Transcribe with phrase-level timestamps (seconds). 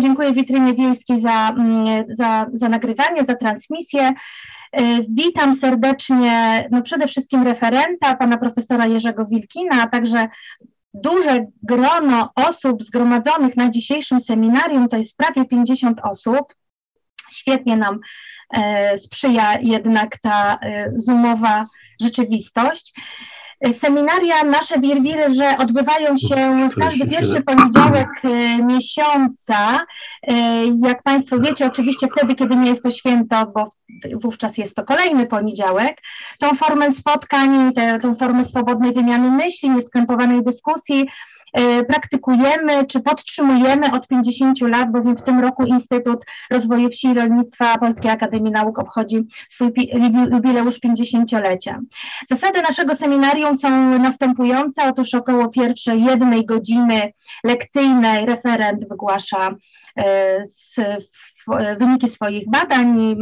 [0.00, 4.12] podziękuję Witrynie Wiejskiej za, mm, za, za nagrywanie, za transmisję.
[5.08, 10.28] Witam serdecznie no przede wszystkim referenta, pana profesora Jerzego Wilkina, a także
[10.94, 16.54] duże grono osób zgromadzonych na dzisiejszym seminarium, to jest prawie 50 osób.
[17.32, 17.98] Świetnie nam
[18.54, 21.66] e, sprzyja jednak ta e, zoomowa
[22.00, 22.94] rzeczywistość.
[23.80, 29.80] Seminaria nasze Wirwiry, że odbywają się w każdy pierwszy poniedziałek e, miesiąca.
[30.22, 30.34] E,
[30.66, 33.70] jak Państwo wiecie, oczywiście wtedy, kiedy nie jest to święto, bo
[34.22, 36.02] wówczas jest to kolejny poniedziałek,
[36.38, 41.08] tą formę spotkań, tę, tą formę swobodnej wymiany myśli, nieskrępowanej dyskusji
[41.88, 47.78] praktykujemy czy podtrzymujemy od 50 lat, bowiem w tym roku Instytut Rozwoju Wsi i Rolnictwa
[47.78, 49.72] Polskiej Akademii Nauk obchodzi swój
[50.32, 51.80] jubileusz 50-lecia.
[52.30, 54.82] Zasady naszego seminarium są następujące.
[54.88, 57.12] Otóż około pierwszej jednej godziny
[57.44, 59.54] lekcyjnej referent wygłasza
[59.98, 60.44] e,
[61.78, 63.16] wyniki swoich badań,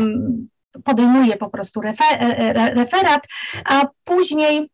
[0.84, 3.22] podejmuje po prostu e, referat,
[3.64, 4.70] a później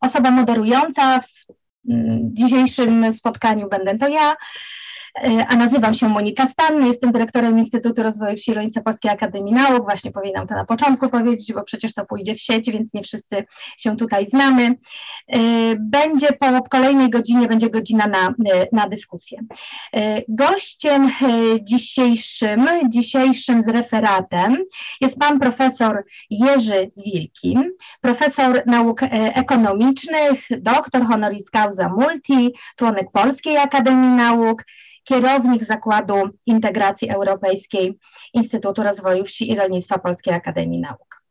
[0.00, 1.20] osoba moderująca
[2.22, 3.98] dzisiejszym spotkaniu będę.
[3.98, 4.34] To ja,
[5.22, 10.12] a nazywam się Monika Stanny, jestem dyrektorem Instytutu Rozwoju Wsi Rolnictwa Polskiej Akademii Nauk, właśnie
[10.12, 13.44] powinnam to na początku powiedzieć, bo przecież to pójdzie w sieć, więc nie wszyscy
[13.78, 14.62] się tutaj znamy.
[15.28, 15.38] E,
[15.78, 19.40] będzie po kolejnej godzinie, będzie godzina na, e, na dyskusję.
[20.28, 21.10] Gościem
[21.60, 24.56] dzisiejszym, dzisiejszym z referatem
[25.00, 34.10] jest pan profesor Jerzy Wilkin, profesor nauk ekonomicznych, doktor honoris causa multi, członek Polskiej Akademii
[34.10, 34.62] Nauk,
[35.04, 36.14] kierownik Zakładu
[36.46, 37.98] Integracji Europejskiej
[38.34, 41.24] Instytutu Rozwoju Wsi i Rolnictwa Polskiej Akademii Nauk.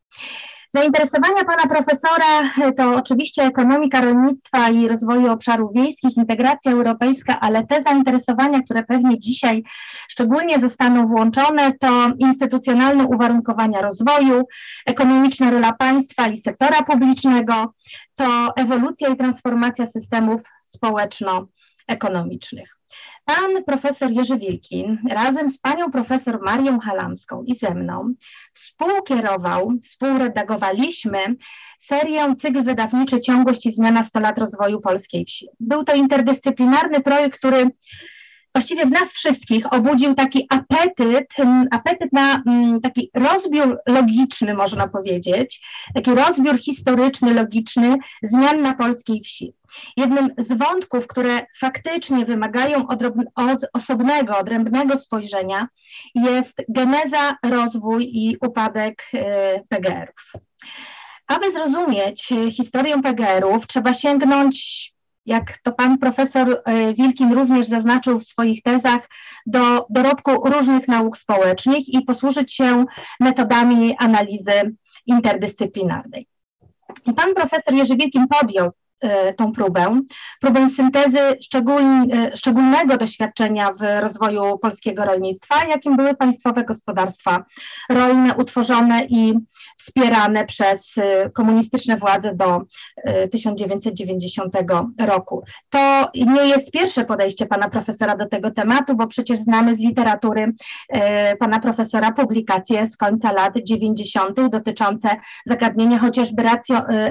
[0.76, 7.82] Zainteresowania pana profesora to oczywiście ekonomika rolnictwa i rozwoju obszarów wiejskich, integracja europejska, ale te
[7.82, 9.64] zainteresowania, które pewnie dzisiaj
[10.10, 14.44] szczególnie zostaną włączone, to instytucjonalne uwarunkowania rozwoju,
[14.86, 17.74] ekonomiczna rola państwa i sektora publicznego,
[18.16, 22.78] to ewolucja i transformacja systemów społeczno-ekonomicznych.
[23.26, 28.14] Pan profesor Jerzy Wilkin razem z panią profesor Marią Halamską i ze mną
[28.54, 31.18] współkierował, współredagowaliśmy
[31.80, 35.48] serię cykl wydawniczy Ciągłość i zmiana 100 lat rozwoju polskiej wsi.
[35.60, 37.70] Był to interdyscyplinarny projekt, który
[38.54, 41.34] właściwie w nas wszystkich obudził taki apetyt,
[41.72, 42.44] apetyt na
[42.84, 45.62] taki rozbiór logiczny, można powiedzieć,
[45.96, 49.54] taki rozbiór historyczny, logiczny zmian na polskiej wsi.
[49.98, 52.88] Jednym z wątków, które faktycznie wymagają
[53.36, 55.68] od osobnego, odrębnego spojrzenia,
[56.16, 59.20] jest geneza, rozwój i upadek y,
[59.70, 60.42] PGR-ów.
[61.28, 64.93] Aby zrozumieć y, historię PGR-ów, trzeba sięgnąć
[65.26, 69.10] jak to pan profesor e, Wilkin również zaznaczył w swoich tezach,
[69.46, 72.86] do dorobku różnych nauk społecznych i posłużyć się
[73.20, 74.76] metodami analizy
[75.06, 76.28] interdyscyplinarnej.
[77.06, 78.72] I pan profesor Jerzy Wilkin podjął
[79.38, 80.02] tą próbę,
[80.42, 81.38] próbę syntezy e,
[82.38, 87.46] szczególnego doświadczenia w rozwoju polskiego rolnictwa, jakim były państwowe gospodarstwa
[87.90, 89.34] rolne utworzone i
[89.78, 92.62] wspierane przez e, komunistyczne władze do
[93.32, 94.54] 1990
[95.00, 95.44] roku.
[95.70, 100.54] To nie jest pierwsze podejście pana profesora do tego tematu, bo przecież znamy z literatury
[101.40, 104.50] pana profesora publikacje z końca lat 90.
[104.50, 105.10] dotyczące
[105.46, 106.44] zagadnienia chociażby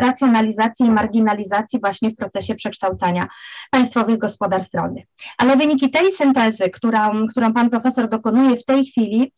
[0.00, 3.28] racjonalizacji i marginalizacji właśnie w procesie przekształcania
[3.70, 5.04] państwowych gospodarstw rolnych.
[5.38, 9.32] Ale wyniki tej syntezy, którą, którą pan profesor dokonuje w tej chwili,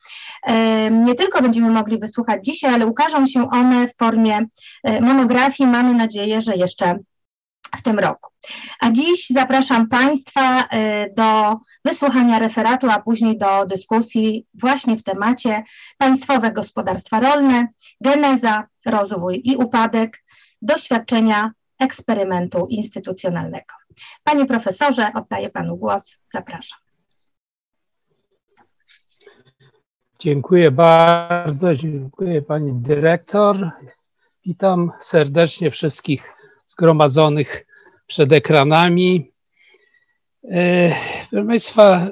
[0.90, 4.46] nie tylko będziemy mogli wysłuchać dzisiaj, ale ukażą się one w formie
[4.84, 5.70] e, monografii.
[5.70, 6.98] Mamy nadzieję, że jeszcze
[7.76, 8.30] w tym roku.
[8.80, 15.64] A dziś zapraszam Państwa e, do wysłuchania referatu, a później do dyskusji właśnie w temacie
[15.98, 17.68] państwowe gospodarstwa rolne,
[18.00, 20.24] geneza, rozwój i upadek,
[20.62, 23.74] doświadczenia eksperymentu instytucjonalnego.
[24.24, 26.16] Panie profesorze, oddaję panu głos.
[26.32, 26.78] Zapraszam.
[30.18, 33.70] Dziękuję bardzo, dziękuję pani dyrektor.
[34.46, 36.32] Witam serdecznie wszystkich
[36.66, 37.66] zgromadzonych
[38.06, 39.32] przed ekranami.
[40.50, 40.92] E,
[41.30, 42.06] proszę Państwa,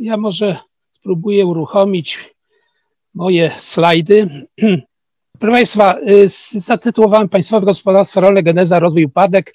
[0.00, 0.58] ja może
[0.92, 2.34] spróbuję uruchomić
[3.14, 4.46] moje slajdy.
[5.38, 6.28] Proszę Państwa, y,
[6.60, 9.54] zatytułowałem Państwowe Gospodarstwo Rolne Geneza, Rozwój, Upadek,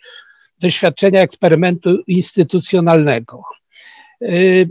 [0.59, 3.43] Doświadczenia Eksperymentu Instytucjonalnego.
[4.21, 4.69] Y,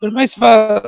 [0.00, 0.80] proszę Państwa,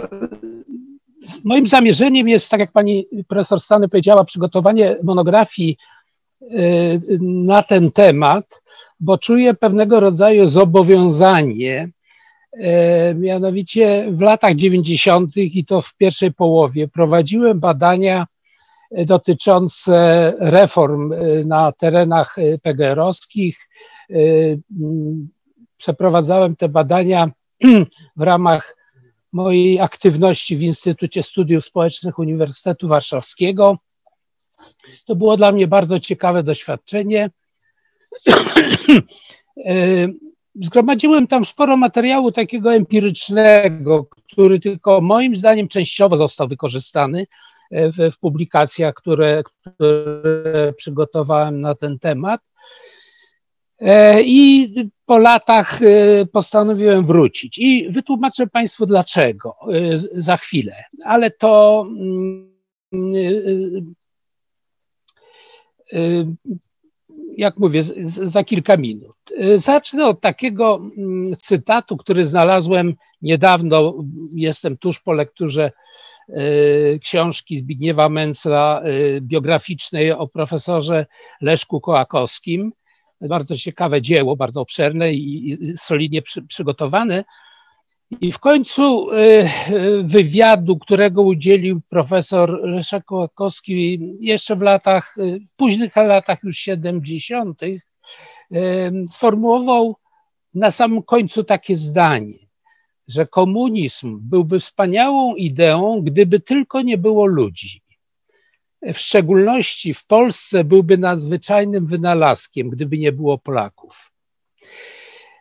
[1.44, 5.76] moim zamierzeniem jest, tak jak Pani Profesor Stany powiedziała, przygotowanie monografii
[6.42, 6.48] y,
[7.20, 8.62] na ten temat,
[9.00, 11.90] bo czuję pewnego rodzaju zobowiązanie
[13.14, 15.36] Mianowicie w latach 90.
[15.36, 18.26] i to w pierwszej połowie prowadziłem badania
[18.90, 21.14] dotyczące reform
[21.46, 23.68] na terenach PGR-owskich.
[25.76, 27.30] Przeprowadzałem te badania
[28.16, 28.76] w ramach
[29.32, 33.78] mojej aktywności w Instytucie Studiów Społecznych Uniwersytetu Warszawskiego.
[35.06, 37.30] To było dla mnie bardzo ciekawe doświadczenie.
[40.62, 47.26] Zgromadziłem tam sporo materiału takiego empirycznego, który tylko moim zdaniem częściowo został wykorzystany
[47.70, 52.40] w, w publikacjach, które, które przygotowałem na ten temat.
[53.80, 54.74] E, I
[55.06, 57.58] po latach e, postanowiłem wrócić.
[57.58, 62.48] I wytłumaczę Państwu dlaczego e, za chwilę, ale to mm,
[67.36, 69.16] jak mówię, za kilka minut.
[69.56, 73.94] Zacznę od takiego mm, cytatu, który znalazłem niedawno.
[74.34, 75.72] Jestem tuż po lekturze
[77.02, 78.82] książki Zbigniewa Mencla
[79.20, 81.06] biograficznej o profesorze
[81.40, 82.72] Leszku Kołakowskim
[83.20, 87.24] bardzo ciekawe dzieło, bardzo obszerne i solidnie przy, przygotowane.
[88.20, 89.48] I w końcu e,
[90.02, 97.60] wywiadu, którego udzielił profesor Leszek Kołakowski jeszcze w latach, w późnych latach już 70.,
[99.10, 99.96] sformułował
[100.54, 102.38] na samym końcu takie zdanie,
[103.08, 107.82] że komunizm byłby wspaniałą ideą, gdyby tylko nie było ludzi
[108.82, 114.12] w szczególności w Polsce byłby nadzwyczajnym wynalazkiem, gdyby nie było Polaków.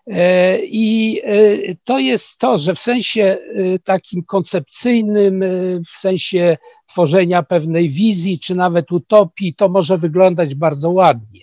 [0.07, 5.43] E, I e, to jest to, że w sensie e, takim koncepcyjnym,
[5.93, 11.41] w sensie tworzenia pewnej wizji, czy nawet utopii, to może wyglądać bardzo ładnie.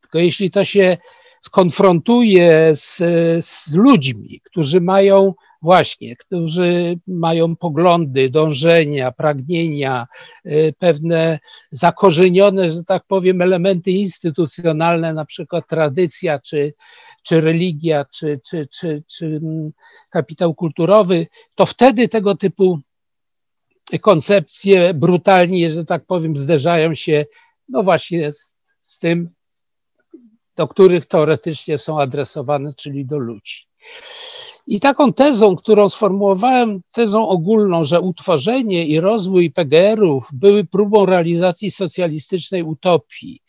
[0.00, 0.98] Tylko jeśli to się
[1.40, 3.02] skonfrontuje z,
[3.44, 10.06] z ludźmi, którzy mają właśnie, którzy mają poglądy, dążenia, pragnienia,
[10.46, 11.38] y, pewne
[11.70, 16.74] zakorzenione, że tak powiem, elementy instytucjonalne, na przykład tradycja, czy,
[17.22, 19.70] czy religia, czy, czy, czy, czy mm,
[20.10, 22.80] kapitał kulturowy, to wtedy tego typu
[24.02, 27.26] koncepcje brutalnie, że tak powiem, zderzają się,
[27.68, 29.30] no właśnie z, z tym,
[30.56, 33.66] do których teoretycznie są adresowane, czyli do ludzi.
[34.66, 41.70] I taką tezą, którą sformułowałem, tezą ogólną, że utworzenie i rozwój PGR-ów były próbą realizacji
[41.70, 43.42] socjalistycznej utopii,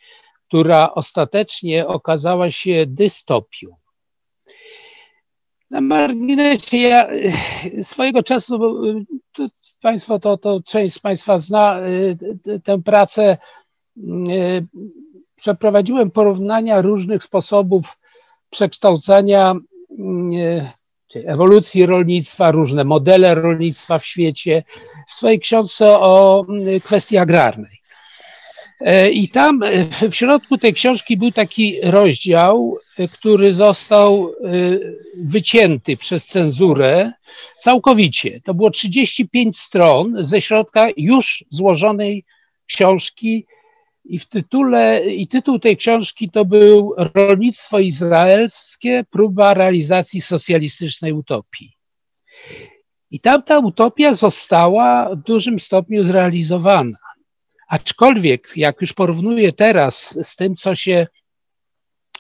[0.48, 3.68] która ostatecznie okazała się dystopią.
[5.69, 7.10] Na marginesie ja
[7.81, 8.60] swojego czasu,
[9.34, 9.48] to
[9.81, 11.80] Państwo, to, to część z Państwa zna
[12.64, 13.38] tę pracę,
[15.36, 17.98] przeprowadziłem porównania różnych sposobów
[18.50, 19.56] przekształcania
[21.07, 24.63] czy ewolucji rolnictwa, różne modele rolnictwa w świecie,
[25.07, 27.81] w swojej książce o mm, kwestii agrarnej.
[28.81, 34.33] E, I tam e, w środku tej książki był taki rozdział, e, który został
[35.18, 37.12] wycięty przez cenzurę
[37.59, 38.42] całkowicie.
[38.42, 42.23] To było 35 stron ze środka już złożonej
[42.68, 43.45] książki
[44.09, 51.73] i w tytule, i tytuł tej książki to był Rolnictwo izraelskie, próba realizacji socjalistycznej utopii.
[53.11, 56.97] I tamta utopia została w dużym stopniu zrealizowana.
[57.68, 61.07] Aczkolwiek, jak już porównuję teraz z tym, co się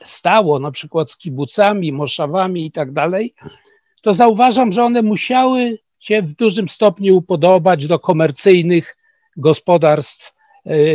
[0.03, 3.33] stało, na przykład z kibucami, moszawami i tak dalej,
[4.01, 8.97] to zauważam, że one musiały się w dużym stopniu upodobać do komercyjnych
[9.37, 10.36] gospodarstw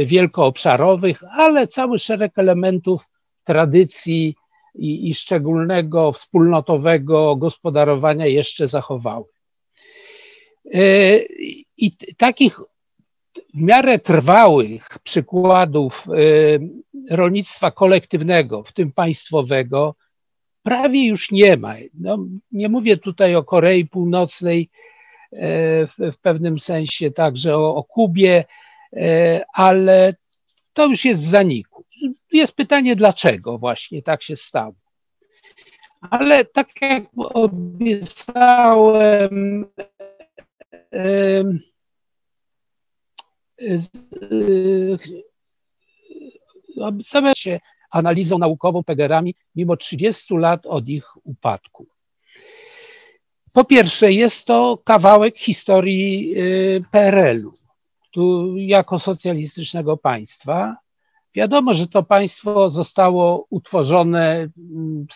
[0.07, 3.11] wielkoobszarowych, ale cały szereg elementów
[3.45, 4.35] tradycji
[4.75, 9.25] i, i szczególnego wspólnotowego gospodarowania jeszcze zachowały.
[10.75, 11.19] E,
[11.77, 12.61] I takich
[13.55, 19.95] w miarę trwałych przykładów e, rolnictwa kolektywnego, w tym państwowego,
[20.63, 21.75] prawie już nie ma.
[21.95, 22.19] No,
[22.53, 24.71] nie mówię tutaj o Korei Północnej,
[25.33, 28.62] w, w pewnym sensie także o, o Kubie, E,
[29.55, 30.15] ale
[30.73, 31.85] to już jest w zaniku.
[32.33, 34.75] Jest pytanie, dlaczego właśnie tak się stało.
[36.01, 38.07] Ale tak jak obiecałem,
[46.81, 51.87] obiecałem się analizą naukową PGR-ami mimo 30 lat od ich upadku.
[53.53, 57.62] Po pierwsze, jest to kawałek historii y, PRL-u
[58.13, 60.77] tu jako socjalistycznego państwa.
[61.35, 65.07] Wiadomo, że to państwo zostało utworzone mm,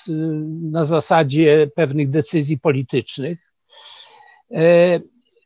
[0.71, 3.53] na zasadzie pewnych decyzji politycznych.
[4.51, 5.01] E,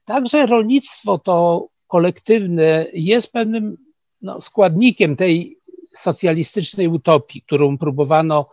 [0.04, 3.76] także rolnictwo to kolektywne jest pewnym
[4.22, 5.58] no, składnikiem tej
[5.94, 8.48] socjalistycznej utopii, którą próbowano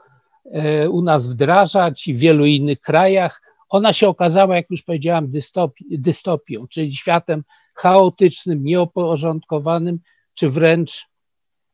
[0.51, 3.41] e, u nas wdrażać i w wielu innych krajach.
[3.69, 7.43] Ona się okazała, jak już powiedziałam, dystopi dystopią, czyli światem
[7.77, 9.99] chaotycznym, nieoporządkowanym,
[10.33, 11.07] czy wręcz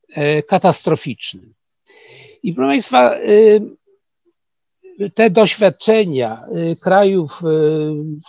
[0.10, 1.54] e, katastroficznym.
[2.44, 3.20] I proszę Państwa, e,
[5.14, 6.46] te doświadczenia
[6.82, 7.42] krajów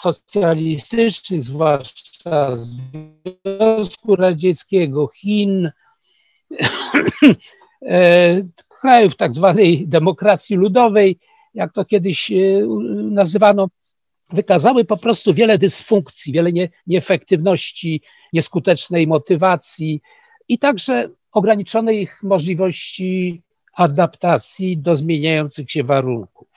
[0.00, 5.70] socjalistycznych, zwłaszcza Związku Radzieckiego, Chin,
[7.88, 8.42] E,
[8.80, 11.18] krajów tak zwanej demokracji ludowej,
[11.54, 12.36] jak to kiedyś e,
[12.94, 13.68] nazywano,
[14.32, 18.02] wykazały po prostu wiele dysfunkcji, wiele nie, nieefektywności,
[18.32, 20.00] nieskutecznej motywacji
[20.48, 23.42] i także ograniczonej możliwości
[23.74, 26.48] adaptacji do zmieniających się warunków.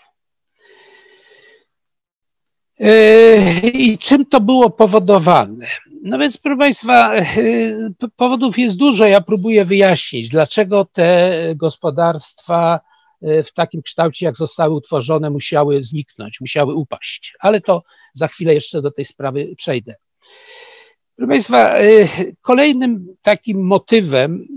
[2.79, 5.65] E, I czym to było powodowane?
[6.03, 7.25] No więc, proszę Państwa, e,
[8.15, 9.05] powodów jest dużo.
[9.05, 12.79] Ja próbuję wyjaśnić, dlaczego te gospodarstwa
[13.21, 17.35] w takim kształcie, jak zostały utworzone, musiały zniknąć, musiały upaść.
[17.39, 17.81] Ale to
[18.13, 19.95] za chwilę jeszcze do tej sprawy przejdę.
[21.15, 21.73] Proszę Państwa,
[22.41, 24.47] kolejnym takim motywem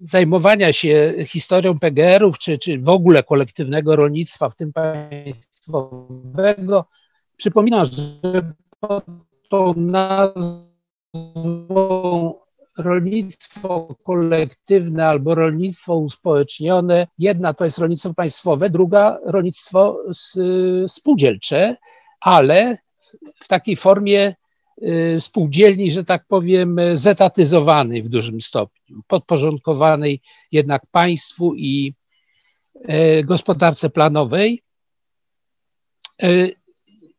[0.00, 6.88] zajmowania się historią PGR-ów, czy, czy w ogóle kolektywnego rolnictwa, w tym państwowego,
[7.36, 7.92] przypominam, że
[8.80, 9.04] pod
[9.48, 10.64] tą nazwą
[12.76, 17.06] rolnictwo kolektywne albo rolnictwo uspołecznione.
[17.18, 19.98] Jedna to jest rolnictwo państwowe, druga rolnictwo
[20.88, 21.76] spółdzielcze,
[22.20, 22.78] ale
[23.40, 24.34] w takiej formie
[24.82, 30.20] Y, spółdzielni, że tak powiem, zetatyzowanej w dużym stopniu, podporządkowanej
[30.52, 31.94] jednak państwu i
[32.84, 34.62] e, gospodarce planowej.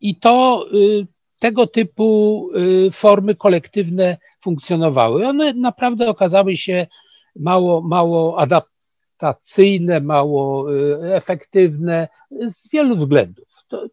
[0.01, 1.07] I to y,
[1.39, 2.49] tego typu
[2.87, 5.27] y, formy kolektywne funkcjonowały.
[5.27, 6.87] One naprawdę okazały się
[7.35, 10.67] mało, mało adaptacyjne, mało
[11.15, 12.07] efektywne
[12.49, 13.47] z wielu względów.
[13.67, 13.87] To,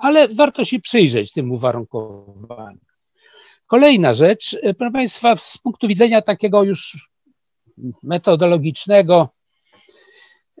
[0.00, 2.90] ale warto się przyjrzeć tym uwarunkowaniom.
[3.66, 7.10] Kolejna rzecz, e, proszę Państwa, z punktu widzenia takiego już
[8.02, 9.28] metodologicznego,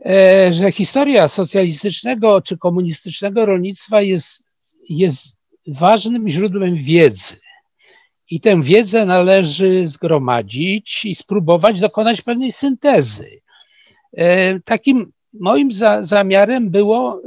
[0.06, 4.48] e, że historia socjalistycznego czy komunistycznego rolnictwa jest,
[4.88, 5.39] jest
[5.74, 7.36] ważnym źródłem wiedzy.
[8.30, 13.40] I tę wiedzę należy zgromadzić i spróbować dokonać pewnej syntezy.
[14.16, 17.22] E, takim moim za, zamiarem było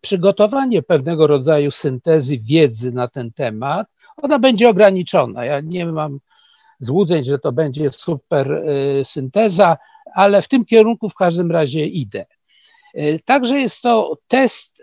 [0.00, 5.44] przygotowanie pewnego rodzaju syntezy wiedzy na ten temat, ona będzie ograniczona.
[5.44, 6.18] Ja nie mam
[6.78, 9.76] złudzeń, że to będzie super y, synteza,
[10.14, 12.26] ale w tym kierunku w każdym razie idę.
[13.24, 14.82] Także jest to test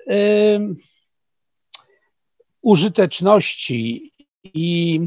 [2.61, 4.13] użyteczności
[4.43, 4.99] i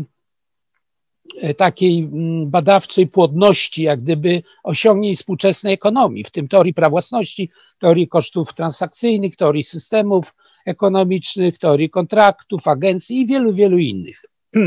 [1.57, 8.09] takiej mm, badawczej płodności, jak gdyby osiągnięć współczesnej ekonomii, w tym teorii praw własności, teorii
[8.09, 10.35] kosztów transakcyjnych, teorii systemów
[10.67, 14.23] ekonomicznych, teorii kontraktów, agencji i wielu, wielu innych.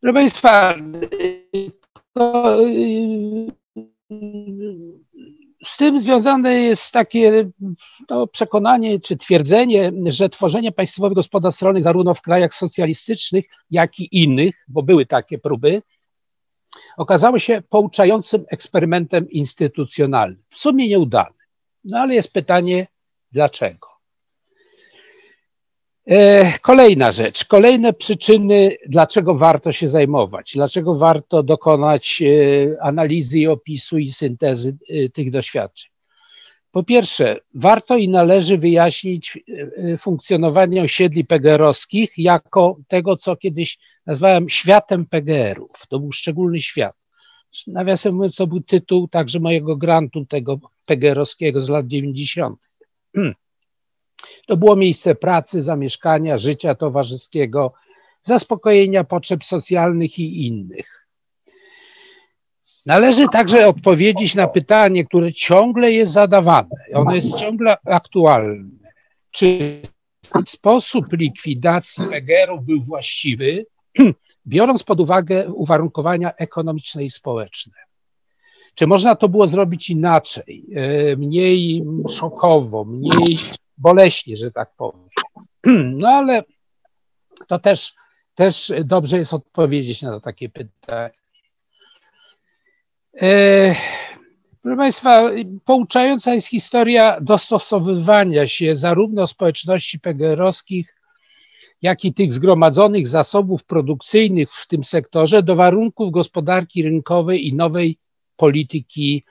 [0.00, 0.74] Proszę Państwa,
[5.64, 7.50] z tym związane jest takie
[8.08, 14.08] no, przekonanie czy twierdzenie, że tworzenie państwowych gospodarstw rolnych zarówno w krajach socjalistycznych, jak i
[14.22, 15.82] innych, bo były takie próby,
[16.96, 20.42] okazało się pouczającym eksperymentem instytucjonalnym.
[20.48, 21.34] W sumie nieudany.
[21.84, 22.86] No ale jest pytanie,
[23.32, 23.89] dlaczego?
[26.10, 33.46] E, kolejna rzecz, kolejne przyczyny, dlaczego warto się zajmować, dlaczego warto dokonać e, analizy i
[33.46, 35.90] opisu i syntezy e, tych doświadczeń.
[36.72, 39.38] Po pierwsze, warto i należy wyjaśnić
[39.98, 45.86] funkcjonowanie osiedli PGR-owskich jako tego, co kiedyś nazwałem światem PGR-ów.
[45.88, 46.96] To był szczególny świat.
[47.66, 52.58] Nawiasem mówiąc, to był tytuł także mojego grantu tego PGR-owskiego z lat 90.
[54.46, 57.72] To było miejsce pracy, zamieszkania, życia towarzyskiego,
[58.22, 61.06] zaspokojenia potrzeb socjalnych i innych.
[62.86, 66.68] Należy także odpowiedzieć na pytanie, które ciągle jest zadawane.
[66.94, 68.70] Ono jest ciągle aktualne.
[69.30, 69.82] Czy
[70.46, 73.66] sposób likwidacji PGR-u był właściwy,
[74.46, 77.72] biorąc pod uwagę uwarunkowania ekonomiczne i społeczne?
[78.74, 83.36] Czy można to było zrobić inaczej, e, mniej szokowo, mniej
[83.80, 85.08] boleśnie, że tak powiem.
[86.00, 86.42] No ale
[87.48, 87.94] to też,
[88.34, 91.10] też dobrze jest odpowiedzieć na takie pytanie.
[93.22, 93.74] E,
[94.62, 95.30] proszę Państwa,
[95.64, 100.94] pouczająca jest historia dostosowywania się zarówno społeczności PGR-owskich,
[101.82, 107.98] jak i tych zgromadzonych zasobów produkcyjnych w tym sektorze do warunków gospodarki rynkowej i nowej
[108.36, 109.24] polityki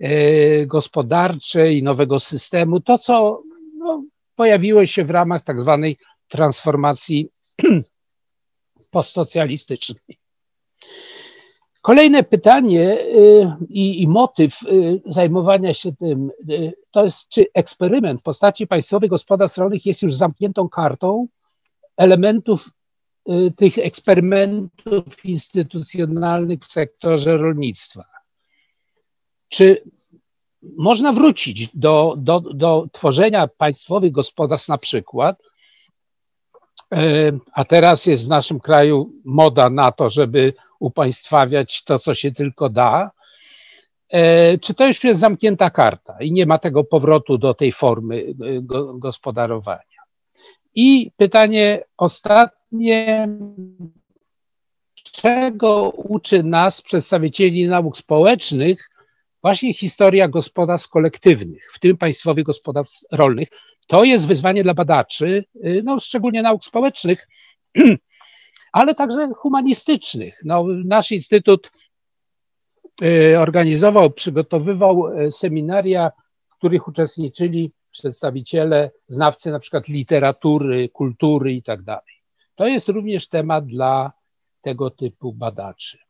[0.00, 2.80] e, gospodarczej, nowego systemu.
[2.80, 3.42] To, co
[3.78, 4.04] no,
[4.36, 7.28] pojawiło się w ramach tak zwanej transformacji
[8.90, 10.18] postsocjalistycznej.
[11.82, 18.20] Kolejne pytanie y, i, i, motyw y, zajmowania się tym y, to jest, czy eksperyment
[18.20, 21.26] w postaci państwowych gospodarstw rolnych jest już zamkniętą kartą
[21.96, 22.70] elementów
[23.56, 28.04] tych eksperymentów instytucjonalnych w sektorze rolnictwa.
[29.48, 29.82] Czy
[30.62, 35.42] można wrócić do, do, do tworzenia państwowych gospodarstw na przykład,
[36.92, 42.32] e, a teraz jest w naszym kraju moda na to, żeby upaństwawiać to, co się
[42.32, 43.10] tylko da.
[44.08, 48.16] E, czy to już jest zamknięta karta i nie ma tego powrotu do tej formy
[48.16, 48.34] e,
[48.94, 49.98] gospodarowania?
[50.74, 53.28] I pytanie ostatnie,
[55.12, 58.90] czego uczy nas przedstawicieli nauk społecznych
[59.42, 63.48] właśnie historia gospodarstw kolektywnych, w tym państwowych gospodarstw rolnych.
[63.86, 67.28] To jest wyzwanie dla badaczy, y, no, szczególnie nauk społecznych,
[68.72, 70.40] ale także humanistycznych.
[70.44, 71.70] No, nasz instytut
[73.02, 76.10] y, organizował, przygotowywał y, seminaria,
[76.50, 82.14] w których uczestniczyli przedstawiciele, znawcy na przykład literatury, kultury i tak dalej.
[82.54, 84.12] To jest również temat dla
[84.60, 86.07] tego typu badaczy.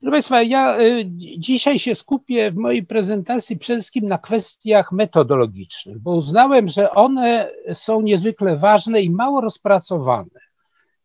[0.00, 1.04] Proszę Państwa, ja y,
[1.38, 7.50] dzisiaj się skupię w mojej prezentacji przede wszystkim na kwestiach metodologicznych, bo uznałem, że one
[7.72, 10.40] są niezwykle ważne i mało rozpracowane.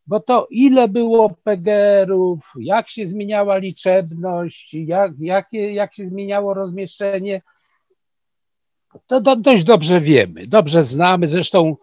[0.08, 7.42] Bo to ile było PGR-ów, jak się zmieniała liczebność, jak, jak, jak się zmieniało rozmieszczenie,
[9.08, 11.28] to dość dobrze wiemy, dobrze znamy.
[11.28, 11.76] Zresztą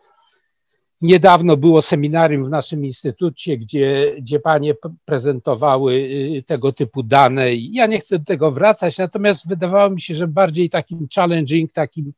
[1.00, 7.54] Niedawno było seminarium w naszym instytucie, gdzie, gdzie panie prezentowały y, tego typu dane.
[7.54, 12.12] Ja nie chcę do tego wracać, natomiast wydawało mi się, że bardziej takim challenging, takim,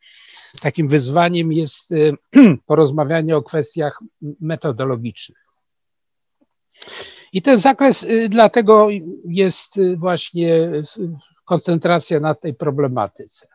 [0.61, 2.13] takim wyzwaniem jest y,
[2.67, 4.01] porozmawianie o kwestiach
[4.41, 5.47] metodologicznych.
[7.33, 8.89] I ten zakres y, dlatego
[9.25, 10.71] jest właśnie
[11.45, 13.47] koncentracja na tej problematyce.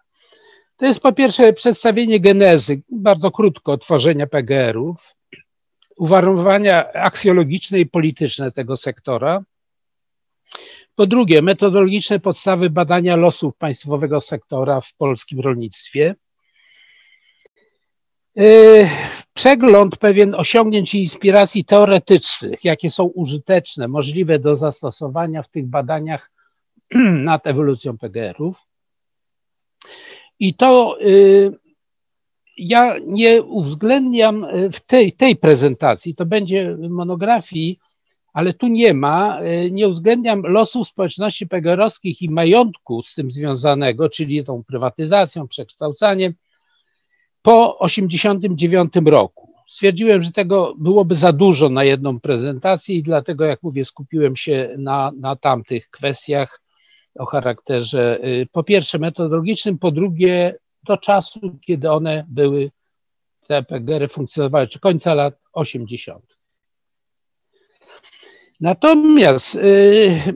[0.77, 5.16] To jest po pierwsze przedstawienie genezy, bardzo krótko, tworzenia PGR-ów,
[5.97, 9.43] uwarunkowania aksjologiczne i polityczne tego sektora.
[10.95, 16.15] Po drugie, metodologiczne podstawy badania losów państwowego sektora w polskim rolnictwie.
[18.35, 18.87] Yy,
[19.33, 26.31] przegląd pewien osiągnięć i inspiracji teoretycznych, jakie są użyteczne, możliwe do zastosowania w tych badaniach
[27.31, 28.67] nad ewolucją PGR-ów.
[30.39, 31.66] I to yy,
[32.57, 37.79] ja nie uwzględniam e, w tej, tej prezentacji, to będzie monografii,
[38.33, 44.09] ale tu nie ma, e, nie uwzględniam losów społeczności pegerowskich i majątku z tym związanego,
[44.09, 46.33] czyli tą prywatyzacją, przekształcaniem
[47.41, 49.53] po 1989 roku.
[49.67, 54.75] Stwierdziłem, że tego byłoby za dużo na jedną prezentację i dlatego, jak mówię, skupiłem się
[54.77, 56.61] na, na tamtych kwestiach
[57.19, 60.55] o charakterze e, po pierwsze metodologicznym, po drugie
[60.87, 62.71] do czasu, kiedy one były,
[63.47, 66.37] te PGR-y funkcjonowały, czy końca lat 80.
[68.59, 70.33] Natomiast y,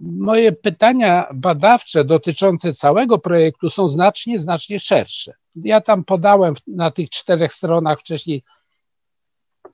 [0.00, 5.32] moje pytania badawcze dotyczące całego projektu są znacznie, znacznie szersze.
[5.54, 8.42] Ja tam podałem na tych czterech stronach wcześniej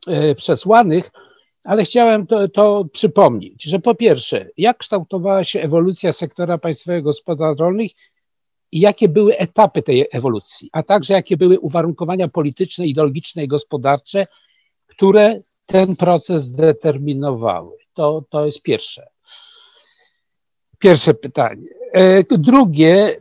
[0.08, 1.10] y, przesłanych,
[1.64, 7.60] ale chciałem to, to, przypomnieć, że po pierwsze, jak kształtowała się ewolucja sektora państwowego gospodarstw
[7.60, 7.90] rolnych
[8.72, 14.26] i jakie były etapy tej ewolucji, a także jakie były uwarunkowania polityczne, ideologiczne i gospodarcze,
[14.86, 17.76] które ten proces determinowały.
[17.94, 19.06] To, to jest pierwsze.
[20.78, 21.68] Pierwsze pytanie.
[21.92, 23.20] E, drugie,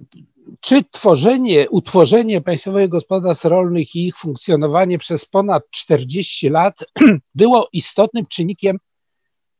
[0.59, 6.85] czy tworzenie, utworzenie państwowych gospodarstw rolnych i ich funkcjonowanie przez ponad 40 lat
[7.35, 8.77] było istotnym czynnikiem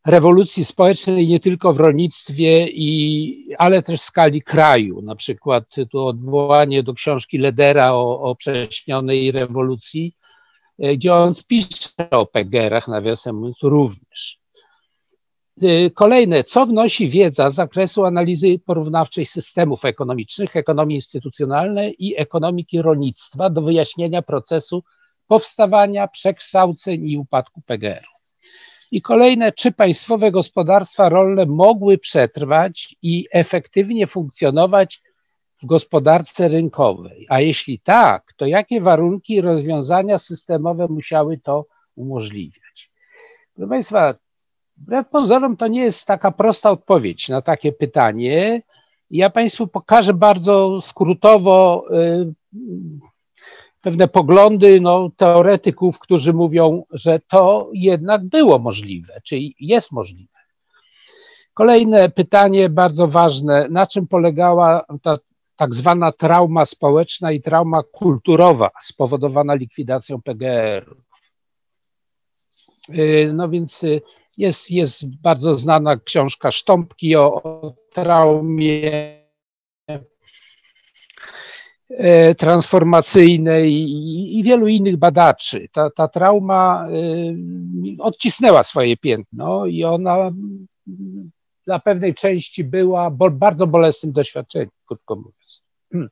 [0.05, 5.01] rewolucji społecznej nie tylko w rolnictwie, i, ale też w skali kraju.
[5.01, 10.15] Na przykład tu odwołanie do książki Ledera o, o prześnionej rewolucji,
[10.79, 14.39] e, gdzie on pisze o PGR-ach, nawiasem mówiąc, również.
[15.61, 22.81] E, kolejne, co wnosi wiedza z zakresu analizy porównawczej systemów ekonomicznych, ekonomii instytucjonalnej i ekonomiki
[22.81, 24.83] rolnictwa do wyjaśnienia procesu
[25.27, 28.18] powstawania, przekształceń i upadku PGR-u.
[28.91, 35.01] I kolejne, czy państwowe gospodarstwa rolne mogły przetrwać i efektywnie funkcjonować
[35.63, 37.25] w gospodarce rynkowej?
[37.29, 42.91] A jeśli tak, to jakie warunki i rozwiązania systemowe musiały to umożliwiać?
[43.55, 44.15] Proszę Państwa,
[44.77, 48.61] wbrew pozorom to nie jest taka prosta odpowiedź na takie pytanie.
[49.11, 52.33] Ja Państwu pokażę bardzo skrótowo y,
[53.81, 60.39] pewne poglądy no, teoretyków, którzy mówią, że to jednak było możliwe, czyli jest możliwe.
[61.53, 65.17] Kolejne pytanie, bardzo ważne, na czym polegała ta
[65.59, 70.95] tak zwana trauma społeczna i trauma kulturowa spowodowana likwidacją PGR.
[72.89, 74.01] Y, no więc y,
[74.37, 79.18] jest, jest bardzo znana książka Sztąpki o, o traumie
[82.37, 83.73] transformacyjnej
[84.37, 85.67] i, wielu innych badaczy.
[85.71, 86.93] Ta, ta trauma e,
[87.99, 90.31] odcisnęła swoje piętno i ona
[91.65, 95.63] dla pewnej części była bardzo bolesnym doświadczeniem, krótko mówiąc.
[95.91, 96.09] Hmm.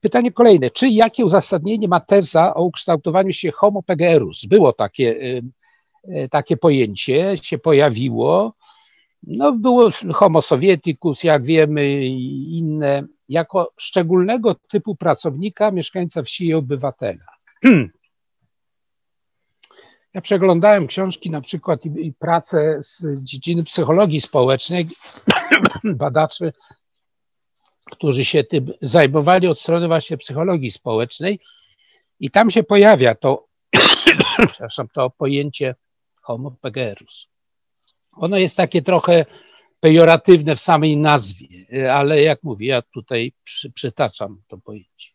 [0.00, 0.70] Pytanie kolejne.
[0.70, 4.44] Czy jakie uzasadnienie ma teza o ukształtowaniu się homo PGRus?
[4.44, 5.40] Było takie,
[6.08, 8.54] e, takie pojęcie, się pojawiło.
[9.22, 12.06] No, było homo sovieticus, jak wiemy,
[12.48, 17.24] inne jako szczególnego typu pracownika, mieszkańca wsi i obywatela.
[20.14, 24.86] Ja przeglądałem książki na przykład i, i pracę z dziedziny psychologii społecznej,
[25.84, 26.52] badaczy,
[27.90, 31.40] którzy się tym zajmowali od strony właśnie psychologii społecznej
[32.20, 33.46] i tam się pojawia to,
[34.50, 35.74] przepraszam, to pojęcie
[36.22, 37.28] homo pegerus.
[38.16, 39.26] Ono jest takie trochę
[39.82, 41.48] pejoratywne w samej nazwie,
[41.92, 45.10] ale jak mówię, ja tutaj przy, przytaczam to pojęcie.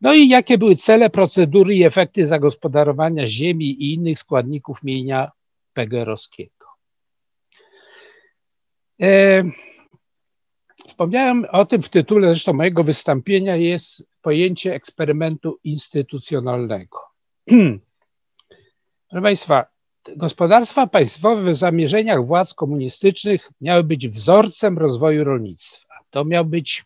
[0.00, 5.30] No i jakie były cele, procedury i efekty zagospodarowania ziemi i innych składników mienia
[5.72, 6.66] pegerowskiego?
[9.02, 9.42] E,
[10.88, 16.98] wspomniałem o tym w tytule zresztą mojego wystąpienia, jest pojęcie eksperymentu instytucjonalnego.
[19.10, 19.66] Proszę Państwa,
[20.16, 25.94] Gospodarstwa państwowe w zamierzeniach władz komunistycznych miały być wzorcem rozwoju rolnictwa.
[26.10, 26.84] To miał być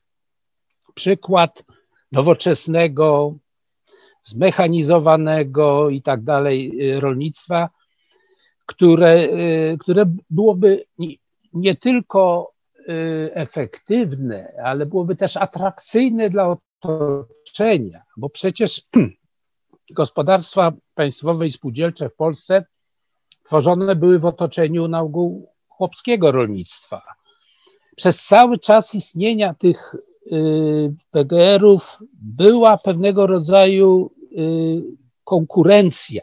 [0.95, 1.65] przykład
[2.13, 3.35] nowoczesnego,
[4.25, 7.71] zmechanizowanego i tak dalej y, rolnictwa,
[8.67, 10.85] które, y, które byłoby
[11.53, 12.85] nie tylko y,
[13.35, 18.83] efektywne, ale byłoby też atrakcyjne dla otoczenia, bo przecież
[19.91, 22.65] gospodarstwa państwowe i spółdzielcze w Polsce
[23.45, 27.03] tworzone były w otoczeniu na ogół chłopskiego rolnictwa.
[27.97, 29.95] Przez cały czas istnienia tych
[30.33, 34.83] y, PGR-ów była pewnego rodzaju y,
[35.25, 36.23] konkurencja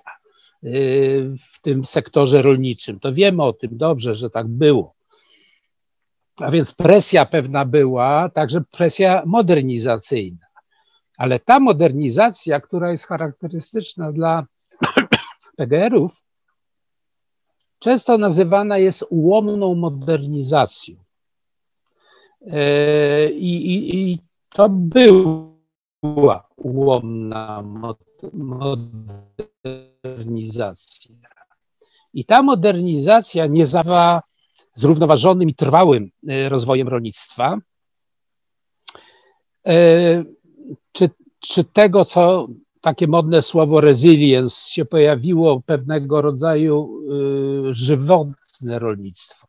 [0.63, 2.99] y, w tym sektorze rolniczym.
[2.99, 4.93] To wiemy o tym dobrze, że tak było.
[6.39, 10.45] A więc presja pewna była, także presja modernizacyjna.
[11.17, 14.45] Ale ta modernizacja, która jest charakterystyczna dla
[15.57, 16.23] PGR-ów,
[17.81, 20.95] często nazywana jest ułomną modernizacją.
[22.47, 27.63] E, I, i, i to była ułomna
[28.33, 31.15] modernizacja.
[32.13, 34.21] I ta modernizacja nie zawa
[34.73, 37.57] zrównoważonym i trwałym e, rozwojem rolnictwa,
[39.67, 40.23] e,
[40.91, 42.47] czy, czy tego, co
[42.81, 46.89] takie modne słowo resilience się pojawiło, pewnego rodzaju
[47.69, 49.47] y, żywotne rolnictwo,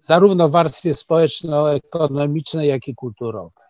[0.00, 3.62] zarówno w warstwie społeczno-ekonomicznej, jak i kulturowej.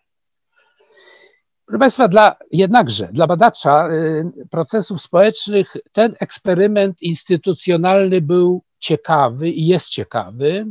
[1.66, 9.66] Proszę Państwa, dla, jednakże dla badacza y, procesów społecznych ten eksperyment instytucjonalny był ciekawy i
[9.66, 10.66] jest ciekawy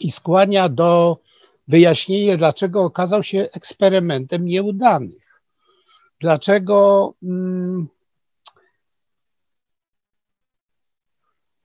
[0.00, 1.18] i skłania do
[1.68, 5.21] wyjaśnienia, dlaczego okazał się eksperymentem nieudany
[6.22, 7.88] dlaczego mm,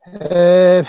[0.07, 0.83] e,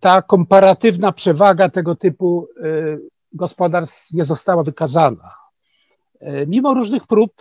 [0.00, 2.98] ta komparatywna przewaga tego typu e,
[3.32, 5.34] gospodarstw nie została wykazana.
[6.20, 7.32] E, mimo różnych prób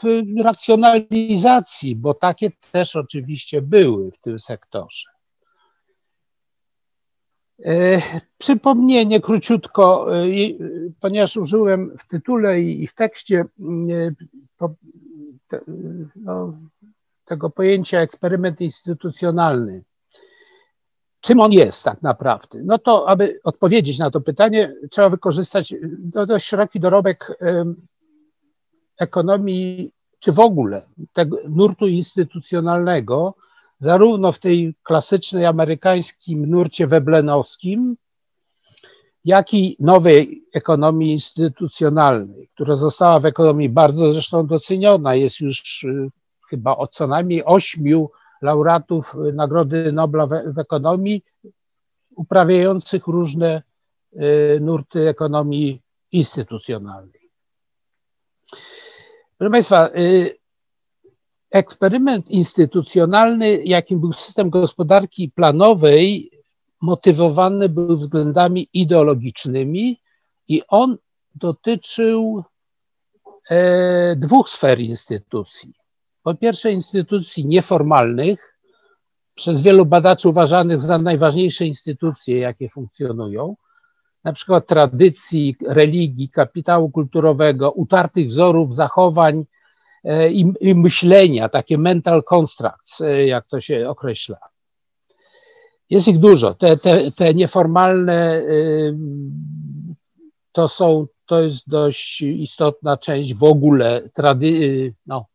[0.44, 5.10] racjonalizacji, bo takie też oczywiście były w tym sektorze.
[8.38, 10.08] Przypomnienie króciutko,
[11.00, 13.46] ponieważ użyłem w tytule i w tekście
[15.48, 15.62] te,
[16.16, 16.58] no,
[17.26, 19.84] tego pojęcia eksperyment instytucjonalny.
[21.22, 22.60] Czym on jest tak naprawdę?
[22.64, 25.74] No to, aby odpowiedzieć na to pytanie, trzeba wykorzystać
[26.16, 27.38] no, dość szeroki dorobek
[29.00, 33.36] ekonomii, czy w ogóle tego nurtu instytucjonalnego,
[33.80, 37.98] zarówno w tej klasycznej amerykańskim nurcie weblenowskim,
[39.26, 45.16] jak i nowej ekonomii instytucjonalnej, która została w ekonomii bardzo zresztą doceniona.
[45.16, 46.10] Jest już y,
[46.50, 48.10] chyba o co najmniej ośmiu
[48.42, 51.22] laureatów Nagrody Nobla w, ekonomii,
[52.16, 53.64] uprawiających różne
[54.14, 57.32] y, nurty ekonomii instytucjonalnej.
[59.38, 60.38] Proszę Państwa, y,
[61.52, 66.32] eksperyment instytucjonalny, jakim był system gospodarki planowej,
[66.82, 70.02] motywowany był względami ideologicznymi
[70.48, 70.98] i on
[71.36, 72.44] dotyczył
[73.50, 75.74] e, dwóch sfer instytucji.
[76.24, 78.56] Po pierwsze, instytucji nieformalnych,
[79.36, 83.56] przez wielu badaczy uważanych za najważniejsze instytucje, jakie funkcjonują,
[84.24, 89.46] na przykład tradycji, religii, kapitału kulturowego, utartych wzorów zachowań
[90.04, 94.38] e, i, i myślenia, takie mental constructs, e, jak to się określa.
[95.90, 96.54] Jest ich dużo.
[96.54, 98.42] Te, te, te nieformalne
[100.56, 105.26] to są, to jest dość istotna część w ogóle trady, no,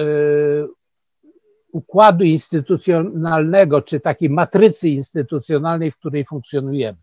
[0.00, 0.68] y,
[1.72, 6.98] układu instytucjonalnego, czy takiej matrycy instytucjonalnej, w której funkcjonujemy.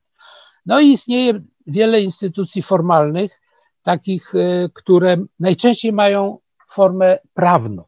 [0.65, 3.41] No i istnieje wiele instytucji formalnych,
[3.83, 6.37] takich, y, które najczęściej mają
[6.69, 7.83] formę prawną.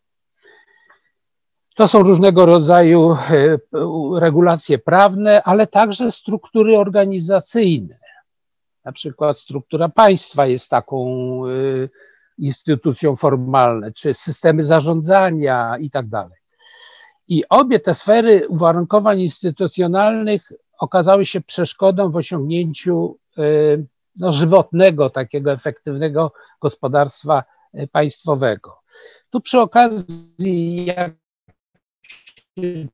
[1.77, 3.57] To są różnego rodzaju e,
[4.19, 7.99] regulacje prawne, ale także struktury organizacyjne.
[8.85, 11.07] Na przykład struktura państwa jest taką
[11.45, 11.49] e,
[12.37, 16.37] instytucją formalną, czy systemy zarządzania i tak dalej.
[17.27, 23.41] I obie te sfery uwarunkowań instytucjonalnych okazały się przeszkodą w osiągnięciu e,
[24.15, 27.43] no, żywotnego, takiego efektywnego gospodarstwa
[27.91, 28.79] państwowego.
[29.29, 31.26] Tu przy okazji, jak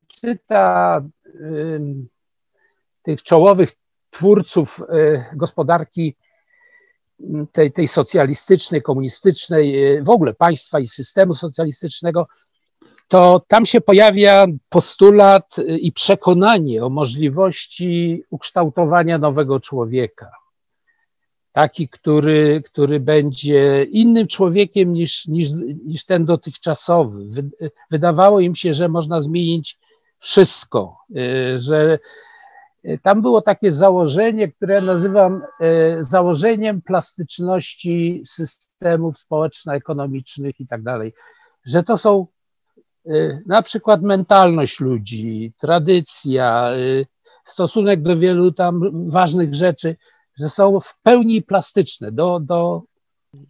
[0.08, 1.02] czyta
[3.04, 3.72] tych czołowych
[4.10, 6.16] twórców y, gospodarki
[7.52, 12.28] tej, tej socjalistycznej, komunistycznej, y, w ogóle państwa i systemu socjalistycznego,
[13.08, 20.32] to tam się pojawia postulat y, i przekonanie o możliwości ukształtowania nowego człowieka.
[21.54, 25.50] Taki, który, który będzie innym człowiekiem niż, niż,
[25.86, 27.44] niż ten dotychczasowy.
[27.92, 29.80] Wydawało im się, że można zmienić
[30.20, 32.00] wszystko, y, że
[32.86, 41.14] y, tam było takie założenie, które nazywam y, założeniem plastyczności systemów społeczno-ekonomicznych i tak dalej,
[41.66, 42.28] że to są
[43.46, 46.72] na przykład mentalność ludzi, tradycja,
[47.44, 49.96] stosunek do wielu tam ważnych rzeczy,
[50.40, 52.82] że są w pełni plastyczne do, do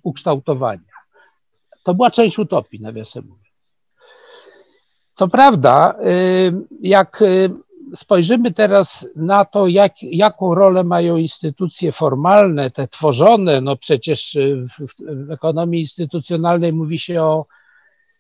[0.04, 0.94] ukształtowania.
[1.84, 3.44] To była część utopii, nawiasem mówiąc.
[5.14, 7.50] Co prawda, y, jak y,
[7.96, 14.38] spojrzymy teraz na to, jak, jaką rolę mają instytucje formalne, te tworzone, no przecież
[14.80, 14.88] w,
[15.28, 17.46] w ekonomii instytucjonalnej mówi się o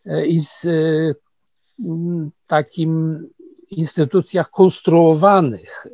[0.06, 1.15] y,
[2.47, 3.23] takim
[3.69, 5.88] instytucjach konstruowanych.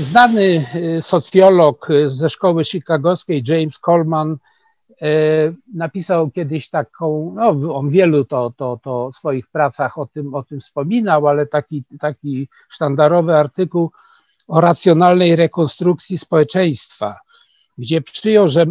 [0.00, 0.66] Znany
[1.00, 4.38] socjolog ze szkoły chicagowskiej, James Coleman,
[5.02, 10.34] E, napisał kiedyś taką, no on wielu to, to, to w swoich pracach o tym,
[10.34, 13.90] o tym wspominał, ale taki, taki sztandarowy artykuł
[14.48, 17.16] o racjonalnej rekonstrukcji społeczeństwa,
[17.78, 18.66] gdzie przyjął, że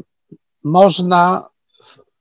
[0.64, 1.50] można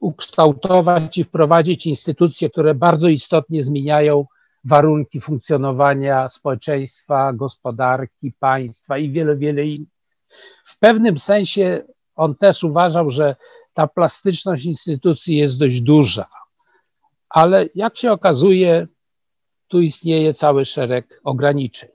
[0.01, 4.27] ukształtować i wprowadzić instytucje, które bardzo istotnie zmieniają
[4.65, 9.89] warunki funkcjonowania społeczeństwa, gospodarki, państwa i wiele, wiele innych.
[10.67, 11.83] W pewnym sensie
[12.17, 13.37] on też uważał, że
[13.75, 16.27] ta plastyczność instytucji jest dość duża,
[17.29, 18.87] ale jak się okazuje,
[19.69, 21.89] tu istnieje cały szereg ograniczeń.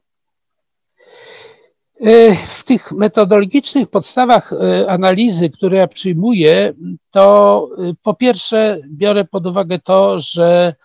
[2.02, 6.74] E, w tych metodologicznych podstawach e, analizy, które ja przyjmuję,
[7.12, 10.76] to e, po pierwsze biorę pod uwagę to, że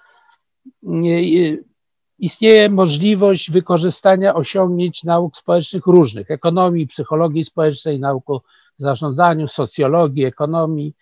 [2.22, 8.42] istnieje możliwość wykorzystania osiągnięć nauk społecznych różnych, ekonomii, psychologii społecznej, nauk o
[8.76, 10.94] zarządzaniu, socjologii, ekonomii,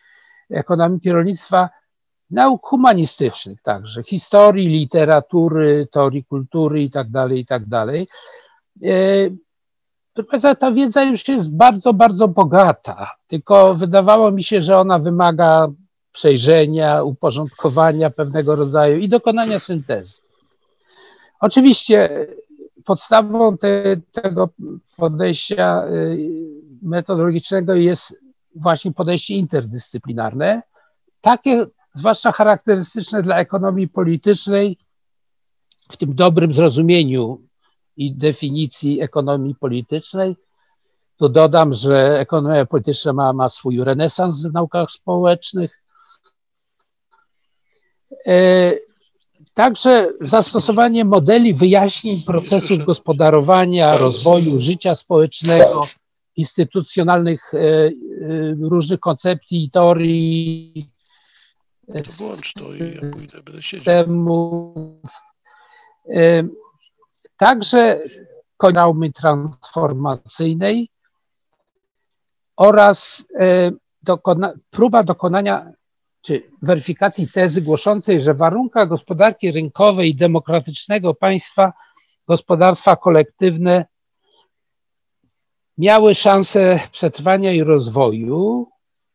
[0.50, 1.68] ekonomii rolnictwa,
[2.30, 7.62] nauk humanistycznych także, historii, literatury, teorii kultury i tak dalej, i tak.
[8.82, 15.68] E, ta wiedza już jest bardzo, bardzo bogata, tylko wydawało mi się, że ona wymaga
[16.12, 20.29] przejrzenia, uporządkowania pewnego rodzaju i dokonania syntezy.
[21.40, 22.26] Oczywiście
[22.84, 24.48] podstawą te, tego
[24.96, 26.18] podejścia y,
[26.82, 28.20] metodologicznego jest
[28.54, 30.62] właśnie podejście interdyscyplinarne,
[31.20, 34.78] takie, zwłaszcza charakterystyczne dla ekonomii politycznej,
[35.90, 37.42] w tym dobrym zrozumieniu
[37.96, 40.36] i definicji ekonomii politycznej.
[41.16, 45.82] Tu dodam, że ekonomia polityczna ma, ma swój renesans w naukach społecznych.
[49.50, 55.84] E, także zastosowanie modeli wyjaśnień procesów gospodarowania, rozwoju życia społecznego,
[56.36, 57.90] instytucjonalnych e, e,
[58.60, 60.90] różnych koncepcji i teorii
[63.60, 65.10] systemów.
[67.36, 68.00] Także
[68.58, 70.88] traumy transformacyjnej
[72.56, 73.26] oraz
[74.02, 75.72] dokona, próba dokonania
[76.22, 81.72] czy weryfikacji tezy głoszącej, że w warunkach gospodarki rynkowej i demokratycznego państwa
[82.26, 83.84] gospodarstwa kolektywne
[85.78, 88.68] miały szansę przetrwania i rozwoju,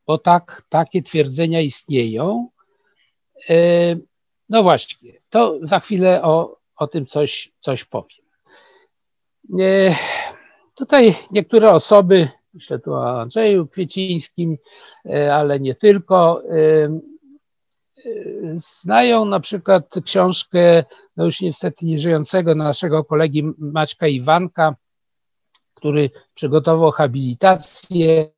[0.07, 2.49] bo tak, takie twierdzenia istnieją.
[3.49, 3.55] E,
[4.49, 8.25] no właśnie, to za chwilę o, o tym coś, coś powiem.
[9.59, 9.95] E,
[10.77, 14.57] tutaj niektóre osoby, myślę tu o Andrzeju Kwiecińskim,
[15.05, 16.41] e, ale nie tylko,
[18.55, 20.83] znają na przykład książkę,
[21.17, 24.75] no już niestety nieżyjącego naszego kolegi Maćka Iwanka,
[25.73, 28.29] który przygotował habilitację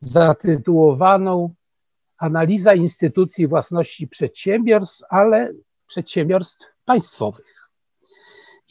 [0.00, 1.54] zatytułowaną
[2.18, 5.52] Analiza instytucji własności przedsiębiorstw, ale
[5.86, 7.61] przedsiębiorstw państwowych.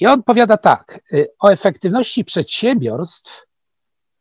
[0.01, 3.45] I on powiada tak, y, o efektywności przedsiębiorstw.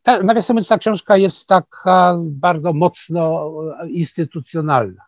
[0.02, 3.52] Ta, nawiasem mówiąc, ta książka jest taka bardzo mocno
[3.88, 5.02] instytucjonalna.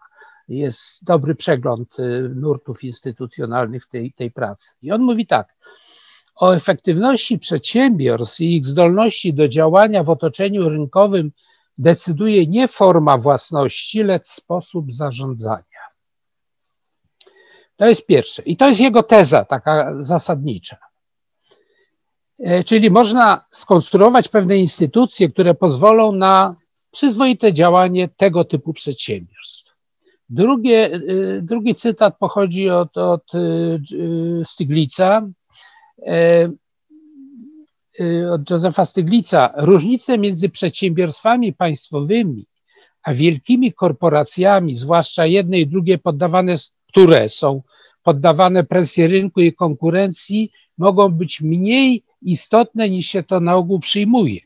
[0.49, 4.75] Jest dobry przegląd y, nurtów instytucjonalnych tej, tej pracy.
[4.83, 5.57] I on mówi tak,
[6.35, 11.33] o efektywności przedsiębiorstw i ich zdolności do działania w otoczeniu rynkowym
[11.79, 15.72] decyduje nie forma własności, lecz sposób zarządzania.
[17.83, 18.43] To jest pierwsze.
[18.43, 20.77] I to jest jego teza, taka zasadnicza.
[22.39, 26.55] E, czyli można skonstruować pewne instytucje, które pozwolą na
[26.93, 29.75] przyzwoite działanie tego typu przedsiębiorstw.
[30.29, 31.01] Drugie, e,
[31.43, 33.39] drugi cytat pochodzi od, od e,
[34.45, 35.23] Stiglica,
[38.01, 42.47] Y, od Józefa Styglica, różnice między przedsiębiorstwami państwowymi
[43.03, 46.55] a wielkimi korporacjami, zwłaszcza jedne i drugie poddawane,
[46.93, 47.63] które są
[48.03, 54.41] poddawane presji rynku i konkurencji, mogą być mniej istotne niż się to na ogół przyjmuje.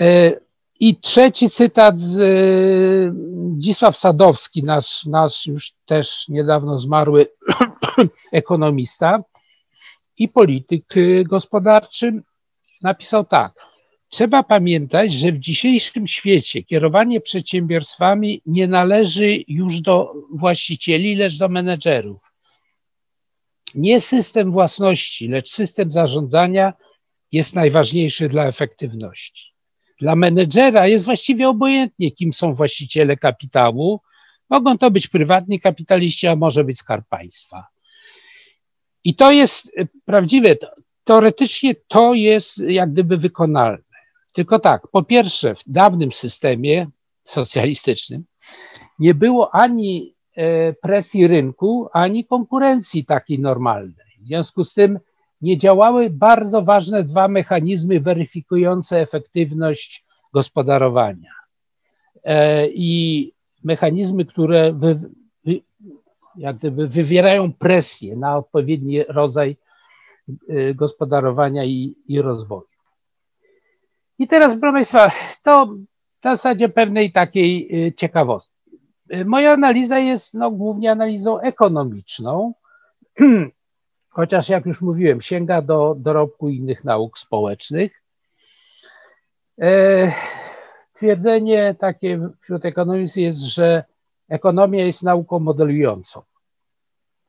[0.00, 0.40] Y,
[0.80, 3.12] I trzeci cytat z y,
[3.58, 7.26] Dzisław Sadowski, nasz, nasz już też niedawno zmarły
[8.32, 9.22] ekonomista,
[10.18, 12.22] i polityk y, gospodarczy,
[12.82, 13.52] napisał tak.
[14.16, 21.48] Trzeba pamiętać, że w dzisiejszym świecie kierowanie przedsiębiorstwami nie należy już do właścicieli, lecz do
[21.48, 22.32] menedżerów.
[23.74, 26.72] Nie system własności, lecz system zarządzania
[27.32, 29.52] jest najważniejszy dla efektywności.
[30.00, 34.00] Dla menedżera jest właściwie obojętnie, kim są właściciele kapitału.
[34.50, 37.66] Mogą to być prywatni kapitaliści, a może być skarb państwa.
[39.04, 40.56] I to jest e, prawdziwe.
[41.04, 43.85] Teoretycznie to jest jak gdyby wykonalne.
[44.36, 46.86] Tylko tak, po pierwsze, w dawnym systemie
[47.24, 48.24] socjalistycznym
[48.98, 54.06] nie było ani e, presji rynku, ani konkurencji takiej normalnej.
[54.20, 54.98] W związku z tym
[55.40, 61.32] nie działały bardzo ważne dwa mechanizmy weryfikujące efektywność gospodarowania.
[62.24, 63.32] E, I
[63.64, 64.74] mechanizmy, które
[66.36, 69.56] jak gdyby wywierają presję na odpowiedni rodzaj
[70.50, 72.75] y, gospodarowania i, i rozwoju.
[74.18, 75.66] I teraz, proszę Państwa, to
[76.20, 78.70] w zasadzie pewnej takiej y, ciekawostki.
[79.14, 82.54] Y, moja analiza jest no, głównie analizą ekonomiczną,
[84.16, 88.02] chociaż jak już mówiłem, sięga do dorobku innych nauk społecznych.
[89.60, 90.12] E,
[90.92, 93.84] twierdzenie takie wśród ekonomistów jest, że
[94.28, 96.22] Ekonomia jest nauką modelującą.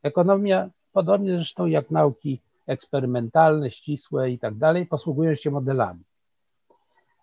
[0.03, 6.03] Ekonomia, podobnie zresztą jak nauki eksperymentalne, ścisłe i tak dalej, posługują się modelami.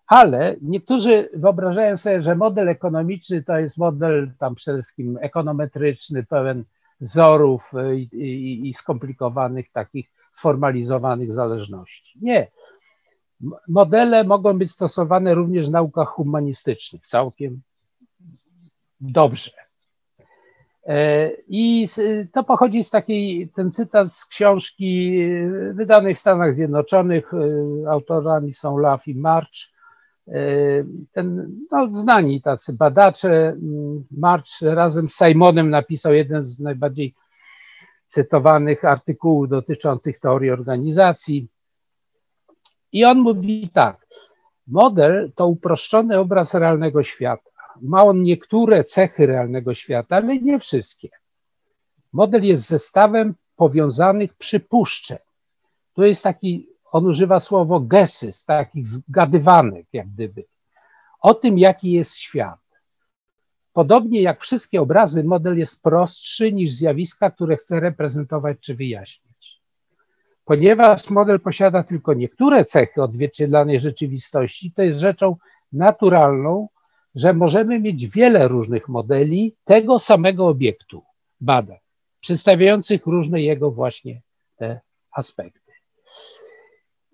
[0.07, 6.63] Ale niektórzy wyobrażają sobie, że model ekonomiczny to jest model tam przede wszystkim ekonometryczny, pełen
[7.01, 12.19] wzorów i, i, i skomplikowanych, takich sformalizowanych zależności.
[12.21, 12.47] Nie.
[13.67, 17.61] Modele mogą być stosowane również w naukach humanistycznych całkiem
[19.01, 19.51] dobrze.
[20.85, 21.87] E, I
[22.33, 25.19] to pochodzi z takiej, ten cytat z książki
[25.73, 27.33] wydanej w Stanach Zjednoczonych.
[27.33, 29.74] E, autorami są Love i March.
[31.11, 33.57] Ten, no, znani tacy badacze,
[34.11, 37.15] March razem z Simonem napisał jeden z najbardziej
[38.07, 41.47] cytowanych artykułów dotyczących teorii organizacji.
[42.91, 44.07] I on mówi tak,
[44.67, 47.49] model to uproszczony obraz realnego świata.
[47.81, 51.09] Ma on niektóre cechy realnego świata, ale nie wszystkie.
[52.13, 55.17] Model jest zestawem powiązanych przypuszczeń.
[55.93, 60.45] Tu jest taki, on używa słowo gesys, takich zgadywanek, jak gdyby,
[61.21, 62.59] o tym, jaki jest świat.
[63.73, 69.61] Podobnie jak wszystkie obrazy, model jest prostszy niż zjawiska, które chce reprezentować czy wyjaśnić.
[70.45, 75.35] Ponieważ model posiada tylko niektóre cechy odzwierciedlanej rzeczywistości, to jest rzeczą
[75.73, 76.67] naturalną,
[77.15, 81.03] że możemy mieć wiele różnych modeli tego samego obiektu
[81.41, 81.77] badań,
[82.19, 84.21] przedstawiających różne jego właśnie
[84.55, 84.79] te
[85.11, 85.65] aspekty.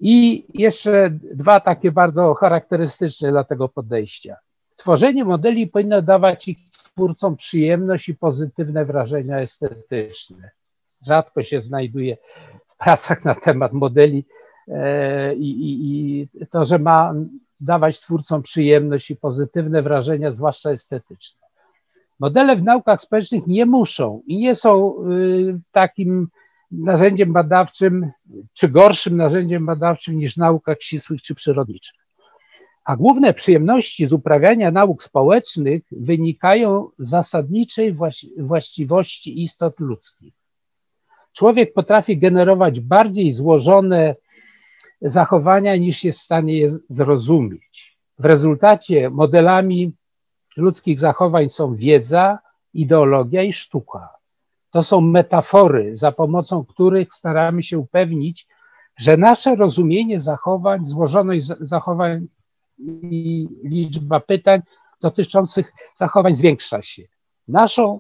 [0.02, 4.36] I jeszcze dwa takie bardzo charakterystyczne dla tego podejścia.
[4.76, 10.52] Tworzenie modeli powinno dawać ich twórcom przyjemność i pozytywne wrażenia estetyczne.
[11.02, 12.18] Rzadko się znajduje
[12.68, 14.26] w pracach na temat modeli
[14.68, 15.72] e, i, i,
[16.34, 17.14] i to, że ma
[17.60, 21.41] dawać twórcom przyjemność i pozytywne wrażenia, zwłaszcza estetyczne.
[22.20, 26.28] Modele w naukach społecznych nie muszą i nie są y, takim
[26.72, 28.11] narzędziem badawczym,
[28.53, 31.95] czy gorszym narzędziem badawczym niż w naukach ścisłych czy przyrodniczych.
[32.86, 37.95] A główne przyjemności z uprawiania nauk społecznych wynikają z zasadniczej
[38.38, 40.34] właściwości istot ludzkich.
[41.34, 44.15] Człowiek potrafi generować bardziej złożone
[45.01, 47.97] zachowania niż jest w stanie je zrozumieć.
[48.19, 49.93] W rezultacie modelami
[50.57, 52.39] ludzkich zachowań są wiedza,
[52.74, 54.09] ideologia i sztuka.
[54.72, 58.47] To są metafory, za pomocą których staramy się upewnić,
[58.97, 62.28] że nasze rozumienie zachowań, złożoność zachowań
[63.01, 64.61] i liczba pytań
[65.01, 67.03] dotyczących zachowań zwiększa się.
[67.47, 67.99] Naszą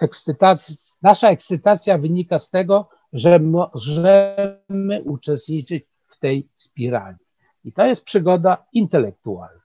[0.00, 7.16] ekscytację, nasza ekscytacja wynika z tego, że możemy uczestniczyć w tej spirali.
[7.64, 9.62] I to jest przygoda intelektualna.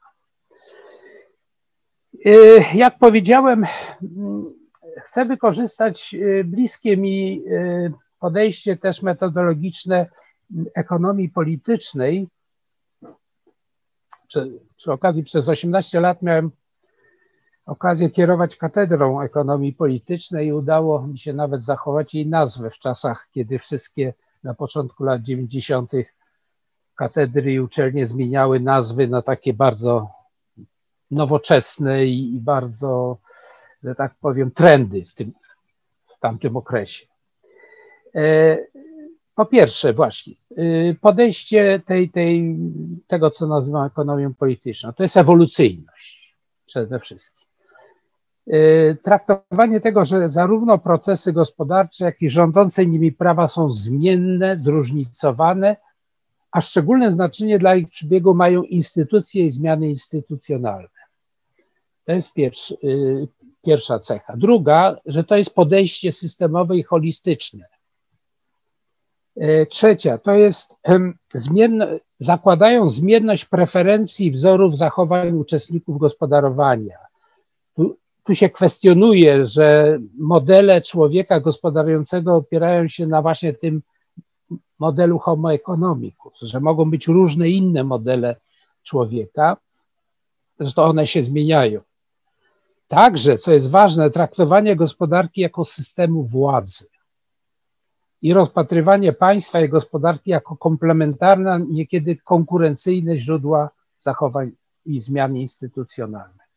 [2.25, 3.65] Y, jak powiedziałem,
[5.03, 10.05] chcę wykorzystać y, bliskie mi y, podejście też metodologiczne
[10.75, 12.27] ekonomii politycznej,
[14.27, 16.51] przy, przy okazji przez 18 lat miałem
[17.65, 23.27] okazję kierować katedrą ekonomii politycznej i udało mi się nawet zachować jej nazwę w czasach,
[23.31, 25.91] kiedy wszystkie na początku lat 90.
[26.95, 30.09] katedry i uczelnie zmieniały nazwy na takie bardzo
[31.11, 33.17] nowoczesne i, bardzo,
[33.83, 35.31] że tak powiem, trendy w, tym,
[36.17, 37.05] w tamtym okresie.
[38.15, 38.57] E,
[39.37, 42.57] po pierwsze, właśnie, y, podejście tej, tej,
[43.07, 47.47] tego, co nazywam ekonomią polityczną, to jest ewolucyjność przede wszystkim.
[48.47, 55.77] Y, traktowanie tego, że zarówno procesy gospodarcze, jak i rządzące nimi prawa są zmienne, zróżnicowane,
[56.51, 60.96] a szczególne znaczenie dla ich przebiegu mają instytucje i zmiany instytucjonalne.
[62.07, 63.27] To jest pierwszy, y,
[63.65, 64.37] pierwsza cecha.
[64.37, 67.67] Druga, że to jest podejście systemowe i holistyczne
[69.39, 70.75] E, trzecia to jest
[72.19, 76.97] zakładają zmienność preferencji wzorów zachowań uczestników gospodarowania.
[77.75, 83.81] Tu, tu się kwestionuje, że modele człowieka gospodarującego opierają się na właśnie tym
[84.79, 88.35] modelu homo economicus, że mogą być różne inne modele
[88.83, 89.57] człowieka,
[90.59, 91.81] zresztą one się zmieniają.
[92.87, 96.85] Także, co jest ważne, traktowanie gospodarki jako systemu władzy
[98.21, 104.51] i rozpatrywanie państwa i gospodarki jako komplementarne, niekiedy konkurencyjne źródła zachowań
[104.85, 106.47] i zmian instytucjonalnych.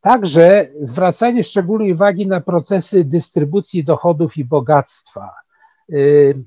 [0.00, 5.30] Także zwracanie szczególnej uwagi na procesy dystrybucji dochodów i bogactwa.
[5.92, 6.44] Y,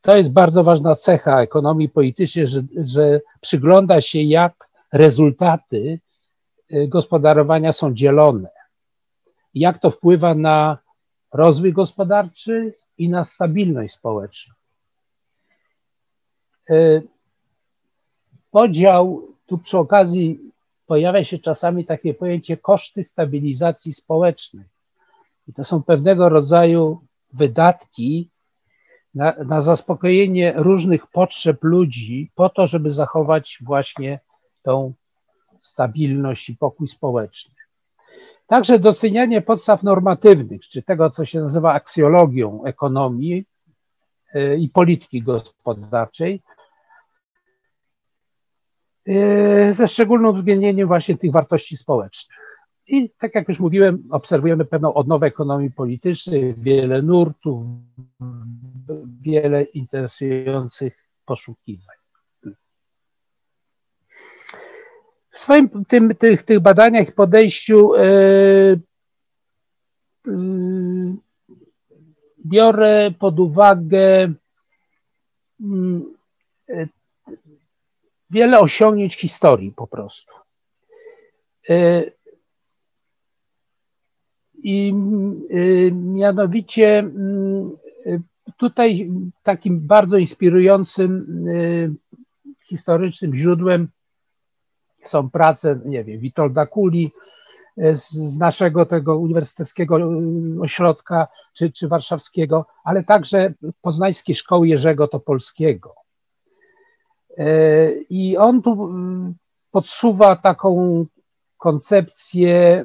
[0.00, 6.00] to jest bardzo ważna cecha ekonomii politycznej, że, że przygląda się, jak rezultaty
[6.88, 8.48] gospodarowania są dzielone,
[9.54, 10.78] jak to wpływa na
[11.32, 14.54] rozwój gospodarczy i na stabilność społeczną.
[16.70, 17.02] E,
[18.50, 20.40] podział, tu przy okazji
[20.86, 24.64] pojawia się czasami takie pojęcie koszty stabilizacji społecznej.
[25.48, 27.00] I to są pewnego rodzaju
[27.32, 28.30] wydatki
[29.14, 34.20] na, na zaspokojenie różnych potrzeb ludzi, po to, żeby zachować właśnie
[34.62, 34.92] tą
[35.60, 37.54] stabilność i pokój społeczny.
[38.46, 43.44] Także docenianie podstaw normatywnych, czy tego, co się nazywa aksjologią ekonomii
[44.34, 46.42] y, i polityki gospodarczej,
[49.70, 52.38] ze szczególnym uwzględnieniem właśnie tych wartości społecznych.
[52.86, 57.64] I tak jak już mówiłem, obserwujemy pewną odnowę ekonomii politycznej, wiele nurtów,
[59.20, 61.99] wiele interesujących poszukiwań.
[65.30, 68.80] W swoim tym, tych, tych badaniach i podejściu yy,
[70.26, 71.16] yy,
[72.46, 74.32] biorę pod uwagę
[75.60, 76.88] yy,
[78.30, 80.32] wiele osiągnięć historii po prostu.
[84.62, 84.92] I
[85.92, 87.10] mianowicie
[88.56, 89.10] tutaj
[89.42, 91.44] takim bardzo inspirującym
[92.64, 93.88] historycznym źródłem
[95.04, 97.12] są prace, nie wiem, Witolda Kuli
[97.78, 100.10] e, z, z naszego tego uniwersyteckiego e,
[100.60, 105.94] ośrodka, czy, czy warszawskiego, ale także poznańskie szkoły Jerzego Topolskiego.
[107.38, 108.94] E, I on tu
[109.70, 111.06] podsuwa taką
[111.58, 112.84] koncepcję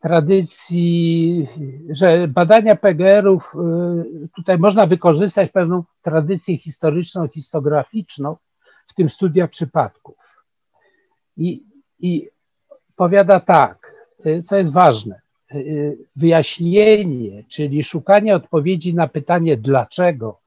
[0.00, 1.48] tradycji,
[1.90, 3.54] że badania PGR-ów
[4.36, 8.36] tutaj można wykorzystać pewną tradycję historyczną, histograficzną,
[8.90, 10.39] w tym studia przypadków.
[11.40, 11.64] I,
[11.98, 12.28] I
[12.96, 13.94] powiada tak,
[14.26, 15.20] y, co jest ważne.
[15.54, 20.40] Y, wyjaśnienie, czyli szukanie odpowiedzi na pytanie dlaczego,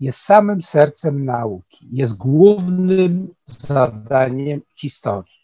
[0.00, 5.40] jest samym sercem nauki, jest głównym zadaniem historii.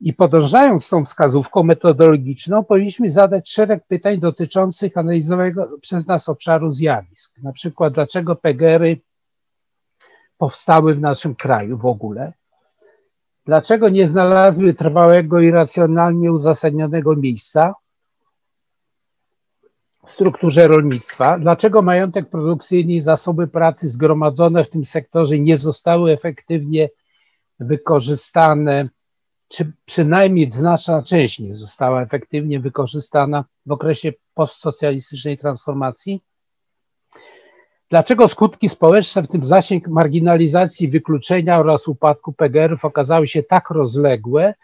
[0.00, 7.38] I podążając tą wskazówką metodologiczną, powinniśmy zadać szereg pytań dotyczących analizowanego przez nas obszaru zjawisk.
[7.42, 9.00] Na przykład, dlaczego PGR-y
[10.38, 12.32] powstały w naszym kraju w ogóle,
[13.50, 17.74] Dlaczego nie znalazły trwałego i racjonalnie uzasadnionego miejsca
[20.06, 21.38] w strukturze rolnictwa?
[21.38, 26.88] Dlaczego majątek produkcyjny i zasoby pracy zgromadzone w tym sektorze nie zostały efektywnie
[27.60, 28.88] wykorzystane,
[29.48, 36.22] czy przynajmniej znaczna część nie została efektywnie wykorzystana w okresie postsocjalistycznej transformacji?
[37.90, 44.54] Dlaczego skutki społeczne, w tym zasięg marginalizacji, wykluczenia oraz upadku PGR-ów okazały się tak rozległe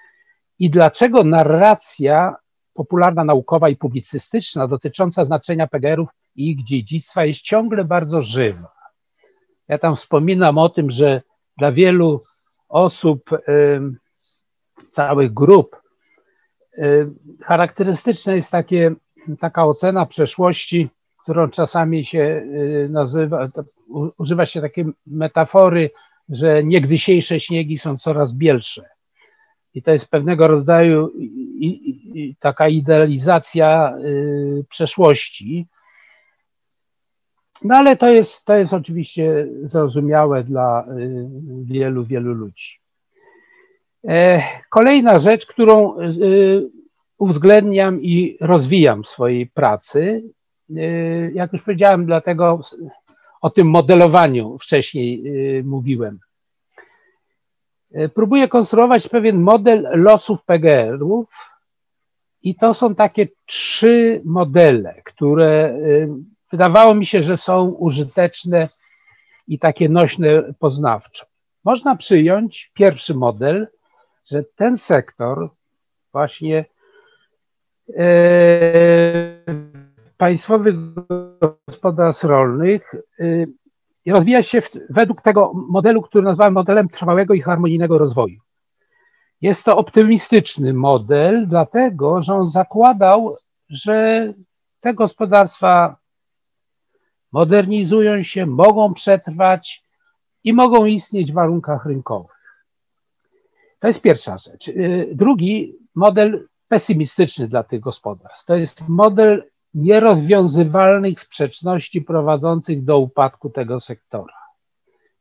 [0.59, 2.37] i dlaczego narracja
[2.75, 8.73] popularna, naukowa i publicystyczna dotycząca znaczenia PGR-ów i ich dziedzictwa jest ciągle bardzo żywa.
[9.69, 11.23] Ja tam wspominam o tym, że
[11.59, 12.23] dla wielu
[12.69, 13.31] osób,
[14.91, 15.77] całych grup,
[17.43, 18.95] charakterystyczne jest takie,
[19.41, 20.89] taka ocena przeszłości
[21.27, 23.49] którą czasami się y, nazywa,
[24.19, 25.91] używa się takiej metafory,
[26.29, 28.89] że niegdysiejsze śniegi są coraz bielsze.
[29.75, 31.13] I to jest pewnego rodzaju
[32.39, 35.67] taka idealizacja y, przeszłości.
[37.65, 41.27] No ale to jest, to jest oczywiście zrozumiałe dla y,
[41.65, 42.81] wielu, wielu ludzi.
[44.09, 45.97] E, kolejna rzecz, którą
[47.19, 50.23] uwzględniam i rozwijam w swojej pracy,
[51.33, 52.61] jak już powiedziałem, dlatego
[53.41, 55.23] o tym modelowaniu wcześniej
[55.59, 56.19] y, mówiłem.
[57.97, 61.29] Y, próbuję konstruować pewien model losów PGR-ów
[62.43, 65.79] i to są takie trzy modele, które
[66.53, 68.69] wydawało mi się, że są użyteczne
[69.49, 71.27] i takie nośne poznawczo.
[71.65, 73.69] Można przyjąć pierwszy model,
[74.27, 75.51] że ten sektor
[76.13, 76.65] właśnie
[80.17, 80.75] państwowych
[81.69, 83.47] gospodarstw rolnych y,
[84.07, 88.41] rozwija się według tego modelu, który nazwałem modelem trwałego i harmonijnego rozwoju.
[89.41, 93.37] Jest to optymistyczny model, dlatego że on zakładał,
[93.69, 94.33] że
[94.81, 95.97] te gospodarstwa
[97.33, 99.85] modernizują się, mogą przetrwać
[100.45, 102.37] i mogą istnieć w warunkach rynkowych.
[103.79, 104.69] To jest pierwsza rzecz.
[104.69, 108.47] Y, drugi model pesymistyczny dla tych gospodarstw.
[108.47, 109.45] To jest model
[109.77, 114.35] nierozwiązywalnych sprzeczności prowadzących do upadku tego sektora.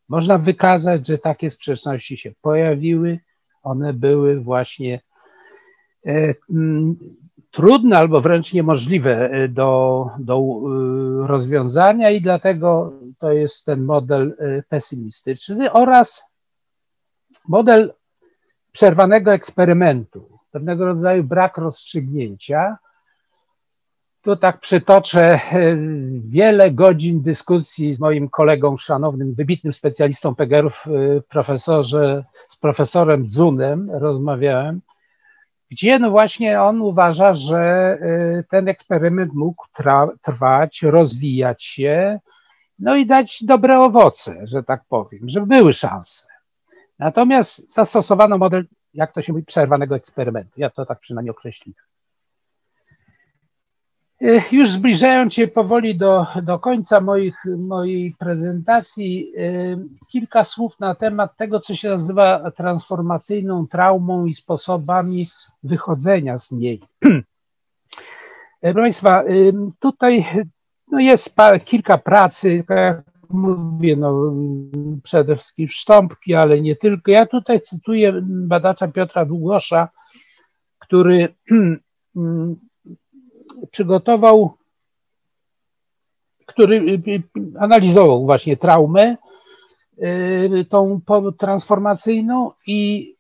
[0.10, 3.20] Można wykazać, że takie sprzeczności się pojawiły,
[3.64, 5.02] one były właśnie
[6.06, 6.34] e,
[7.52, 14.38] trudne albo wręcz niemożliwe e, do, do e, rozwiązania i dlatego to jest ten model
[14.70, 16.26] pesymistyczny oraz
[17.48, 17.94] model
[18.72, 22.78] przerwanego eksperymentu, pewnego rodzaju brak rozstrzygnięcia,
[24.26, 25.78] tu tak przytoczę e,
[26.28, 33.92] wiele godzin dyskusji z moim kolegą szanownym, wybitnym specjalistą PGR-ów, e, profesorze, z profesorem Zunem
[33.92, 34.82] rozmawiałem,
[35.72, 39.66] gdzie no właśnie on uważa, że e, ten eksperyment mógł
[40.22, 42.20] trwać, rozwijać się,
[42.80, 46.28] no i dać dobre owoce, że tak powiem, że były szanse.
[47.00, 50.52] Natomiast zastosowano model, jak to się mówi, przerwanego eksperymentu.
[50.58, 51.95] Ja to tak przynajmniej określiłem.
[54.22, 59.78] Y, już zbliżając się powoli do, do końca moich, mojej prezentacji, y,
[60.12, 65.28] kilka słów na temat tego, co się nazywa transformacyjną traumą i sposobami
[65.64, 66.82] wychodzenia z niej.
[68.62, 69.24] Proszę Państwa,
[69.80, 70.26] tutaj
[70.92, 71.36] no jest
[71.66, 74.34] kilka pracy, jak mówię, no,
[75.04, 77.12] przede wszystkim szczątki, ale nie tylko.
[77.12, 79.90] Ja tutaj cytuję badacza Piotra Długosza,
[80.80, 81.36] który
[83.72, 84.58] przygotował,
[86.46, 87.24] który y, y,
[87.60, 89.18] analizował właśnie traumę,
[90.04, 91.02] y, tą
[91.38, 93.12] transformacyjną i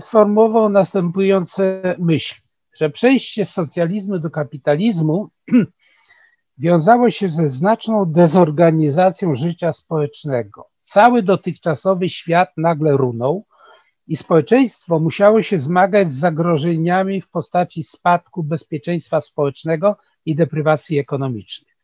[0.00, 2.42] sformułował następujące myśli,
[2.76, 5.28] że przejście z socjalizmu do kapitalizmu
[6.58, 10.68] wiązało się ze znaczną dezorganizacją życia społecznego.
[10.82, 13.45] Cały dotychczasowy świat nagle runął,
[14.08, 19.96] i społeczeństwo musiało się zmagać z zagrożeniami w postaci spadku bezpieczeństwa społecznego
[20.26, 21.76] i deprywacji ekonomicznej.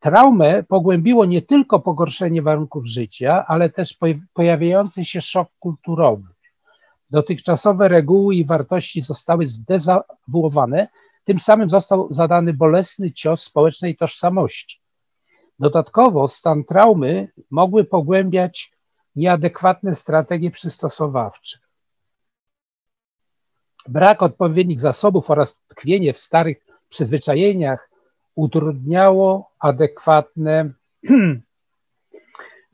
[0.00, 3.98] Traumę pogłębiło nie tylko pogorszenie warunków życia, ale też
[4.34, 6.28] pojawiający się szok kulturowy.
[7.10, 10.88] Dotychczasowe reguły i wartości zostały zdezawuowane,
[11.24, 14.80] tym samym został zadany bolesny cios społecznej tożsamości.
[15.58, 18.72] Dodatkowo stan traumy mogły pogłębiać
[19.16, 21.58] nieadekwatne strategie przystosowawcze.
[23.88, 27.90] Brak odpowiednich zasobów oraz tkwienie w starych przyzwyczajeniach
[28.34, 30.72] utrudniało adekwatne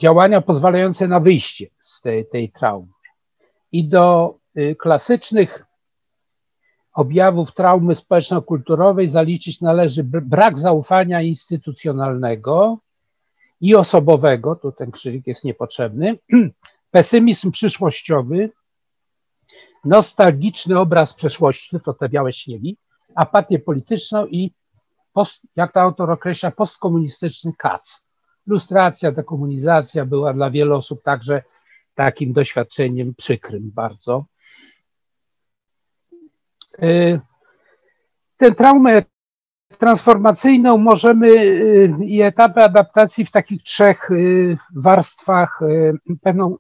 [0.03, 2.93] działania pozwalające na wyjście z tej, tej traumy.
[3.73, 5.65] I do y, klasycznych
[6.93, 12.79] objawów traumy społeczno-kulturowej zaliczyć należy brak zaufania instytucjonalnego,
[13.61, 16.19] i osobowego, tu ten krzyżyk jest niepotrzebny,
[16.91, 18.51] pesymizm przyszłościowy,
[19.85, 22.77] nostalgiczny obraz przeszłości, to te białe śniegi,
[23.15, 24.55] apatię polityczną i,
[25.13, 28.09] post, jak to autor określa, postkomunistyczny kac.
[28.47, 31.43] Lustracja, dekomunizacja była dla wielu osób także
[31.95, 34.25] takim doświadczeniem przykrym bardzo.
[36.83, 37.21] Y,
[38.39, 39.03] Tę traumę
[39.79, 45.93] transformacyjną możemy y, i etapy adaptacji w takich trzech y, warstwach, y,
[46.23, 46.57] pewną,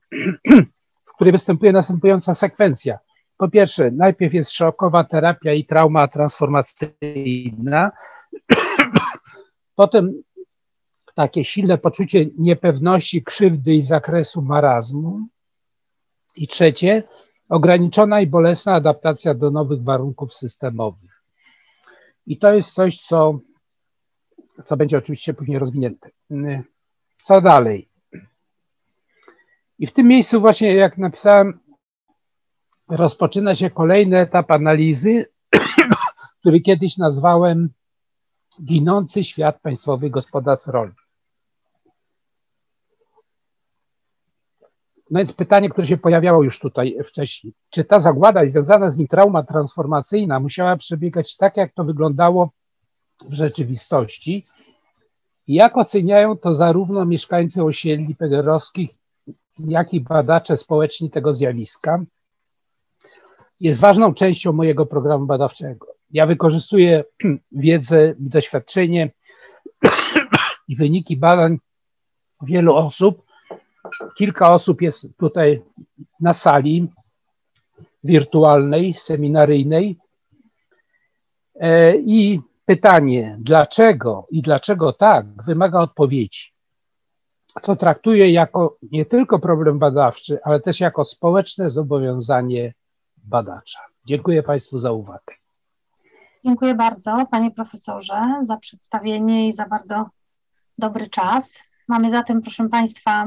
[1.08, 2.98] w której występuje następująca sekwencja.
[3.36, 7.90] Po pierwsze, najpierw jest szokowa terapia i trauma transformacyjna,
[9.74, 10.22] potem
[11.14, 15.20] takie silne poczucie niepewności, krzywdy i zakresu marazmu.
[16.36, 17.02] I trzecie,
[17.48, 21.17] ograniczona i bolesna adaptacja do nowych warunków systemowych.
[22.28, 23.38] I to jest coś, co,
[24.64, 26.10] co będzie oczywiście później rozwinięte.
[27.22, 27.88] Co dalej?
[29.78, 31.60] I w tym miejscu właśnie, jak napisałem,
[32.88, 35.26] rozpoczyna się kolejny etap analizy,
[36.40, 37.68] który kiedyś nazwałem
[38.64, 41.07] ginący świat państwowych gospodarstw rolnych.
[45.10, 47.52] No więc pytanie, które się pojawiało już tutaj wcześniej.
[47.70, 52.50] Czy ta zagłada i związana z nim trauma transformacyjna musiała przebiegać tak, jak to wyglądało
[53.28, 54.44] w rzeczywistości?
[55.48, 58.90] Jak oceniają to zarówno mieszkańcy osiedli pederowskich,
[59.58, 62.04] jak i badacze społeczni tego zjawiska?
[63.60, 65.86] Jest ważną częścią mojego programu badawczego.
[66.10, 67.04] Ja wykorzystuję
[67.52, 69.10] wiedzę i doświadczenie
[70.68, 71.58] i wyniki badań
[72.42, 73.27] wielu osób,
[74.16, 75.62] Kilka osób jest tutaj
[76.20, 76.88] na sali
[78.04, 79.98] wirtualnej, seminaryjnej.
[81.60, 86.52] E, I pytanie, dlaczego i dlaczego tak, wymaga odpowiedzi.
[87.62, 92.74] Co traktuję jako nie tylko problem badawczy, ale też jako społeczne zobowiązanie
[93.16, 93.80] badacza.
[94.04, 95.34] Dziękuję Państwu za uwagę.
[96.44, 100.10] Dziękuję bardzo, Panie Profesorze, za przedstawienie i za bardzo
[100.78, 101.58] dobry czas.
[101.88, 103.26] Mamy zatem, proszę Państwa,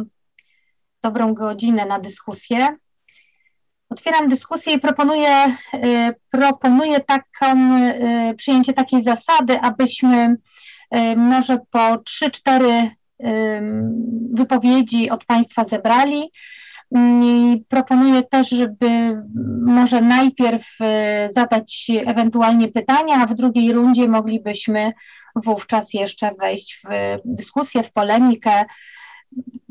[1.01, 2.77] dobrą godzinę na dyskusję.
[3.89, 7.77] Otwieram dyskusję i proponuję, y, proponuję taką,
[8.31, 10.35] y, przyjęcie takiej zasady, abyśmy
[10.95, 12.89] y, może po 3-4
[14.33, 16.31] wypowiedzi od Państwa zebrali.
[17.23, 19.17] I proponuję też, żeby
[19.65, 20.77] może najpierw
[21.29, 24.93] zadać ewentualnie pytania, a w drugiej rundzie moglibyśmy
[25.35, 28.65] wówczas jeszcze wejść w dyskusję, w polemikę,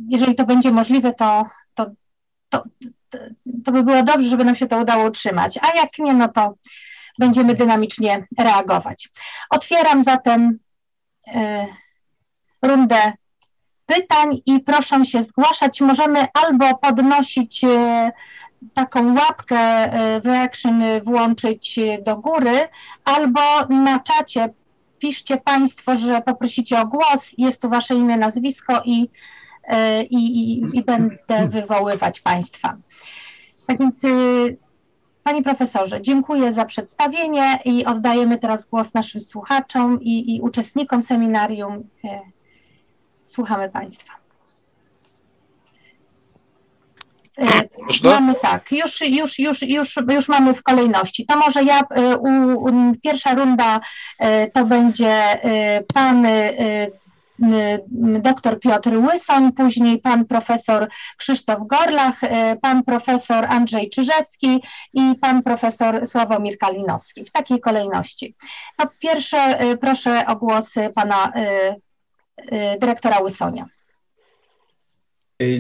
[0.09, 1.87] jeżeli to będzie możliwe, to, to,
[2.49, 2.65] to,
[3.65, 6.55] to by było dobrze, żeby nam się to udało utrzymać, a jak nie, no to
[7.19, 9.09] będziemy dynamicznie reagować.
[9.51, 10.59] Otwieram zatem
[11.29, 11.67] y,
[12.63, 13.13] rundę
[13.87, 15.81] pytań i proszę się zgłaszać.
[15.81, 17.65] Możemy albo podnosić
[18.75, 19.87] taką łapkę
[20.21, 22.69] reaction włączyć do góry,
[23.05, 24.49] albo na czacie
[24.99, 29.09] piszcie Państwo, że poprosicie o głos, jest tu Wasze imię, nazwisko i,
[30.11, 32.77] i, i, i będę wywoływać Państwa.
[33.67, 34.01] Tak więc
[35.25, 41.89] Panie profesorze, dziękuję za przedstawienie i oddajemy teraz głos naszym słuchaczom i, i uczestnikom seminarium.
[42.05, 42.21] E,
[43.25, 44.13] słuchamy Państwa.
[47.39, 48.11] E, Można?
[48.11, 51.27] Mamy tak, już, już, już, już, już mamy w kolejności.
[51.27, 52.29] To może ja, e, u,
[52.65, 53.81] u, pierwsza runda
[54.55, 55.41] to będzie
[55.95, 56.27] pan
[58.21, 64.63] dr Piotr Łyson, później pan profesor Krzysztof Gorlach, e, pan profesor Andrzej Czyżewski
[64.93, 68.35] i pan profesor Sławomir Kalinowski, w takiej kolejności.
[68.77, 73.65] Po pierwsze e, proszę o głos pana e, dyrektora Łysonia.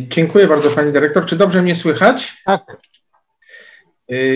[0.08, 1.24] Dziękuję bardzo pani dyrektor.
[1.24, 2.42] Czy dobrze mnie słychać?
[2.44, 2.76] Tak.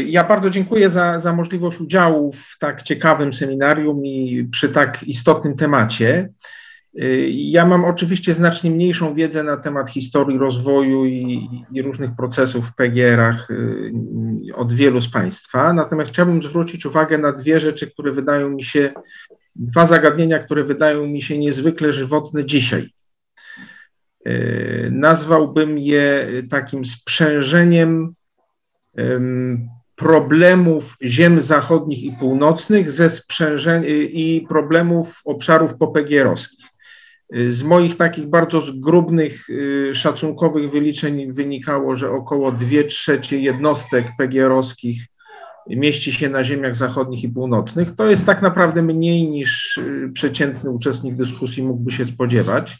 [0.07, 5.57] Ja bardzo dziękuję za, za możliwość udziału w tak ciekawym seminarium i przy tak istotnym
[5.57, 6.28] temacie.
[7.28, 12.74] Ja mam oczywiście znacznie mniejszą wiedzę na temat historii rozwoju i, i, różnych procesów w
[12.74, 13.92] PGR-ach y,
[14.55, 18.92] od wielu z Państwa, natomiast chciałbym zwrócić uwagę na dwie rzeczy, które wydają mi się,
[19.57, 22.90] dwa zagadnienia, które wydają mi się niezwykle żywotne dzisiaj.
[24.26, 28.14] Y, nazwałbym je takim sprzężeniem
[29.97, 36.74] problemów ziem zachodnich i północnych ze sprzężeniem i problemów obszarów popegierowskich.
[37.49, 45.07] Z moich takich bardzo zgrubnych, y, szacunkowych wyliczeń wynikało, że około 2 trzecie jednostek PGR-owskich
[45.66, 47.95] mieści się na ziemiach zachodnich i północnych.
[47.95, 52.77] To jest tak naprawdę mniej niż y, przeciętny uczestnik dyskusji mógłby się spodziewać,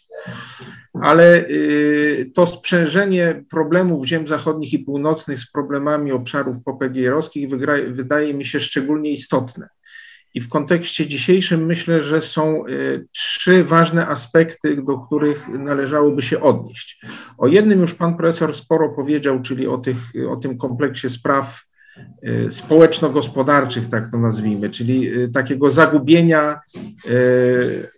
[1.03, 7.49] ale y, to sprzężenie problemów ziem zachodnich i północnych z problemami obszarów popegierowskich
[7.89, 9.69] wydaje mi się szczególnie istotne.
[10.35, 16.41] I w kontekście dzisiejszym myślę, że są y, trzy ważne aspekty, do których należałoby się
[16.41, 17.01] odnieść.
[17.39, 19.97] O jednym już pan profesor sporo powiedział, czyli o, tych,
[20.31, 21.63] o tym kompleksie spraw
[22.25, 26.61] y, społeczno-gospodarczych, tak to nazwijmy, czyli y, takiego zagubienia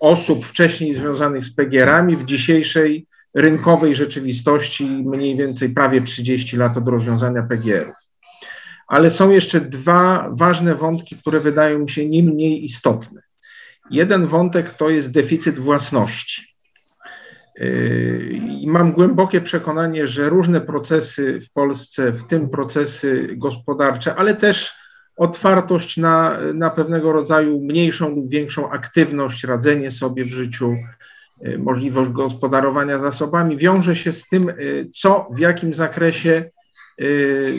[0.00, 6.88] osób wcześniej związanych z PGR-ami w dzisiejszej rynkowej rzeczywistości, mniej więcej prawie 30 lat od
[6.88, 8.15] rozwiązania PGR-ów
[8.86, 13.22] ale są jeszcze dwa ważne wątki, które wydają mi się nie mniej istotne.
[13.90, 16.56] Jeden wątek to jest deficyt własności.
[17.58, 24.34] Yy, I mam głębokie przekonanie, że różne procesy w Polsce, w tym procesy gospodarcze, ale
[24.34, 24.74] też
[25.16, 30.74] otwartość na, na pewnego rodzaju mniejszą lub większą aktywność, radzenie sobie w życiu,
[31.40, 36.50] yy, możliwość gospodarowania zasobami, wiąże się z tym, yy, co w jakim zakresie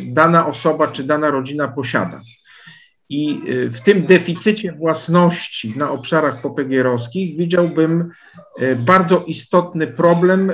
[0.05, 2.21] dana osoba czy dana rodzina posiada.
[3.09, 8.11] I y, w tym deficycie własności na obszarach popegierowskich widziałbym
[8.61, 10.51] y, bardzo istotny problem,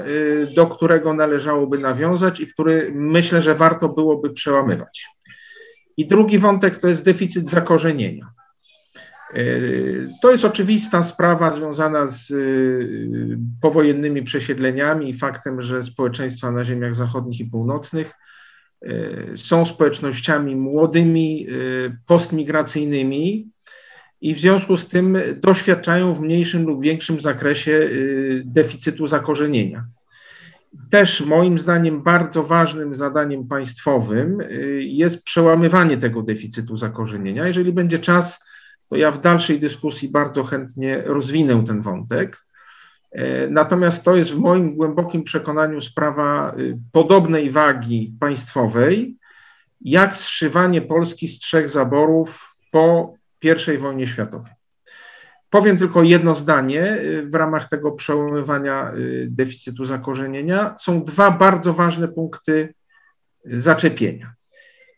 [0.55, 5.05] do którego należałoby nawiązać i który myślę, że warto byłoby przełamywać.
[5.97, 8.31] I drugi wątek to jest deficyt zakorzenienia.
[10.21, 12.33] To jest oczywista sprawa związana z
[13.61, 18.32] powojennymi przesiedleniami i faktem, że społeczeństwa na ziemiach zachodnich i północnych Y,
[19.35, 23.49] są społecznościami młodymi, y, postmigracyjnymi
[24.21, 29.85] i w związku z tym doświadczają w mniejszym lub większym zakresie y, deficytu zakorzenienia.
[30.89, 34.37] Też moim zdaniem bardzo ważnym zadaniem państwowym
[34.79, 37.47] jest przełamywanie tego deficytu zakorzenienia.
[37.47, 38.45] Jeżeli będzie czas,
[38.87, 42.45] to ja w dalszej dyskusji bardzo chętnie rozwinę ten wątek.
[43.13, 49.17] E, natomiast to jest w moim głębokim przekonaniu sprawa y, podobnej wagi państwowej,
[49.81, 53.13] jak zszywanie Polski z trzech zaborów po
[53.73, 54.51] I wojnie światowej.
[55.49, 60.75] Powiem tylko jedno zdanie y, w ramach tego przełamywania y, deficytu zakorzenienia.
[60.79, 62.73] Są dwa bardzo ważne punkty
[63.45, 64.33] zaczepienia.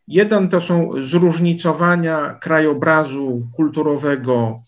[0.08, 4.60] Jeden to są zróżnicowania krajobrazu kulturowego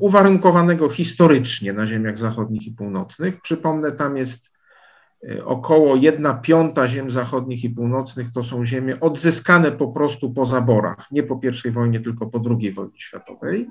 [0.00, 3.40] uwarunkowanego historycznie na ziemiach zachodnich i północnych.
[3.40, 4.52] Przypomnę, tam jest
[5.24, 10.46] y, około 1 piąta ziem zachodnich i północnych to są ziemie odzyskane po prostu po
[10.46, 13.68] zaborach, nie po I wojnie, tylko po II wojnie światowej.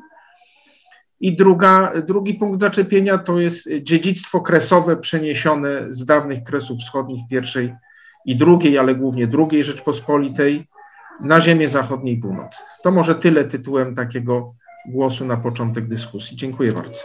[1.19, 7.73] I druga, drugi punkt zaczepienia to jest dziedzictwo kresowe przeniesione z dawnych kresów wschodnich I
[8.25, 10.67] i II, ale głównie II Rzeczpospolitej
[11.21, 12.65] na ziemię zachodnie i północne.
[12.83, 14.53] To może tyle tytułem takiego
[14.87, 16.37] głosu na początek dyskusji.
[16.37, 16.99] Dziękuję bardzo.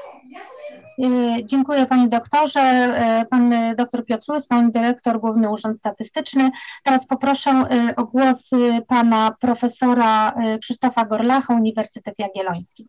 [1.44, 3.26] Dziękuję Panie Doktorze.
[3.30, 6.50] Pan Dr Piotr Łysoń, Dyrektor Główny Urząd Statystyczny.
[6.84, 7.64] Teraz poproszę
[7.96, 8.50] o głos
[8.88, 12.86] Pana Profesora Krzysztofa Gorlacha, Uniwersytet Jagielloński.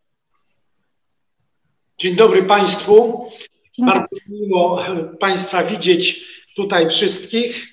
[1.98, 3.26] Dzień dobry Państwu.
[3.74, 4.84] Dzień Bardzo miło
[5.20, 6.26] Państwa widzieć
[6.56, 7.68] tutaj wszystkich.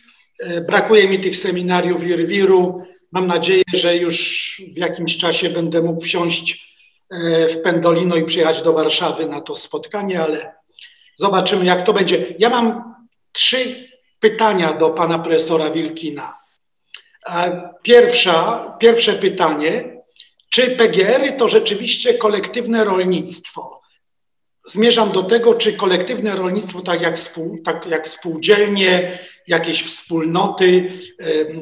[0.66, 2.82] Brakuje mi tych seminariów Irwiru.
[3.12, 6.67] Mam nadzieję, że już w jakimś czasie będę mógł wsiąść e,
[7.48, 10.54] w Pendolino i przyjechać do Warszawy na to spotkanie, ale
[11.16, 12.34] zobaczymy, jak to będzie.
[12.38, 12.94] Ja mam
[13.32, 13.88] trzy
[14.20, 16.38] pytania do pana profesora Wilkina.
[17.82, 20.02] Pierwsza, pierwsze pytanie,
[20.50, 23.80] czy PGR-y to rzeczywiście kolektywne rolnictwo?
[24.66, 30.92] Zmierzam do tego, czy kolektywne rolnictwo, tak jak, spół, tak jak spółdzielnie, jakieś wspólnoty,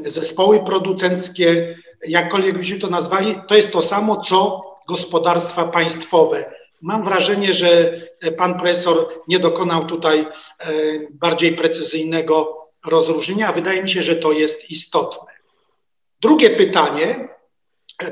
[0.04, 1.78] zespoły producenckie,
[2.08, 6.52] jakkolwiek byśmy to nazwali, to jest to samo, co gospodarstwa państwowe.
[6.82, 8.00] Mam wrażenie, że
[8.38, 10.26] pan profesor nie dokonał tutaj
[11.10, 12.56] bardziej precyzyjnego
[12.86, 15.32] rozróżnienia, a wydaje mi się, że to jest istotne.
[16.20, 17.28] Drugie pytanie,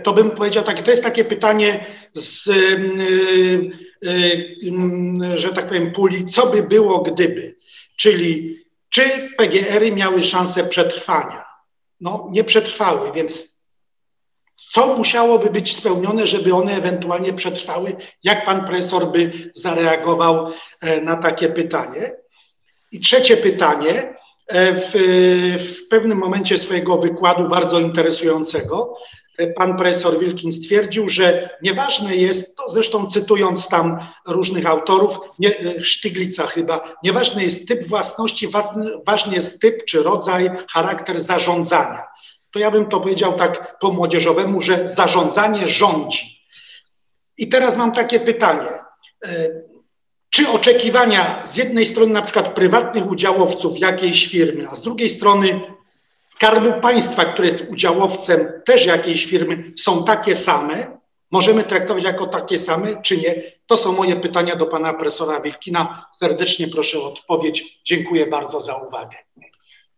[0.03, 2.51] to bym powiedział takie, to jest takie pytanie z,
[5.35, 7.57] że tak powiem, puli, co by było gdyby,
[7.97, 8.59] czyli
[8.89, 9.03] czy
[9.37, 11.45] PGR-y miały szansę przetrwania?
[12.01, 13.54] No, nie przetrwały, więc
[14.73, 17.97] co musiałoby być spełnione, żeby one ewentualnie przetrwały?
[18.23, 20.51] Jak pan profesor by zareagował
[20.81, 22.13] e, na takie pytanie?
[22.93, 24.15] I trzecie pytanie.
[24.47, 24.93] E, w,
[25.59, 28.95] w pewnym momencie swojego wykładu, bardzo interesującego,
[29.57, 36.47] pan profesor Wilkin stwierdził, że nieważne jest, to zresztą cytując tam różnych autorów, nie, Sztyglica
[36.47, 38.49] chyba, nieważny jest typ własności,
[39.07, 42.14] ważny jest typ czy rodzaj, charakter zarządzania.
[42.55, 46.41] To ja bym to powiedział tak po młodzieżowemu, że zarządzanie rządzi.
[47.39, 48.69] I teraz mam takie pytanie.
[49.25, 49.51] E,
[50.31, 55.61] czy oczekiwania z jednej strony na przykład prywatnych udziałowców jakiejś firmy, a z drugiej strony
[56.29, 60.99] Skarbu Państwa, który jest udziałowcem też jakiejś firmy, są takie same?
[61.31, 63.43] Możemy traktować jako takie same, czy nie?
[63.67, 66.07] To są moje pytania do pana profesora Wilkina.
[66.13, 67.81] Serdecznie proszę o odpowiedź.
[67.85, 69.17] Dziękuję bardzo za uwagę.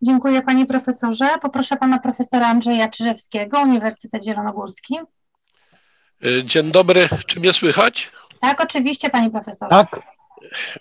[0.03, 1.29] Dziękuję panie profesorze.
[1.43, 4.99] Poproszę pana profesora Andrzeja Czyżewskiego, Uniwersytet Zielonogórski.
[6.45, 7.09] Dzień dobry.
[7.27, 8.13] Czy mnie słychać?
[8.41, 9.71] Tak, oczywiście, panie profesorze.
[9.71, 10.01] Tak.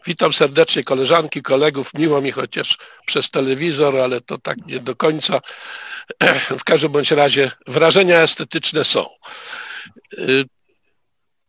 [0.05, 1.93] Witam serdecznie koleżanki, kolegów.
[1.93, 5.39] Miło mi chociaż przez telewizor, ale to tak nie do końca.
[6.59, 9.05] W każdym bądź razie wrażenia estetyczne są.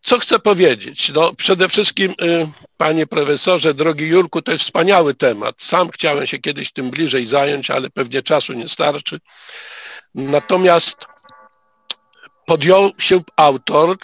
[0.07, 1.12] Co chcę powiedzieć?
[1.14, 5.54] No, przede wszystkim, y, panie profesorze, drogi Jurku, to jest wspaniały temat.
[5.59, 9.20] Sam chciałem się kiedyś tym bliżej zająć, ale pewnie czasu nie starczy.
[10.14, 11.07] Natomiast
[12.46, 13.96] podjął się autor,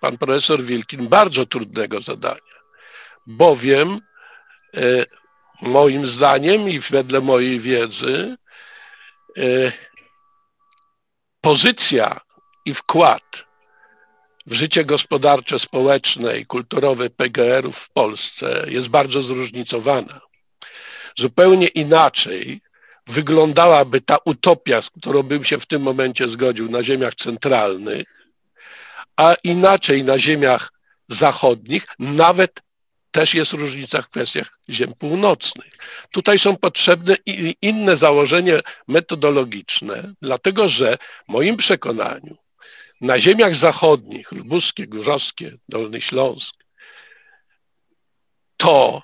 [0.00, 2.52] pan profesor Wilkin, bardzo trudnego zadania
[3.26, 4.00] bowiem
[4.76, 4.80] e,
[5.62, 8.36] moim zdaniem i wedle mojej wiedzy
[9.38, 9.42] e,
[11.40, 12.20] pozycja
[12.64, 13.51] i wkład
[14.46, 20.20] w życie gospodarcze, społeczne i kulturowe PGR-ów w Polsce jest bardzo zróżnicowana.
[21.18, 22.60] Zupełnie inaczej
[23.06, 28.04] wyglądałaby ta utopia, z którą bym się w tym momencie zgodził na ziemiach centralnych,
[29.16, 30.72] a inaczej na ziemiach
[31.08, 32.60] zachodnich, nawet
[33.10, 35.72] też jest różnica w kwestiach ziem północnych.
[36.10, 37.16] Tutaj są potrzebne
[37.62, 38.54] inne założenia
[38.88, 42.41] metodologiczne, dlatego że w moim przekonaniu
[43.02, 46.54] na ziemiach zachodnich, lubuskie, górzowskie, Dolny Śląsk,
[48.56, 49.02] to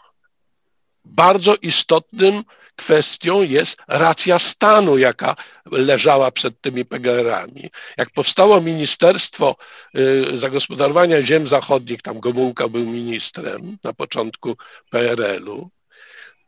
[1.05, 2.43] bardzo istotnym
[2.77, 5.37] kwestią jest racja stanu, jaka
[5.71, 7.71] leżała przed tymi PGR-ami.
[7.97, 9.57] Jak powstało Ministerstwo
[9.99, 14.57] y, Zagospodarowania Ziem Zachodnich, tam Gomułka był ministrem na początku
[14.91, 15.71] PRL-u,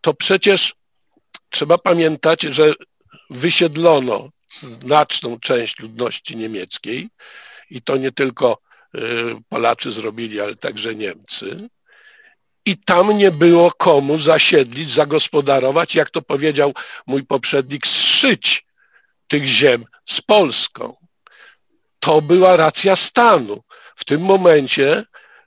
[0.00, 0.74] to przecież
[1.50, 2.74] trzeba pamiętać, że
[3.30, 7.08] wysiedlono znaczną część ludności niemieckiej
[7.70, 8.58] i to nie tylko
[8.94, 9.00] y,
[9.48, 11.68] Polacy zrobili, ale także Niemcy
[12.66, 16.74] i tam nie było komu zasiedlić, zagospodarować, jak to powiedział
[17.06, 18.66] mój poprzednik, zszyć
[19.28, 20.96] tych ziem z Polską.
[22.00, 23.62] To była racja stanu.
[23.96, 25.04] W tym momencie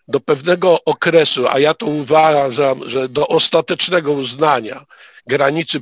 [0.08, 4.86] do pewnego okresu, a ja to uważam, że do ostatecznego uznania
[5.28, 5.80] granicy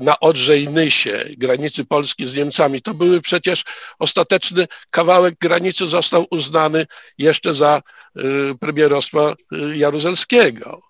[0.00, 3.64] na Odrze i Nysie, granicy Polski z Niemcami, to były przecież
[3.98, 6.86] ostateczny kawałek granicy został uznany
[7.18, 7.82] jeszcze za
[8.18, 10.82] Y, premierostwa y, Jaruzelskiego.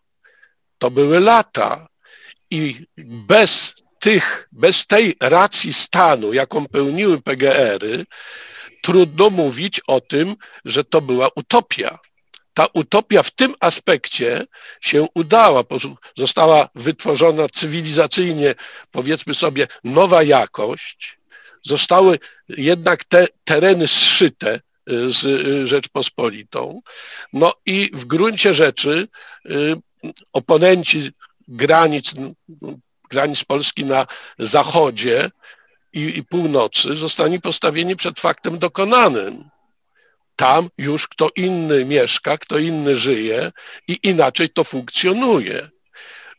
[0.79, 1.89] To były lata
[2.51, 8.05] i bez tych, bez tej racji stanu, jaką pełniły PGR-y,
[8.83, 11.99] trudno mówić o tym, że to była utopia.
[12.57, 14.47] Ta utopia w tym aspekcie
[14.81, 15.65] się udała.
[16.17, 18.55] Została wytworzona cywilizacyjnie,
[18.91, 21.19] powiedzmy sobie, nowa jakość.
[21.63, 26.81] Zostały jednak te tereny zszyte y, z y, Rzeczpospolitą.
[27.33, 29.09] No i w gruncie rzeczy
[29.51, 29.77] y,
[30.33, 31.13] oponenci
[31.49, 32.15] granic,
[33.11, 34.07] granic Polski na
[34.39, 35.31] zachodzie
[35.93, 39.56] i, i północy zostali postawieni przed faktem dokonanym
[40.37, 43.53] tam już kto inny mieszka, kto inny żyje
[43.89, 45.69] i inaczej to funkcjonuje.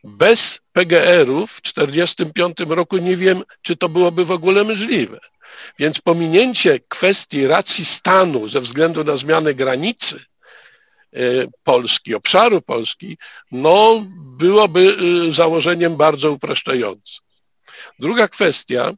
[0.03, 5.19] Bez PGR-ów w 1945 roku nie wiem, czy to byłoby w ogóle możliwe.
[5.79, 10.15] Więc pominięcie kwestii racji stanu ze względu na zmianę granicy
[11.13, 11.19] e,
[11.63, 13.17] Polski, obszaru Polski,
[13.51, 14.97] no byłoby
[15.29, 17.25] e, założeniem bardzo upraszczającym.
[17.99, 18.93] Druga kwestia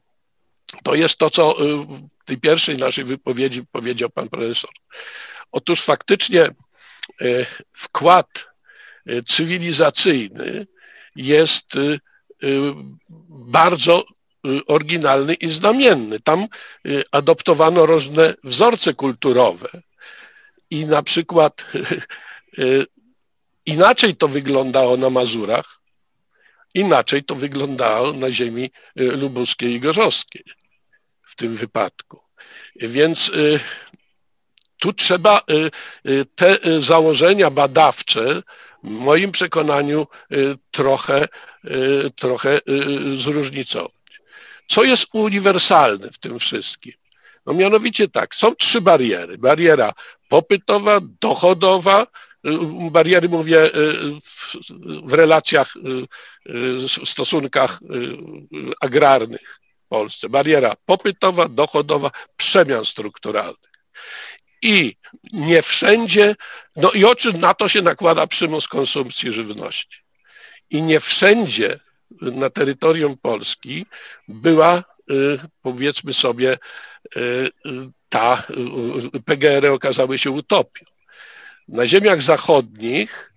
[0.84, 1.86] to jest to, co e,
[2.30, 4.70] tej pierwszej naszej wypowiedzi powiedział pan profesor.
[5.52, 6.52] Otóż faktycznie e,
[7.74, 8.28] wkład
[9.06, 10.68] e, cywilizacyjny
[11.16, 11.98] jest e,
[13.30, 14.04] bardzo
[14.68, 16.20] oryginalny i znamienny.
[16.20, 16.48] Tam
[17.12, 19.70] adoptowano różne wzorce kulturowe
[20.70, 21.66] i na przykład
[23.76, 25.80] inaczej to wyglądało na Mazurach,
[26.74, 30.44] inaczej to wyglądało na ziemi lubuskiej i gorzowskiej
[31.40, 32.22] tym wypadku.
[32.76, 33.60] Więc y,
[34.78, 35.72] tu trzeba y,
[36.12, 38.42] y, te założenia badawcze,
[38.84, 40.08] w moim przekonaniu,
[40.72, 41.28] trochę,
[42.16, 42.60] trochę
[43.16, 43.92] zróżnicować.
[44.68, 46.94] Co jest uniwersalne w tym wszystkim?
[47.46, 49.38] No mianowicie tak, są trzy bariery.
[49.38, 49.94] Bariera
[50.30, 52.08] popytowa, dochodowa,
[52.92, 53.70] bariery mówię
[54.24, 54.56] w,
[55.10, 55.74] w relacjach,
[56.46, 57.80] w stosunkach
[58.82, 59.60] agrarnych
[59.90, 60.30] Polsce.
[60.30, 63.70] Bariera popytowa, dochodowa, przemian strukturalnych.
[64.62, 64.96] I
[65.34, 66.36] nie wszędzie,
[66.76, 70.00] no i oczy na to się nakłada przymus konsumpcji żywności.
[70.70, 71.80] I nie wszędzie
[72.22, 73.86] na terytorium Polski
[74.28, 76.58] była, y, powiedzmy sobie,
[77.18, 77.50] y,
[78.10, 78.44] ta
[79.16, 80.86] y, PGR okazały się utopią.
[81.68, 83.29] Na ziemiach zachodnich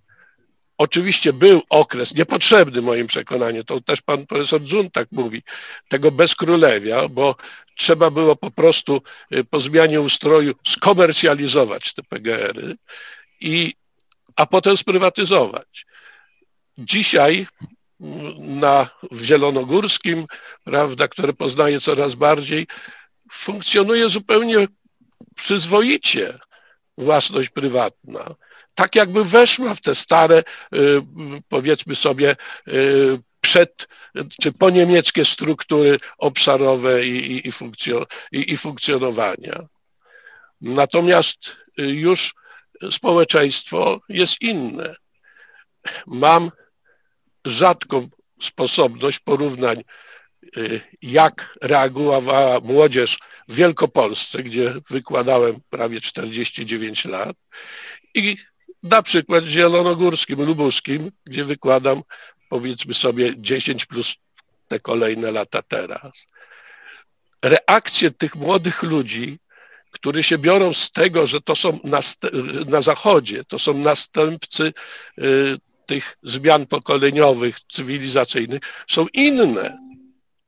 [0.77, 5.41] Oczywiście był okres niepotrzebny moim przekonaniu, to też pan profesor Dzun tak mówi,
[5.87, 7.35] tego bezkrólewia, bo
[7.77, 9.01] trzeba było po prostu
[9.35, 12.75] y, po zmianie ustroju skomercjalizować te PGR-y,
[13.41, 13.73] i,
[14.35, 15.85] a potem sprywatyzować.
[16.77, 17.47] Dzisiaj
[18.01, 20.25] mm, na, w Zielonogórskim,
[20.63, 22.67] prawda, które poznaję coraz bardziej,
[23.31, 24.67] funkcjonuje zupełnie
[25.35, 26.39] przyzwoicie
[26.97, 28.35] własność prywatna
[28.75, 30.43] tak jakby weszła w te stare,
[30.75, 31.01] y,
[31.49, 32.35] powiedzmy sobie,
[32.67, 33.87] y, przed
[34.41, 37.51] czy po niemieckie struktury obszarowe i, i,
[38.31, 39.67] i, i funkcjonowania.
[40.61, 42.33] Natomiast y, już
[42.91, 44.95] społeczeństwo jest inne.
[46.07, 46.51] Mam
[47.45, 48.09] rzadką
[48.41, 49.83] sposobność porównań,
[51.01, 57.35] jak reagowała młodzież w Wielkopolsce, gdzie wykładałem prawie 49 lat
[58.13, 58.37] i
[58.83, 62.01] na przykład zielonogórskim, lubuskim, gdzie wykładam
[62.49, 64.15] powiedzmy sobie 10 plus
[64.67, 66.25] te kolejne lata teraz.
[67.41, 69.39] Reakcje tych młodych ludzi,
[69.91, 71.79] którzy się biorą z tego, że to są
[72.67, 74.73] na zachodzie, to są następcy
[75.19, 79.82] y, tych zmian pokoleniowych, cywilizacyjnych, są inne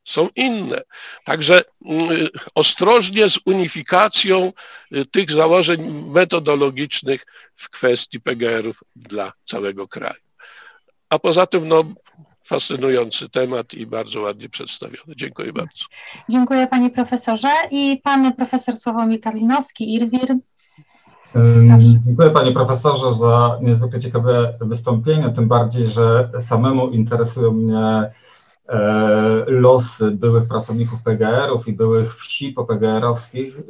[0.05, 0.81] są inne.
[1.23, 4.51] Także mm, ostrożnie z unifikacją
[4.95, 5.81] y, tych założeń
[6.13, 7.25] metodologicznych
[7.55, 10.21] w kwestii PGR-ów dla całego kraju.
[11.09, 11.83] A poza tym, no,
[12.43, 15.15] fascynujący temat i bardzo ładnie przedstawiony.
[15.15, 15.85] Dziękuję bardzo.
[16.29, 20.35] Dziękuję panie profesorze i pan profesor Sławomir Karlinowski, IRWIR.
[22.05, 28.11] Dziękuję panie profesorze za niezwykle ciekawe wystąpienie, tym bardziej, że samemu interesują mnie
[29.47, 33.61] losy byłych pracowników PGR-ów i byłych wsi popGR-owskich.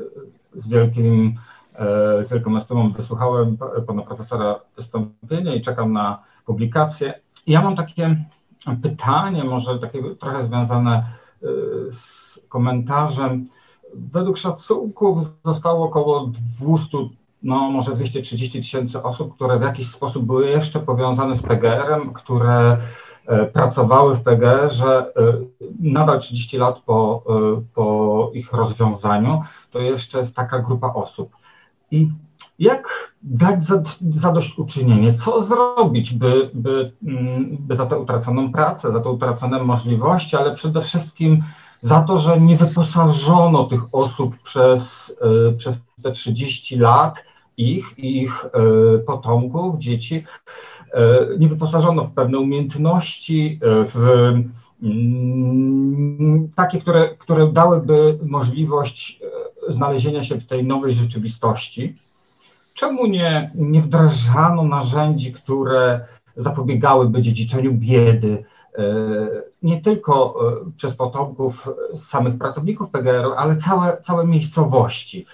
[0.56, 1.36] Z wielkim,
[1.76, 7.14] e, z wielką estymą wysłuchałem pana profesora wystąpienia i czekam na publikację.
[7.48, 8.16] Ja mam takie
[8.82, 11.48] pytanie, może takie trochę związane e,
[11.92, 13.46] z komentarzem.
[13.94, 16.32] Według szacunków zostało około
[16.62, 16.98] 200,
[17.44, 22.78] no może 230 tysięcy osób, które w jakiś sposób były jeszcze powiązane z PGR-em, które
[22.78, 22.78] E,
[23.54, 25.06] pracowały w PGR-ze
[25.80, 31.36] nadal 30 lat po, e, po ich rozwiązaniu, to jeszcze jest taka grupa osób.
[31.92, 32.10] I
[32.60, 33.64] jak dać
[34.12, 35.14] zadośćuczynienie?
[35.14, 40.56] Co zrobić, by, by, mm, by za tę utraconą pracę, za te utracone możliwości, ale
[40.56, 41.44] przede wszystkim
[41.82, 45.14] za to, że nie wyposażono tych osób przez,
[45.50, 47.26] e, przez te 30 lat
[47.58, 48.50] ich i ich
[49.08, 50.24] potomków, dzieci
[51.40, 54.34] nie wyposażono w pewne umiejętności, w
[54.84, 59.22] mm, takie, które, które dałyby możliwość
[59.68, 61.96] znalezienia się w tej nowej rzeczywistości.
[62.74, 68.44] Czemu nie, nie wdrażano narzędzi, które zapobiegałyby dziedziczeniu biedy,
[68.78, 68.84] e,
[69.64, 70.36] nie tylko
[70.68, 75.26] e, przez potomków samych pracowników PGR-u, ale całe, całe miejscowości.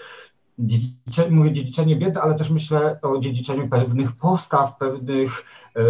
[0.59, 5.45] Dziedziczenie, mówię dziedziczenie biedy, ale też myślę o dziedziczeniu pewnych postaw, pewnych
[5.75, 5.81] e,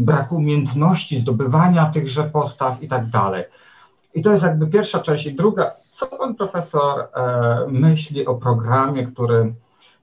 [0.00, 3.44] braku umiejętności zdobywania tychże postaw i tak dalej.
[4.14, 5.26] I to jest jakby pierwsza część.
[5.26, 7.08] I druga, co pan profesor
[7.68, 9.54] myśli o programie, który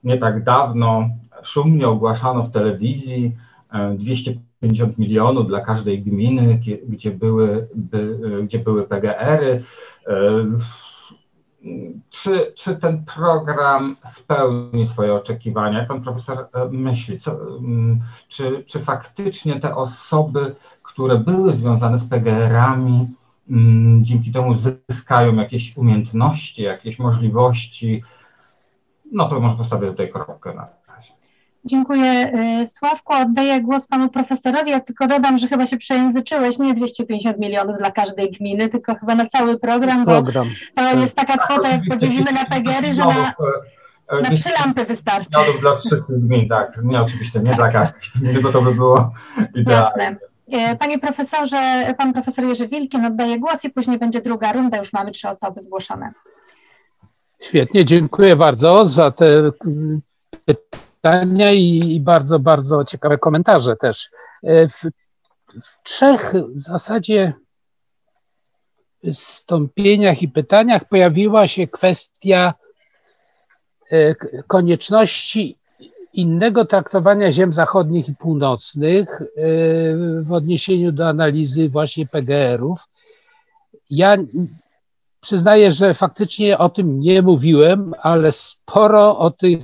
[0.04, 1.08] nie tak dawno
[1.42, 3.36] szumnie ogłaszano w telewizji
[3.94, 9.62] 250 e, milionów dla każdej gminy, gdzie były, by, e, gdzie były PGR-y.
[11.66, 11.70] E,
[12.10, 15.78] czy, czy ten program spełni swoje oczekiwania?
[15.78, 17.38] Jak pan profesor myśli, co,
[18.28, 23.08] czy, czy faktycznie te osoby, które były związane z PGR-ami,
[24.00, 28.02] dzięki temu zyskają jakieś umiejętności, jakieś możliwości,
[29.12, 30.68] no to może postawię tutaj kropkę na.
[31.66, 32.32] Dziękuję.
[32.62, 34.70] Y, Sławku, oddaję głos panu profesorowi.
[34.70, 39.14] Ja tylko dodam, że chyba się przejęzyczyłeś, nie 250 milionów dla każdej gminy, tylko chyba
[39.14, 40.48] na cały program, program.
[40.76, 43.34] bo to jest taka kwota, jak podzielimy na PGR-y, że na,
[44.08, 45.40] e, na trzy lampy wystarczy.
[45.60, 46.78] Dla wszystkich gmin, tak.
[46.84, 49.12] Nie, oczywiście nie dla każdej gminy, bo to by było
[49.54, 50.16] idealne.
[50.52, 54.92] E, panie profesorze, pan profesor Jerzy Wilkin oddaje głos i później będzie druga runda, już
[54.92, 56.12] mamy trzy osoby zgłoszone.
[57.40, 59.50] Świetnie, dziękuję bardzo za te
[60.44, 60.85] pytania
[61.54, 64.10] i bardzo, bardzo ciekawe komentarze też.
[64.42, 64.80] E, w,
[65.62, 67.32] w trzech w zasadzie
[69.02, 72.54] wystąpieniach i pytaniach pojawiła się kwestia
[73.90, 74.14] e,
[74.46, 75.58] konieczności
[76.12, 79.26] innego traktowania ziem zachodnich i północnych e,
[80.22, 82.88] w odniesieniu do analizy właśnie PGR-ów.
[83.90, 84.16] Ja
[85.26, 89.58] Przyznaję, że faktycznie o tym nie mówiłem, ale sporo o tych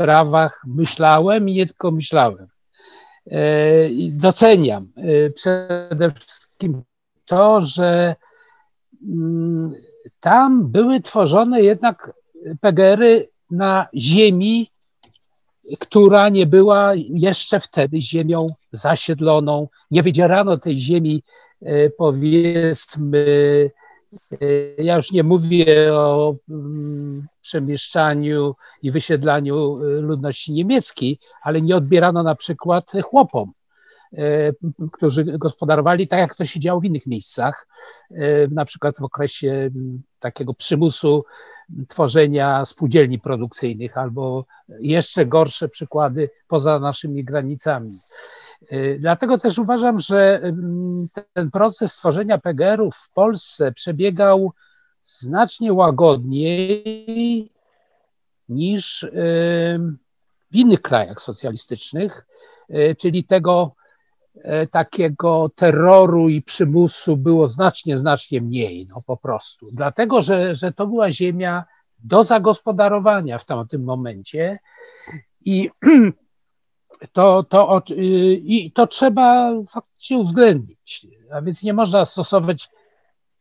[0.00, 2.46] sprawach myślałem i nie tylko myślałem.
[3.30, 3.40] E,
[4.10, 6.82] doceniam e, przede wszystkim
[7.26, 8.16] to, że
[9.08, 9.74] mm,
[10.20, 12.12] tam były tworzone jednak
[12.60, 14.70] PGR-y na ziemi,
[15.78, 19.68] która nie była jeszcze wtedy ziemią zasiedloną.
[19.90, 21.22] Nie wydzierano tej ziemi,
[21.62, 23.24] e, powiedzmy,
[24.78, 32.22] ja już nie mówię o mm, przemieszczaniu i wysiedlaniu y, ludności niemieckiej, ale nie odbierano
[32.22, 33.52] na przykład chłopom,
[34.12, 34.18] y,
[34.92, 37.68] którzy gospodarowali tak, jak to się działo w innych miejscach,
[38.50, 41.24] na przykład w okresie mm, takiego przymusu
[41.88, 44.44] tworzenia spółdzielni produkcyjnych, albo
[44.80, 47.98] jeszcze gorsze przykłady poza naszymi granicami.
[48.72, 54.52] Y, dlatego też uważam, że mm, ten proces tworzenia PGR-ów w Polsce przebiegał
[55.02, 57.52] znacznie łagodniej
[58.48, 59.10] niż y,
[60.50, 62.26] w innych krajach socjalistycznych,
[62.70, 63.74] y, czyli tego
[64.70, 69.68] takiego terroru i przymusu było znacznie, znacznie mniej, no po prostu.
[69.72, 71.64] Dlatego, że, że to była ziemia
[71.98, 74.58] do zagospodarowania w tamtym momencie
[75.44, 75.70] i
[77.12, 77.82] to, to,
[78.36, 81.06] i to trzeba faktycznie uwzględnić.
[81.32, 82.68] A więc nie można stosować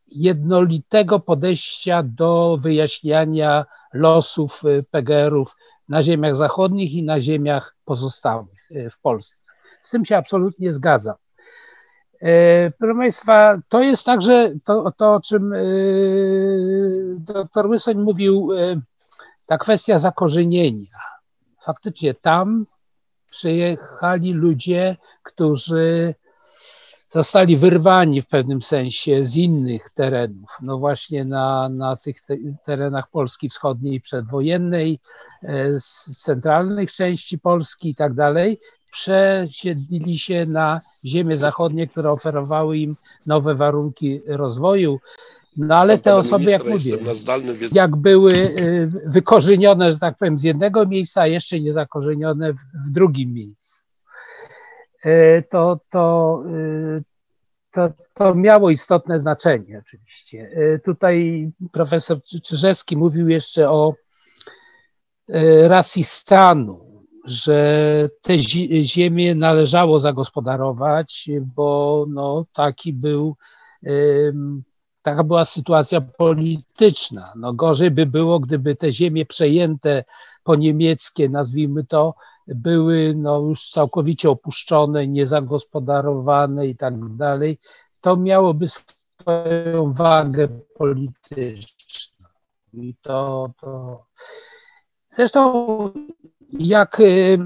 [0.07, 5.56] jednolitego podejścia do wyjaśniania losów y, PGR-ów
[5.90, 9.44] na ziemiach zachodnich i na ziemiach pozostałych y, w Polsce.
[9.81, 11.15] Z tym się absolutnie zgadzam.
[12.23, 15.53] Y, proszę Państwa, to jest także to, to o czym
[17.19, 18.49] dr Łysoń mówił,
[19.45, 20.99] ta kwestia zakorzenienia.
[21.61, 22.65] Faktycznie tam
[23.30, 26.16] przyjechali ludzie, którzy
[27.10, 32.36] zostali wyrwani w pewnym sensie z innych terenów, no właśnie na, na tych te,
[32.66, 35.00] terenach Polski Wschodniej przedwojennej,
[35.44, 38.60] e, z centralnych części Polski i tak dalej,
[38.92, 42.96] przesiedlili się na ziemie zachodnie, które oferowały im
[43.26, 45.00] nowe warunki rozwoju.
[45.60, 46.98] No ale te osoby, jak mówię,
[47.72, 52.57] jak były y, wykorzenione, że tak powiem, z jednego miejsca, a jeszcze nie zakorzenione w,
[52.57, 53.86] w drugim miejscu,
[55.06, 57.03] y, to, to, y,
[57.72, 60.52] to, to miało istotne znaczenie oczywiście.
[60.84, 63.94] Tutaj profesor Czyżewski mówił jeszcze o
[65.68, 68.38] racji stanu, że te
[68.84, 73.36] ziemie należało zagospodarować, bo no, taki był
[75.10, 77.34] taka była sytuacja polityczna.
[77.36, 80.03] No gorzej by było, gdyby te ziemie przejęte
[80.44, 82.14] poniemieckie, nazwijmy to,
[82.48, 87.60] były no, już całkowicie opuszczone, niezagospodarowane i tak dalej,
[88.02, 92.27] to miałoby swoją wagę polityczną.
[92.73, 94.06] I to, to...
[95.07, 95.53] Zresztą
[96.54, 97.38] jak y,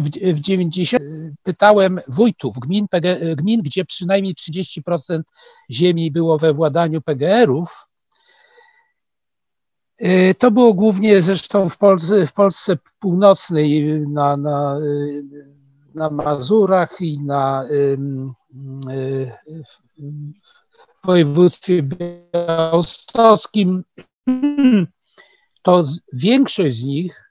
[0.00, 1.02] w, w 90
[1.42, 2.86] pytałem wójtów gmin,
[3.36, 5.22] gmin, gdzie przynajmniej 30%
[5.70, 7.86] ziemi było we władaniu PGR-ów,
[10.02, 14.78] y, to było głównie zresztą w Polsce, w Polsce północnej, na, na,
[15.94, 17.98] na Mazurach i na y,
[21.02, 23.84] w województwie białostockim.
[25.62, 27.25] To większość z nich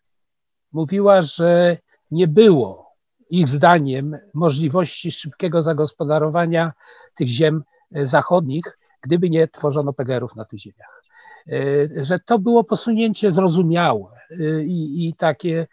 [0.76, 1.77] mówiła, że
[2.11, 2.95] nie było
[3.30, 6.73] ich zdaniem możliwości szybkiego zagospodarowania
[7.15, 11.03] tych ziem e, zachodnich, gdyby nie tworzono PGR-ów na tych ziemiach.
[11.47, 15.68] E, że to było posunięcie zrozumiałe e, i, i takie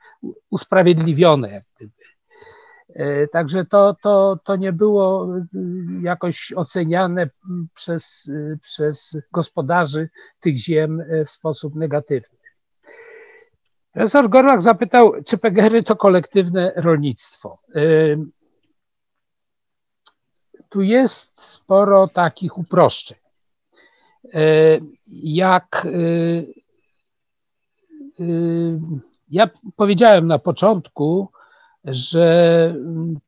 [0.51, 1.93] usprawiedliwione, jak gdyby.
[3.33, 5.29] Także to, to, to nie było
[6.03, 7.31] jakoś oceniane
[7.75, 8.31] przez,
[8.61, 10.09] przez gospodarzy
[10.41, 12.42] tych ziem w sposób negatywny.
[13.93, 17.59] Profesor Gorlach zapytał, czy PGR-y to kolektywne rolnictwo.
[20.69, 23.19] Tu jest sporo takich uproszczeń.
[25.07, 25.87] Jak
[29.31, 31.29] ja powiedziałem na początku,
[31.85, 32.75] że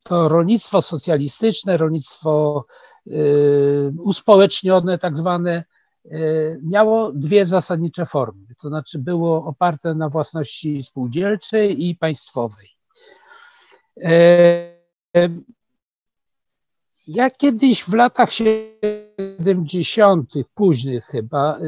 [0.03, 2.65] to rolnictwo socjalistyczne, rolnictwo
[3.99, 5.63] uspołecznione, tak zwane,
[6.63, 8.45] miało dwie zasadnicze formy.
[8.61, 12.69] To znaczy było oparte na własności spółdzielczej i państwowej.
[14.03, 14.75] E,
[17.07, 21.59] ja kiedyś w latach 70., późnych chyba, e,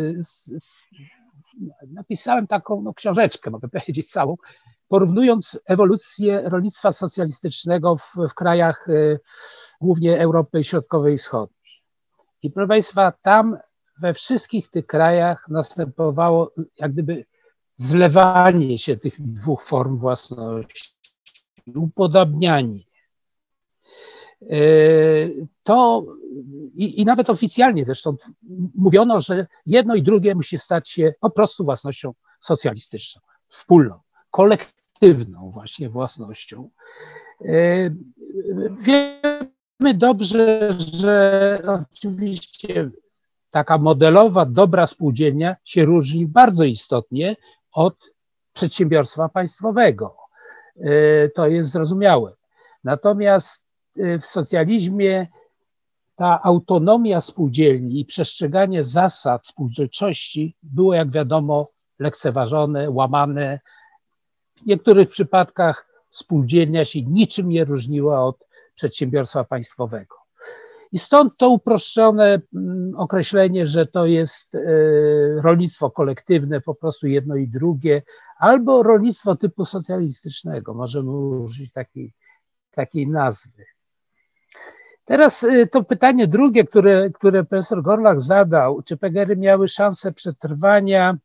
[1.88, 4.36] napisałem taką no, książeczkę, mogę powiedzieć całą,
[4.88, 8.88] porównując ewolucję rolnictwa socjalistycznego w, w krajach
[9.82, 11.58] głównie Europy Środkowej i Wschodniej.
[12.44, 13.58] I proszę Państwa, tam
[14.00, 17.26] we wszystkich tych krajach następowało jak gdyby
[17.76, 20.94] zlewanie się tych dwóch form własności,
[21.76, 22.80] upodabnianie.
[24.42, 24.58] E,
[25.64, 26.06] to
[26.74, 28.16] i, i, nawet oficjalnie zresztą
[28.76, 34.00] mówiono, że jedno i drugie musi stać się po prostu własnością socjalistyczną, wspólną,
[34.32, 36.70] kolektywną właśnie własnością.
[37.42, 37.90] E,
[38.80, 42.92] wiemy dobrze, że oczywiście
[43.52, 47.36] taka modelowa, dobra spółdzielnia się różni bardzo istotnie
[47.72, 48.12] od
[48.54, 50.18] przedsiębiorstwa państwowego.
[50.80, 52.34] E, to jest zrozumiałe.
[52.84, 53.68] Natomiast
[53.98, 55.28] e, w socjalizmie
[56.16, 61.68] ta autonomia spółdzielni i przestrzeganie zasad spółdzielczości było, jak wiadomo,
[62.00, 63.60] lekceważone, łamane.
[64.62, 70.16] W niektórych przypadkach spółdzielnia się niczym nie różniła od przedsiębiorstwa państwowego.
[70.92, 74.62] I stąd to uproszczone mm, określenie, że to jest e,
[75.42, 78.02] rolnictwo kolektywne, po prostu jedno i drugie,
[78.38, 82.14] albo rolnictwo typu socjalistycznego, możemy użyć takiej,
[82.72, 83.66] takiej nazwy.
[85.06, 91.18] Teraz e, to pytanie drugie, które, które profesor Gorlach zadał, czy PGR-y miały szansę przetrwania,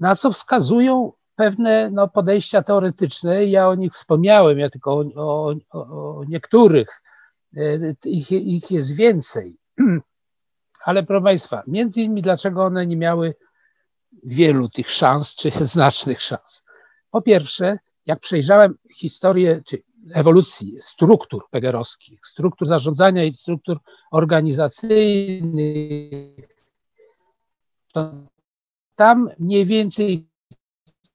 [0.00, 3.44] na co wskazują pewne no, podejścia teoretyczne.
[3.44, 5.80] Ja o nich wspomniałem, ja tylko o, o,
[6.20, 7.02] o niektórych
[8.04, 9.56] ich, ich jest więcej.
[10.84, 13.34] Ale proszę Państwa, między innymi dlaczego one nie miały
[14.24, 16.64] wielu tych szans, czy znacznych szans.
[17.10, 19.82] Po pierwsze, jak przejrzałem historię, czy
[20.14, 23.78] ewolucji struktur pegerowskich, struktur zarządzania i struktur
[24.10, 26.48] organizacyjnych,
[27.92, 28.12] to
[28.94, 30.28] tam mniej więcej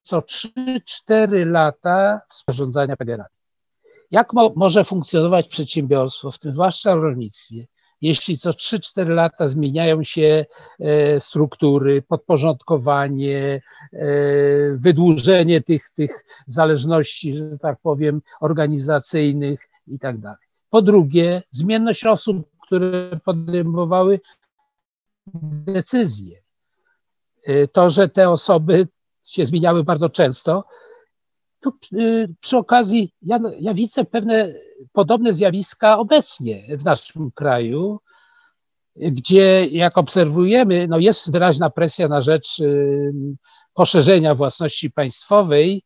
[0.01, 3.40] co 3-4 lata zarządzania pegerami.
[4.11, 7.67] Jak mo może funkcjonować przedsiębiorstwo, w tym zwłaszcza w rolnictwie,
[8.01, 10.45] jeśli co 3-4 lata zmieniają się
[10.79, 13.61] e, struktury, podporządkowanie,
[13.93, 14.07] e,
[14.75, 20.47] wydłużenie tych, tych zależności, że tak powiem, organizacyjnych i tak dalej.
[20.69, 24.19] Po drugie, zmienność osób, które podejmowały
[25.65, 26.37] decyzje.
[27.47, 28.87] E, to, że te osoby
[29.23, 30.63] się zmieniały bardzo często,
[31.61, 34.53] tu y, przy okazji ja, ja widzę pewne
[34.91, 37.99] podobne zjawiska obecnie w naszym kraju,
[38.95, 43.13] gdzie jak obserwujemy, no jest wyraźna presja na rzecz y,
[43.73, 45.83] poszerzenia własności państwowej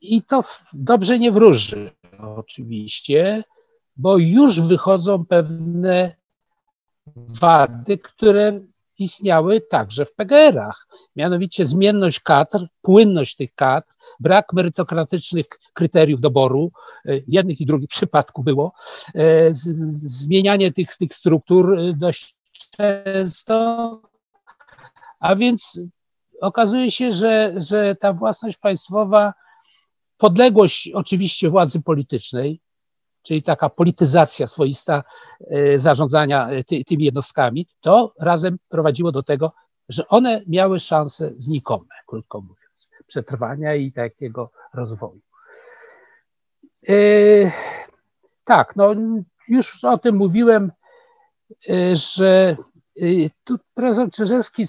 [0.00, 1.90] i to dobrze nie wróży
[2.36, 3.44] oczywiście,
[3.96, 6.16] bo już wychodzą pewne
[7.16, 8.60] wady, które
[8.98, 10.86] istniały także w PGR-ach.
[11.16, 16.72] Mianowicie zmienność kadr, płynność tych kadr, brak merytokratycznych kryteriów doboru,
[17.06, 18.72] e, jednych i drugich przypadku było,
[19.14, 22.36] e, zmienianie tych, tych struktur e, dość
[22.76, 24.00] często,
[25.20, 25.80] a więc
[26.40, 29.34] okazuje się, że, że ta własność państwowa,
[30.18, 32.60] podległość oczywiście władzy politycznej,
[33.22, 35.02] czyli taka polityzacja swoista
[35.76, 39.52] zarządzania ty, tymi jednostkami, to razem prowadziło do tego,
[39.88, 42.61] że one miały szanse znikome, krótko mówiąc
[43.06, 45.20] przetrwania i takiego rozwoju.
[46.88, 46.94] E,
[48.44, 48.94] tak, no
[49.48, 50.72] już o tym mówiłem,
[51.70, 52.56] e, że
[53.00, 53.04] e,
[53.44, 54.66] tu profesor Czyżewski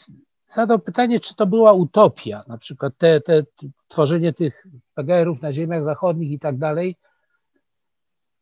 [0.47, 3.43] zadał pytanie, czy to była utopia, na przykład te, te
[3.87, 6.95] tworzenie tych PGR-ów na ziemiach zachodnich i tak dalej.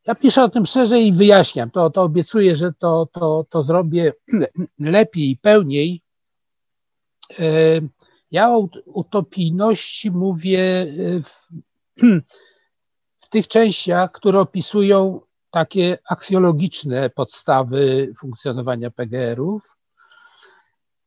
[0.08, 1.72] Ja piszę o tym szerzej i wyjaśniam.
[1.72, 4.14] To, to obiecuję, że to, to, to zrobię
[4.80, 6.02] lepiej i pełniej.
[8.32, 11.50] Ja o utopijności mówię y, w,
[13.26, 19.78] w tych częściach, które opisują takie aksjologiczne podstawy funkcjonowania PGR-ów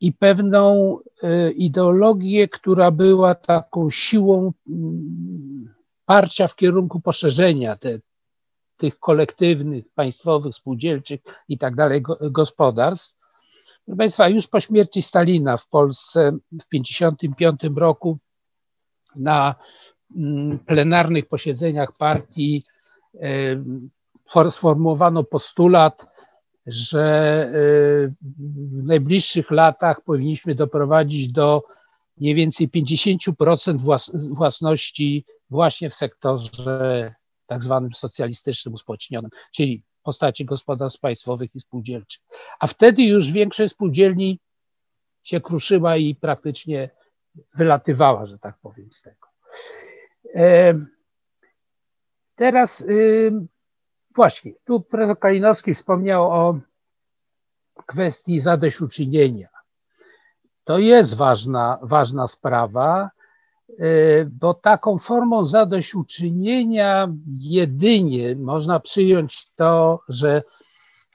[0.01, 5.75] i pewną y, ideologię, która była taką siłą mm,
[6.05, 7.99] parcia w kierunku poszerzenia te,
[8.77, 13.14] tych kolektywnych, państwowych, spółdzielczych i tak dalej gospodarstw.
[13.87, 18.19] Proszę Państwa, już po śmierci Stalina w Polsce w 1955 roku
[19.17, 19.55] na
[20.17, 22.65] mm, plenarnych posiedzeniach partii
[24.51, 26.07] sformułowano postulat,
[26.67, 27.03] że
[27.49, 27.53] e,
[28.81, 31.63] w najbliższych latach powinniśmy doprowadzić do
[32.17, 33.79] mniej więcej 50%
[34.31, 37.15] własności właśnie w sektorze
[37.47, 42.23] tak zwanym socjalistycznym, uspołecznionym, czyli postaci gospodarstw państwowych i spółdzielczych.
[42.61, 44.41] A wtedy już większość spółdzielni
[45.23, 46.91] się kruszyła i praktycznie
[47.55, 49.29] wylatywała, że tak powiem, z tego.
[52.35, 52.87] Teraz
[54.15, 56.61] właśnie, tu profesor Kalinowski wspomniał o
[57.87, 59.49] kwestii zadośćuczynienia.
[60.65, 63.11] To jest ważna, ważna sprawa,
[64.31, 67.09] bo taką formą zadośćuczynienia
[67.41, 70.43] jedynie można przyjąć to, że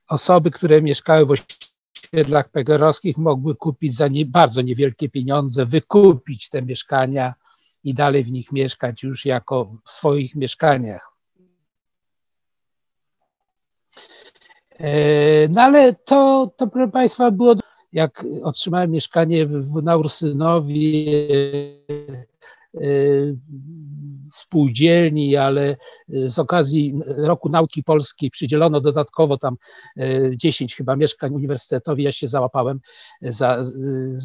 [0.08, 6.62] osoby, które mieszkały w osiedlach pegerowskich mogły kupić za nie, bardzo niewielkie pieniądze, wykupić te
[6.62, 7.34] mieszkania
[7.84, 11.12] i dalej w nich mieszkać już jako w swoich mieszkaniach.
[14.82, 17.56] Y, no ale to, to proszę Państwa, było,
[17.92, 21.28] jak otrzymałem mieszkanie w, na Ursynowie,
[22.76, 23.38] Y,
[24.34, 29.56] spółdzielni, ale z okazji Roku Nauki Polskiej przydzielono dodatkowo tam
[30.36, 32.80] 10 y, chyba mieszkań uniwersytetowi, ja się załapałem,
[33.22, 33.62] za,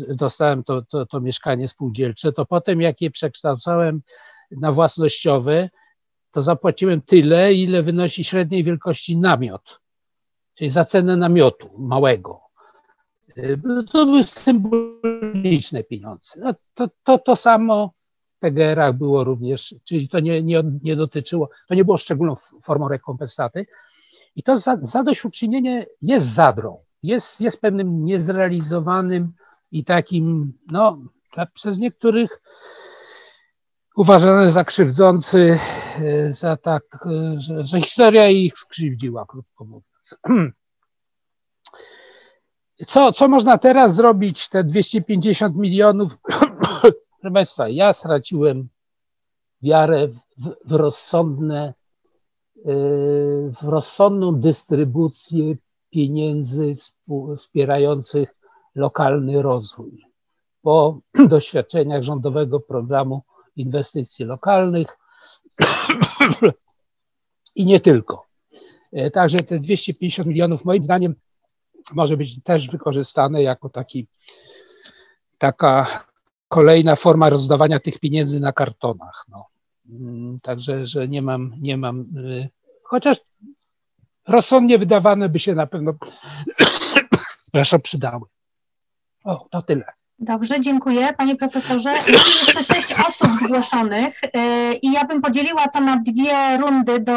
[0.09, 4.03] dostałem to, to, to mieszkanie spółdzielcze, to potem jak je przekształcałem
[4.51, 5.71] na własnościowe,
[6.31, 9.81] to zapłaciłem tyle, ile wynosi średniej wielkości namiot,
[10.55, 12.44] czyli za cenę namiotu małego.
[13.93, 16.41] To były symboliczne pieniądze.
[16.41, 17.93] No, to, to, to samo
[18.39, 23.67] PGR-ach było również, czyli to nie, nie, nie dotyczyło, to nie było szczególną formą rekompensaty.
[24.37, 29.33] I to za, zadośćuczynienie jest zadrą, jest, jest pewnym niezrealizowanym
[29.73, 30.99] i takim, no,
[31.55, 32.43] przez niektórych
[33.97, 35.59] uważane za krzywdzący,
[35.99, 40.55] e, za tak, e, że, że historia ich skrzywdziła, krótko mówiąc.
[42.87, 44.49] Co, co można teraz zrobić?
[44.49, 46.19] Te 250 milionów
[47.25, 48.69] Proszę Państwa, ja straciłem
[49.63, 51.75] wiarę w, w rozsądne,
[52.57, 52.63] y,
[53.61, 55.57] w rozsądną dystrybucję
[55.91, 56.77] pieniędzy
[57.39, 58.35] wspierających
[58.75, 60.05] lokalny rozwój.
[60.63, 63.23] Po doświadczeniach rządowego programu
[63.57, 64.99] inwestycji lokalnych
[67.57, 68.27] i nie tylko.
[68.93, 71.15] E, także te 250 milionów moim zdaniem
[71.93, 74.07] może być też wykorzystane jako taki,
[75.39, 76.05] taka
[76.49, 79.25] kolejna forma rozdawania tych pieniędzy na kartonach.
[79.29, 79.47] No.
[79.89, 82.49] Mm, także, że nie mam, nie mam, y,
[82.83, 83.19] chociaż
[84.29, 85.93] rozsądnie wydawane by się na pewno,
[87.83, 88.27] przydały.
[89.25, 90.04] O, to tyle.
[90.19, 91.91] Dobrze, dziękuję Panie Profesorze.
[91.93, 94.29] Mamy jeszcze sześć osób zgłoszonych y,
[94.83, 97.01] i ja bym podzieliła to na dwie rundy.
[97.01, 97.13] Do,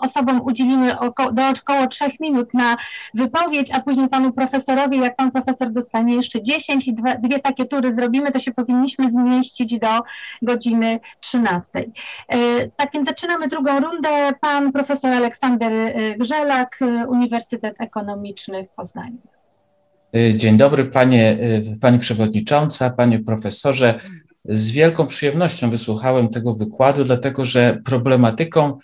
[0.00, 0.96] osobom udzielimy
[1.32, 2.76] do około trzech minut na
[3.14, 7.94] wypowiedź, a później Panu Profesorowi, jak Pan Profesor dostanie jeszcze dziesięć i dwie takie tury
[7.94, 10.02] zrobimy, to się powinniśmy zmieścić do
[10.42, 11.78] godziny 13.
[11.78, 14.32] Y, tak więc zaczynamy drugą rundę.
[14.40, 19.39] Pan Profesor Aleksander y, Grzelak, Uniwersytet Ekonomiczny w Poznaniu.
[20.34, 21.38] Dzień dobry, panie,
[21.80, 24.00] pani przewodnicząca, panie profesorze.
[24.44, 28.78] Z wielką przyjemnością wysłuchałem tego wykładu, dlatego że problematyką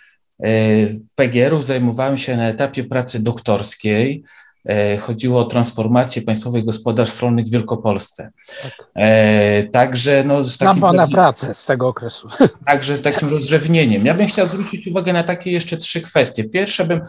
[1.15, 4.25] PGR-ów zajmowałem się na etapie pracy doktorskiej.
[4.69, 8.31] E, chodziło o transformację państwowych gospodarstw rolnych w Wielkopolsce.
[8.63, 8.89] Tak.
[8.95, 12.29] E, także no, z takim Znam Pana pracę z tego okresu.
[12.67, 14.07] Także z takim rozrzewnieniem.
[14.07, 16.45] Ja bym chciał zwrócić uwagę na takie jeszcze trzy kwestie.
[16.45, 17.01] Pierwsze bym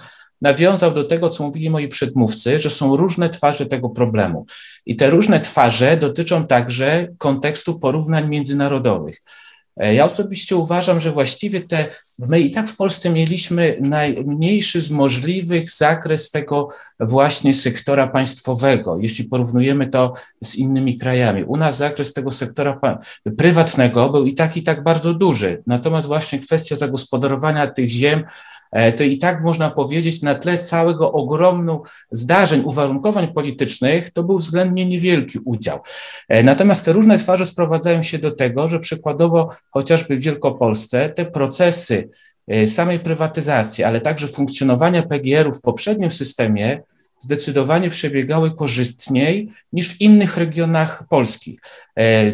[0.41, 4.45] nawiązał do tego, co mówili moi przedmówcy, że są różne twarze tego problemu.
[4.85, 9.21] I te różne twarze dotyczą także kontekstu porównań międzynarodowych.
[9.79, 11.85] E, ja osobiście uważam, że właściwie te,
[12.19, 19.25] my i tak w Polsce mieliśmy najmniejszy z możliwych zakres tego właśnie sektora państwowego, jeśli
[19.25, 20.13] porównujemy to
[20.43, 21.43] z innymi krajami.
[21.43, 22.79] U nas zakres tego sektora
[23.37, 25.63] prywatnego był i tak, i tak bardzo duży.
[25.67, 28.23] Natomiast właśnie kwestia zagospodarowania tych ziem,
[28.97, 31.81] to i tak można powiedzieć na tle całego ogromnu
[32.11, 35.79] zdarzeń, uwarunkowań politycznych, to był względnie niewielki udział.
[36.29, 41.25] E, natomiast te różne twarze sprowadzają się do tego, że przykładowo chociażby w Wielkopolsce te
[41.25, 42.09] procesy
[42.47, 46.81] e, samej prywatyzacji, ale także funkcjonowania PGR-u w poprzednim systemie
[47.19, 51.59] zdecydowanie przebiegały korzystniej niż w innych regionach Polski.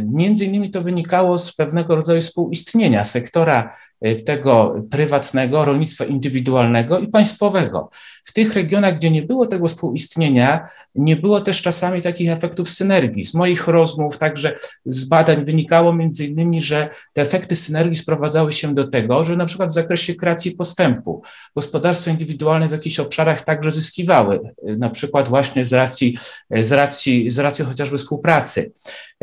[0.03, 3.75] Między innymi to wynikało z pewnego rodzaju współistnienia sektora
[4.25, 7.89] tego prywatnego, rolnictwa indywidualnego i państwowego.
[8.23, 13.23] W tych regionach, gdzie nie było tego współistnienia, nie było też czasami takich efektów synergii.
[13.23, 14.55] Z moich rozmów, także
[14.85, 19.45] z badań wynikało między innymi, że te efekty synergii sprowadzały się do tego, że na
[19.45, 21.21] przykład w zakresie kreacji postępu
[21.55, 24.39] gospodarstwa indywidualne w jakichś obszarach także zyskiwały,
[24.69, 26.17] y, na przykład właśnie z racji,
[26.51, 28.71] z racji, z racji chociażby współpracy.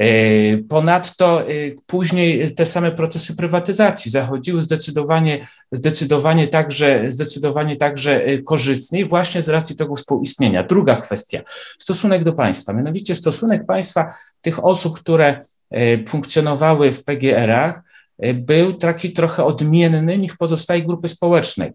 [0.00, 1.42] Y, ponadto
[1.86, 9.48] później te same procesy prywatyzacji zachodziły zdecydowanie, zdecydowanie, także, zdecydowanie także y, korzystniej właśnie z
[9.48, 10.62] racji tego współistnienia.
[10.62, 11.40] Druga kwestia,
[11.78, 15.40] stosunek do państwa, mianowicie stosunek państwa tych osób, które
[15.74, 17.80] y, funkcjonowały w PGR-ach,
[18.24, 21.72] y, był taki trochę odmienny niż pozostałej grupy społecznej.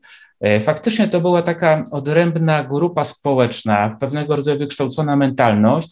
[0.60, 5.88] Faktycznie to była taka odrębna grupa społeczna, pewnego rodzaju wykształcona mentalność,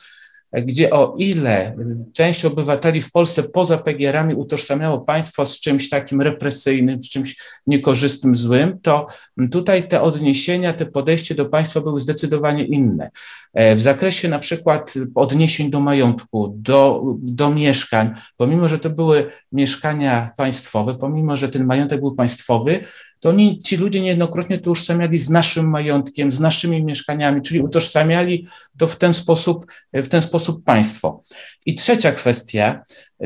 [0.53, 1.75] gdzie o ile
[2.13, 8.35] część obywateli w Polsce poza PGR-ami utożsamiało państwo z czymś takim represyjnym, z czymś niekorzystnym,
[8.35, 9.07] złym, to
[9.51, 13.09] tutaj te odniesienia, te podejście do państwa były zdecydowanie inne.
[13.53, 19.29] E, w zakresie na przykład odniesień do majątku, do, do mieszkań, pomimo, że to były
[19.51, 22.83] mieszkania państwowe, pomimo, że ten majątek był państwowy,
[23.23, 28.47] to oni, ci ludzie niejednokrotnie to utożsamiali z naszym majątkiem, z naszymi mieszkaniami, czyli utożsamiali
[28.77, 31.21] to w ten sposób, w ten sposób państwo.
[31.65, 32.81] I trzecia kwestia,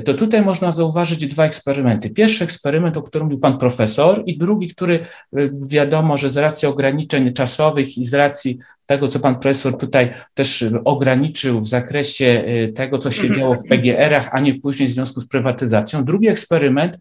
[0.06, 2.10] to tutaj można zauważyć dwa eksperymenty.
[2.10, 5.00] Pierwszy eksperyment, o którym mówił pan profesor, i drugi, który
[5.40, 8.58] y, wiadomo, że z racji ograniczeń czasowych i z racji
[8.88, 12.26] tego, co pan profesor tutaj też ograniczył w zakresie
[12.70, 16.06] y, tego, co się działo w PGR-ach, a nie później w związku z prywatyzacją.
[16.06, 16.98] Drugi eksperyment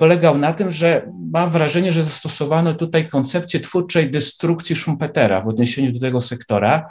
[0.00, 5.92] polegał na tym, że mam wrażenie, że zastosowano tutaj koncepcję twórczej destrukcji Schumpetera w odniesieniu
[5.92, 6.86] do tego sektora.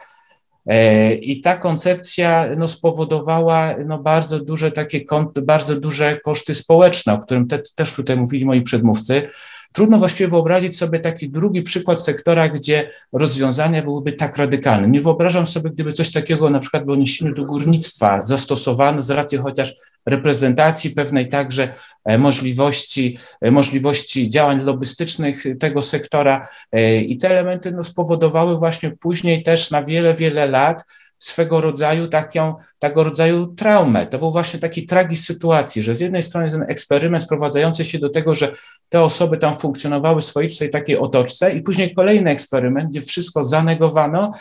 [0.65, 5.02] E, I ta koncepcja no, spowodowała no, bardzo duże takie
[5.41, 9.27] bardzo duże koszty społeczne, o którym te, też tutaj mówili moi przedmówcy.
[9.73, 14.88] Trudno właściwie wyobrazić sobie taki drugi przykład sektora, gdzie rozwiązania byłyby tak radykalne.
[14.88, 19.38] Nie wyobrażam sobie, gdyby coś takiego na przykład w odniesieniu do górnictwa zastosowano z racji
[19.38, 19.76] chociaż
[20.10, 21.73] reprezentacji pewnej także
[22.06, 28.91] e, możliwości, e, możliwości działań lobbystycznych tego sektora e, i te elementy no, spowodowały właśnie
[28.91, 30.84] później też na wiele, wiele lat
[31.19, 34.07] swego rodzaju taką, tego rodzaju traumę.
[34.07, 38.10] To był właśnie taki tragizm sytuacji, że z jednej strony ten eksperyment sprowadzający się do
[38.10, 38.52] tego, że
[38.90, 44.31] te osoby tam funkcjonowały w swoistej takiej otoczce i później kolejny eksperyment, gdzie wszystko zanegowano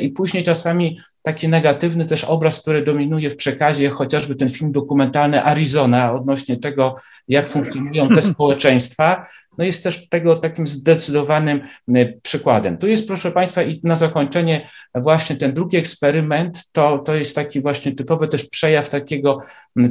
[0.00, 5.44] i później czasami taki negatywny też obraz, który dominuje w przekazie, chociażby ten film dokumentalny
[5.44, 6.96] Arizona odnośnie tego,
[7.28, 9.26] jak funkcjonują te społeczeństwa,
[9.58, 11.60] no jest też tego takim zdecydowanym
[11.96, 12.78] y, przykładem.
[12.78, 17.60] Tu jest, proszę Państwa, i na zakończenie właśnie ten drugi eksperyment, to, to jest taki
[17.60, 19.38] właśnie typowy też przejaw takiego,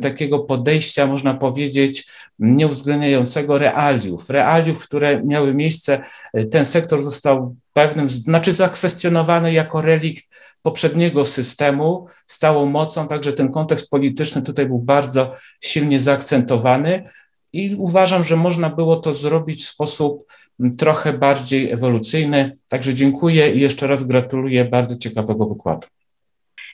[0.02, 2.08] takiego podejścia, można powiedzieć,
[2.40, 4.30] nieuwzględniającego realiów.
[4.30, 6.02] Realiów, które miały miejsce,
[6.38, 10.30] y, ten sektor został pewnym, znaczy zakwestionowany jako relikt
[10.62, 17.04] poprzedniego systemu z całą mocą, także ten kontekst polityczny tutaj był bardzo silnie zaakcentowany
[17.54, 20.26] i uważam, że można było to zrobić w sposób
[20.78, 22.54] trochę bardziej ewolucyjny.
[22.70, 25.88] Także dziękuję i jeszcze raz gratuluję bardzo ciekawego wykładu.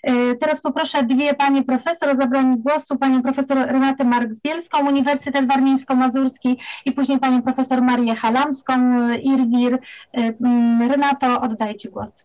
[0.05, 6.57] E, teraz poproszę dwie panie profesor o zabranie głosu, panią profesor Renatę Mark-Zbielską, Uniwersytet Warmińsko-Mazurski
[6.85, 8.73] i później panią profesor Marię Halamską,
[9.09, 9.79] IRWIR.
[10.13, 10.33] E,
[10.89, 12.24] Renato, oddaję ci głos.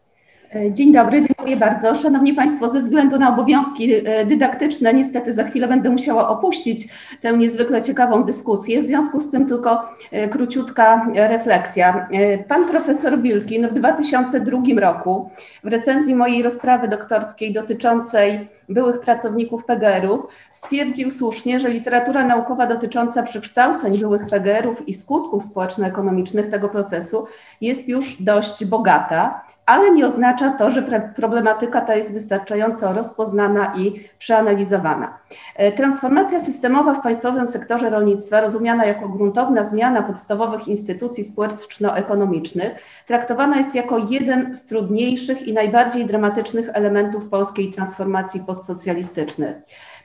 [0.54, 1.94] E, dzień dobry, dziękuję bardzo.
[1.94, 6.88] Szanowni Państwo, ze względu na obowiązki e, dydaktyczne, niestety za chwilę będę musiała opuścić
[7.20, 8.80] tę niezwykle ciekawą dyskusję.
[8.80, 12.08] W związku z tym tylko e, króciutka refleksja.
[12.48, 15.30] Pan profesor Wilkin w 2002 roku
[15.64, 20.20] w recenzji mojej rozprawy doktorskiej dotyczącej byłych pracowników PGR-ów
[20.50, 27.26] stwierdził słusznie, że literatura naukowa dotycząca przekształceń byłych PGR-ów i skutków społeczno-ekonomicznych tego procesu
[27.60, 30.82] jest już dość bogata ale nie oznacza to, że
[31.16, 35.18] problematyka ta jest wystarczająco rozpoznana i przeanalizowana.
[35.56, 42.70] E, transformacja systemowa w państwowym sektorze rolnictwa, rozumiana jako gruntowna zmiana podstawowych instytucji społeczno-ekonomicznych,
[43.06, 49.54] traktowana jest jako jeden z trudniejszych i najbardziej dramatycznych elementów polskiej transformacji postsocjalistycznej.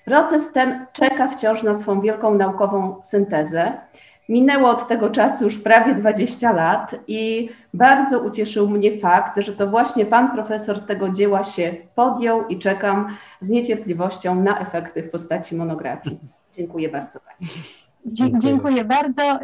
[0.06, 3.74] Proces ten czeka wciąż na swą wielką naukową syntezę.
[4.30, 9.68] Minęło od tego czasu już prawie 20 lat i bardzo ucieszył mnie fakt, że to
[9.68, 15.56] właśnie pan profesor tego dzieła się podjął i czekam z niecierpliwością na efekty w postaci
[15.56, 16.20] monografii.
[16.52, 17.86] Dziękuję bardzo Państwu.
[18.06, 18.42] Dziękuję.
[18.42, 19.40] Dziękuję bardzo.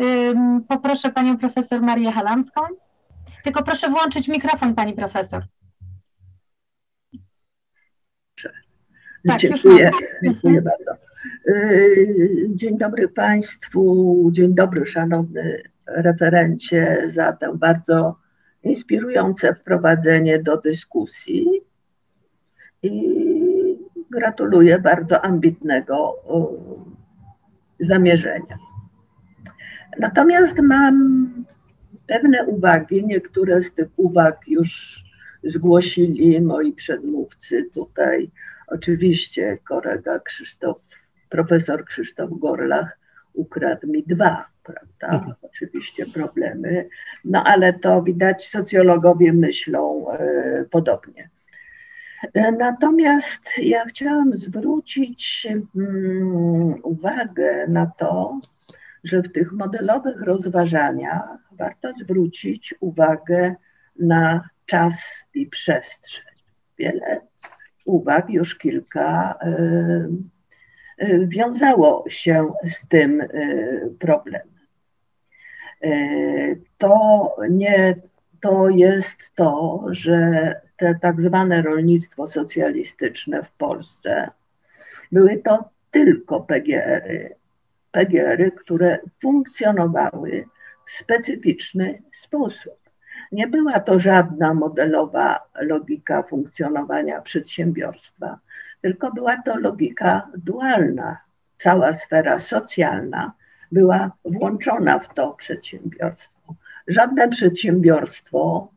[0.68, 2.62] Poproszę panią profesor Marię Halamską.
[3.44, 5.44] Tylko proszę włączyć mikrofon pani profesor.
[9.28, 9.92] Tak, dziękuję,
[10.24, 11.11] dziękuję bardzo.
[11.46, 18.16] Yy, dzień dobry Państwu, dzień dobry szanowny referencie za tę bardzo
[18.64, 21.48] inspirujące wprowadzenie do dyskusji
[22.84, 23.16] i
[24.12, 26.16] gratuluję bardzo ambitnego
[27.80, 28.58] zamierzenia.
[30.00, 31.28] Natomiast mam
[32.08, 35.04] pewne uwagi, niektóre z tych uwag już
[35.44, 38.32] zgłosili moi przedmówcy tutaj.
[38.68, 40.78] Oczywiście kolega Krzysztof
[41.32, 43.00] profesor Krzysztof Gorlach
[43.34, 45.18] ukradł mi dwa, prawda?
[45.18, 45.34] Mhm.
[45.42, 46.90] Oczywiście problemy,
[47.26, 51.30] no ale to widać socjologowie myślą e, podobnie.
[52.34, 58.40] E, natomiast ja chciałam zwrócić mm, uwagę na to,
[59.04, 63.56] że w tych modelowych rozważaniach warto zwrócić uwagę
[64.00, 66.26] na czas i przestrzeń.
[66.78, 67.22] Wiele
[67.86, 70.41] uwag, już kilka y, Y,
[71.28, 74.48] wiązało się z tym y, problemem.
[75.84, 77.96] Y, to nie
[78.42, 84.30] to jest to, że te tak zwane rolnictwo socjalistyczne w Polsce
[85.12, 87.36] były to tylko PGR-y,
[87.92, 90.46] PGR-y, które funkcjonowały
[90.88, 92.80] w specyficzny sposób.
[93.32, 98.40] Nie była to żadna modelowa logika funkcjonowania przedsiębiorstwa
[98.82, 101.18] tylko była to logika dualna.
[101.58, 103.34] Cała sfera socjalna
[103.72, 106.56] była włączona w to przedsiębiorstwo.
[106.88, 108.68] Żadne przedsiębiorstwo,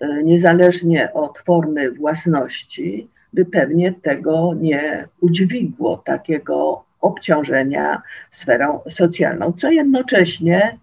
[0.00, 9.70] e, niezależnie od formy własności, by pewnie tego nie udźwigło, takiego obciążenia sferą socjalną, co
[9.70, 10.78] jednocześnie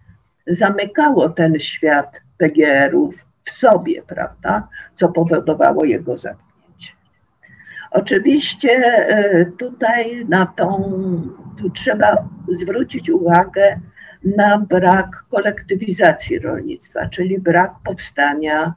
[0.48, 6.53] zamykało ten świat PGR-ów w sobie, prawda, co powodowało jego zamknięcie.
[7.94, 10.68] Oczywiście e, tutaj na tą,
[11.58, 13.80] tu trzeba zwrócić uwagę
[14.24, 18.74] na brak kolektywizacji rolnictwa, czyli brak powstania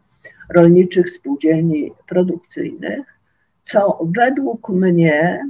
[0.54, 3.18] rolniczych spółdzielni produkcyjnych,
[3.62, 5.46] co według mnie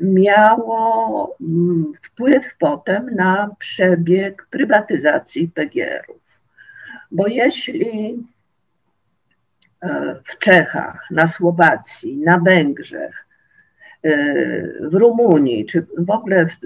[0.00, 6.40] miało mm, wpływ potem na przebieg prywatyzacji PGR-ów.
[7.10, 8.16] Bo jeśli
[10.24, 13.26] w Czechach, na Słowacji, na Węgrzech,
[14.02, 14.16] e,
[14.88, 16.56] w Rumunii, czy w ogóle w,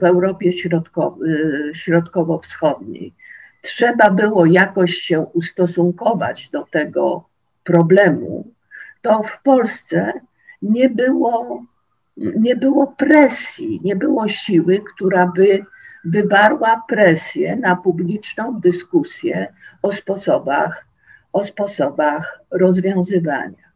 [0.00, 3.14] w, Europie Środkowo, e, Środkowo-Wschodniej,
[3.62, 7.24] trzeba było jakoś się ustosunkować do tego
[7.64, 8.52] problemu,
[9.02, 10.12] to w Polsce
[10.62, 11.64] nie było,
[12.16, 15.64] nie było presji, nie było siły, która by
[16.04, 19.52] wywarła presję na publiczną dyskusję
[19.82, 20.89] o sposobach
[21.32, 23.70] o sposobach rozwiązywania.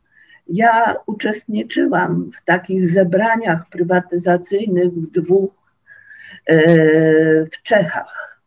[0.46, 5.52] Ja uczestniczyłam w takich zebraniach prywatyzacyjnych w dwóch,
[6.46, 6.56] e,
[7.44, 8.40] w Czechach,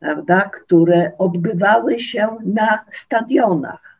[0.00, 3.98] prawda, które odbywały się na stadionach,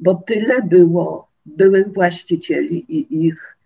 [0.00, 3.56] bo tyle było byłych właścicieli i ich,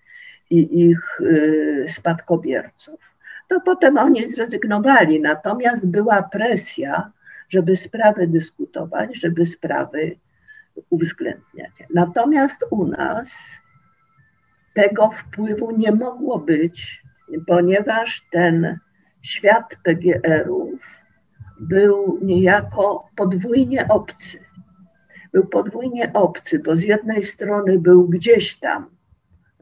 [0.51, 3.15] i ich e, spadkobierców.
[3.49, 7.11] To potem oni zrezygnowali, natomiast była presja,
[7.53, 10.17] żeby sprawy dyskutować, żeby sprawy
[10.91, 11.71] uwzględniać.
[11.95, 13.35] Natomiast u nas
[14.75, 17.03] tego wpływu nie mogło być,
[17.47, 18.79] ponieważ ten
[19.23, 20.81] świat PGR-ów
[21.61, 24.39] był niejako podwójnie obcy.
[25.33, 28.91] był podwójnie obcy, bo z jednej strony był gdzieś tam,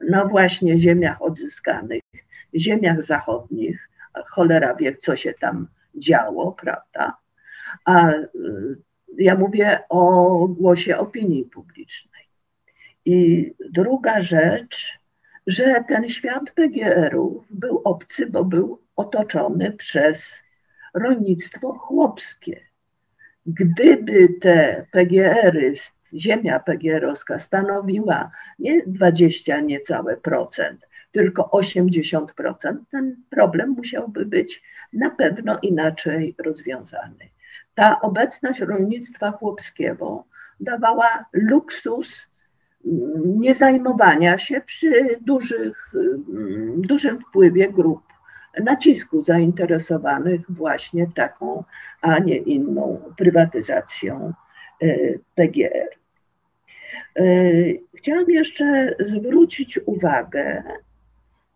[0.09, 2.01] na właśnie ziemiach odzyskanych,
[2.55, 3.89] ziemiach zachodnich,
[4.27, 7.20] cholera wie, co się tam działo, prawda?
[7.85, 8.25] A y,
[9.17, 12.23] ja mówię o głosie opinii publicznej.
[13.05, 14.99] I druga rzecz,
[15.47, 20.43] że ten świat PGR-ów był obcy, bo był otoczony przez
[20.93, 22.61] rolnictwo chłopskie.
[23.45, 25.73] Gdyby te PGR-y,
[26.13, 35.57] ziemia PGR-owska stanowiła nie 20 niecałe procent, tylko 80%, ten problem musiałby być na pewno
[35.61, 37.29] inaczej rozwiązany.
[37.75, 40.25] Ta obecność rolnictwa chłopskiego
[40.59, 42.27] dawała luksus
[42.85, 44.91] mm, nie zajmowania się przy
[45.21, 48.01] dużych, mm, dużym wpływie grup
[48.59, 51.63] nacisku zainteresowanych właśnie taką,
[52.01, 54.33] a nie inną prywatyzacją
[54.83, 54.97] e,
[55.35, 55.89] PGR.
[57.19, 57.23] E,
[57.95, 60.63] chciałam jeszcze zwrócić uwagę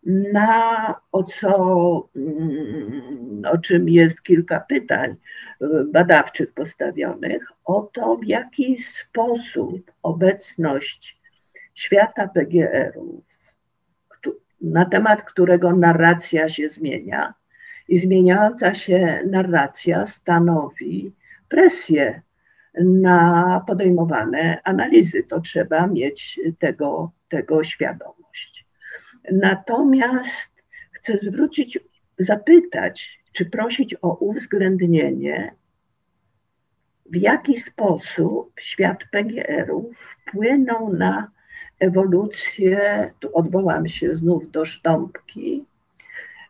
[0.06, 5.16] na o co, mm, o czym jest kilka pytań
[5.92, 11.20] badawczych postawionych, o to, w jaki sposób obecność
[11.74, 13.24] świata PGR-ów,
[14.62, 17.34] na temat którego narracja się zmienia,
[17.88, 21.12] i zmieniająca się narracja stanowi
[21.50, 22.22] presję
[22.84, 25.24] na podejmowane analizy.
[25.24, 28.65] To trzeba mieć tego, tego świadomość.
[29.32, 30.52] Natomiast
[30.92, 31.80] chcę zwrócić,
[32.18, 35.56] zapytać, czy prosić o uwzględnienie,
[37.06, 41.32] w jaki sposób świat PGR-ów wpłynął na
[41.80, 45.66] ewolucję, tu odwołam się znów do sztąpki,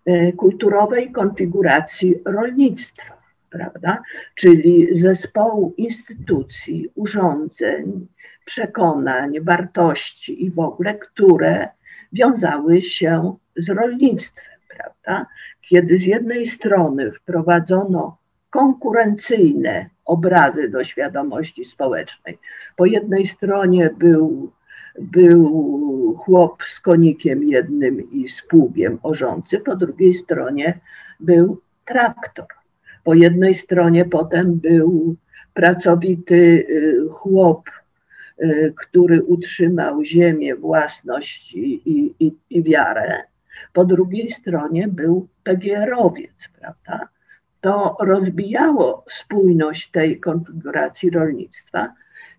[0.06, 3.18] e, kulturowej konfiguracji rolnictwa,
[3.50, 4.02] prawda?
[4.36, 8.08] Czyli zespołu instytucji, urządzeń,
[8.46, 11.70] przekonań, wartości i w ogóle, które
[12.16, 15.26] wiązały się z rolnictwem, prawda?
[15.62, 18.18] Kiedy z jednej strony wprowadzono
[18.50, 22.38] konkurencyjne obrazy do świadomości społecznej.
[22.76, 24.52] Po jednej stronie był,
[25.00, 30.80] był chłop z konikiem jednym i z pługiem orzący, po drugiej stronie
[31.20, 32.48] był traktor.
[33.04, 35.16] Po jednej stronie potem był
[35.54, 37.70] pracowity y, chłop
[38.76, 41.82] który utrzymał ziemię, własność i,
[42.20, 43.24] i, i wiarę.
[43.74, 47.10] Po drugiej stronie był PGR-owiec, prawda?
[47.62, 51.94] To rozbijało spójność tej konfiguracji rolnictwa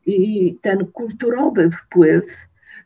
[0.07, 2.25] i ten kulturowy wpływ,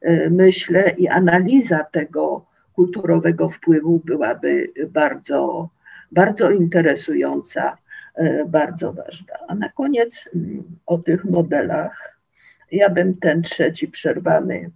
[0.05, 5.69] y, myślę, i analiza tego kulturowego wpływu byłaby bardzo,
[6.13, 7.77] bardzo interesująca,
[8.19, 9.35] y, bardzo ważna.
[9.49, 12.20] A na koniec mm, o tych modelach
[12.73, 14.71] ja bym ten trzeci przerwany,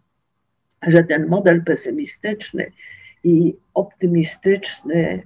[0.87, 2.67] że ten model pesymistyczny
[3.25, 5.23] i optymistyczny,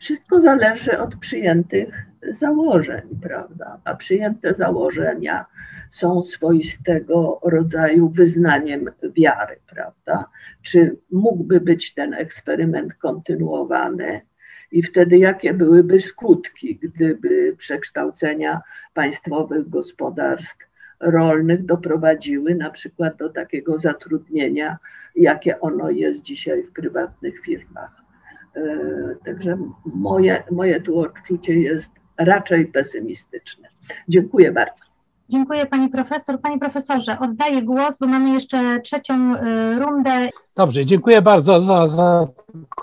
[0.00, 3.80] wszystko zależy od przyjętych założeń, prawda?
[3.84, 5.46] A przyjęte założenia
[5.90, 10.24] są swoistego rodzaju wyznaniem wiary, prawda?
[10.62, 14.20] Czy mógłby być ten eksperyment kontynuowany?
[14.72, 18.60] I wtedy jakie byłyby skutki, gdyby przekształcenia
[18.94, 20.67] państwowych gospodarstw
[21.00, 24.78] rolnych doprowadziły na przykład do takiego zatrudnienia,
[25.16, 27.90] jakie ono jest dzisiaj w prywatnych firmach.
[28.56, 28.60] E,
[29.24, 33.68] także moje, moje tu odczucie jest raczej pesymistyczne.
[34.08, 34.84] Dziękuję bardzo.
[35.28, 36.40] Dziękuję Pani Profesor.
[36.40, 40.28] Panie Profesorze, oddaję głos, bo mamy jeszcze trzecią e, rundę.
[40.56, 42.26] Dobrze, dziękuję bardzo za, za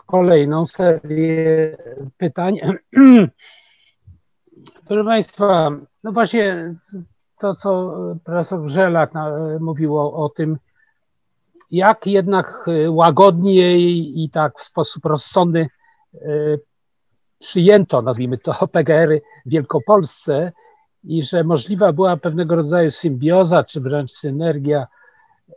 [0.08, 1.78] kolejną serię
[2.18, 2.56] pytań.
[4.88, 5.72] Proszę Państwa,
[6.04, 6.76] no właśnie
[7.40, 7.94] to, co
[8.24, 9.12] profesor Grzelak
[9.60, 10.58] mówił o, o tym,
[11.72, 15.68] jak jednak łagodnie i tak w sposób rozsądny
[16.14, 16.20] e,
[17.40, 20.52] przyjęto, nazwijmy to, PGR-y w Wielkopolsce
[21.04, 24.88] i że możliwa była pewnego rodzaju symbioza, czy wręcz synergia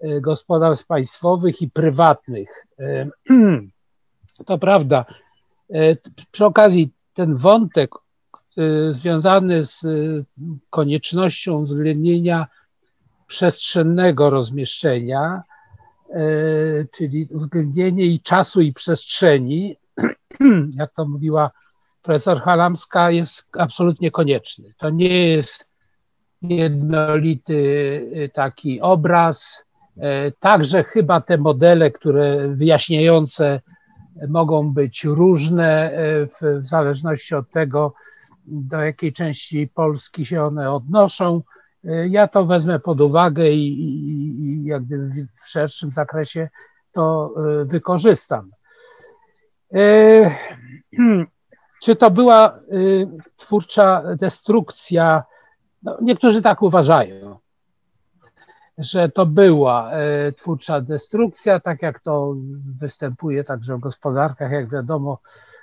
[0.00, 2.66] e, gospodarstw państwowych i prywatnych.
[2.78, 3.08] E,
[4.46, 5.04] to prawda.
[6.30, 7.90] Przy okazji ten wątek
[8.90, 10.24] związany z y,
[10.70, 12.46] koniecznością uwzględnienia
[13.26, 15.42] przestrzennego rozmieszczenia,
[16.10, 19.76] y, czyli uwzględnienie i czasu i przestrzeni,
[20.78, 21.50] jak to mówiła
[22.02, 24.74] profesor Halamska, jest absolutnie konieczny.
[24.78, 25.74] To nie jest
[26.42, 29.64] jednolity taki obraz.
[30.40, 33.60] Także chyba te modele, które wyjaśniające
[34.28, 35.92] mogą być różne
[36.26, 37.94] w, w zależności od tego,
[38.50, 41.42] do jakiej części Polski się one odnoszą
[42.08, 46.48] Ja to wezmę pod uwagę i, i, i jak gdyby w szerszym zakresie
[46.92, 47.34] to
[47.64, 48.50] wykorzystam.
[51.82, 52.60] Czy to była
[53.36, 55.24] twórcza destrukcja?
[55.82, 57.38] No, niektórzy tak uważają
[58.78, 62.34] że to była e, twórcza destrukcja, tak jak to
[62.80, 64.52] występuje także w gospodarkach.
[64.52, 65.18] Jak wiadomo,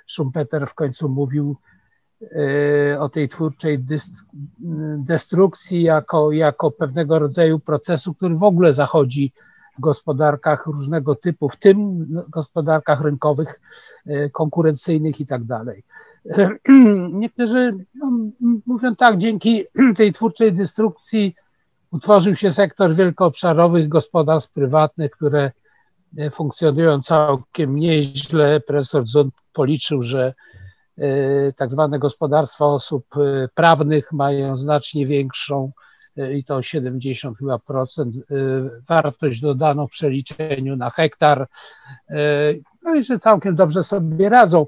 [0.06, 1.75] Schumpeter w końcu mówił e,
[2.98, 3.84] o tej twórczej
[4.98, 9.32] destrukcji jako, jako pewnego rodzaju procesu, który w ogóle zachodzi
[9.78, 13.60] w gospodarkach różnego typu, w tym gospodarkach rynkowych,
[14.06, 15.82] e, konkurencyjnych i tak dalej.
[17.12, 18.12] Niektórzy no,
[18.66, 19.64] mówią tak, dzięki
[19.96, 21.34] tej twórczej destrukcji
[21.90, 25.52] utworzył się sektor wielkoobszarowych gospodarstw prywatnych, które
[26.18, 28.60] e, funkcjonują całkiem nieźle.
[28.60, 30.34] Profesor Zund policzył, że
[31.56, 35.72] tak zwane gospodarstwa osób e, prawnych mają znacznie większą
[36.34, 38.16] i to 70 chyba procent
[38.88, 41.46] wartość dodaną w przeliczeniu na hektar.
[42.82, 44.66] No i że całkiem dobrze sobie radzą.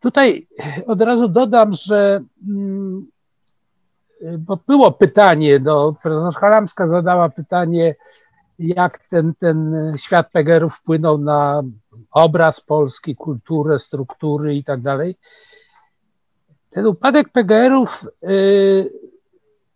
[0.00, 0.46] Tutaj
[0.86, 3.06] od razu dodam, że mm,
[4.38, 7.94] bo było pytanie, no, profesor Halamska zadała pytanie,
[8.58, 11.62] jak ten, ten świat Pegerów wpłynął na
[12.10, 15.16] obraz Polski, kulturę, struktury i tak dalej.
[16.70, 18.90] Ten upadek Pegerów y,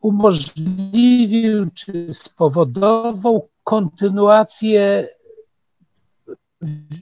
[0.01, 5.09] umożliwił czy spowodował kontynuację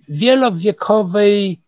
[0.08, 1.60] wielowiekowej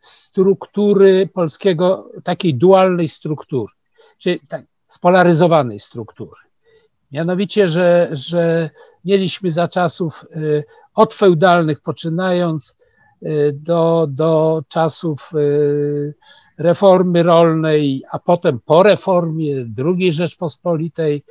[0.00, 3.72] struktury polskiego, takiej dualnej struktury.
[4.18, 6.40] Czyli tak, spolaryzowanej struktury.
[7.12, 8.70] Mianowicie, że, że
[9.04, 10.64] mieliśmy za czasów y,
[10.94, 12.76] od feudalnych poczynając
[13.52, 16.14] do, do czasów y,
[16.58, 21.24] reformy rolnej, a potem po reformie II Rzeczpospolitej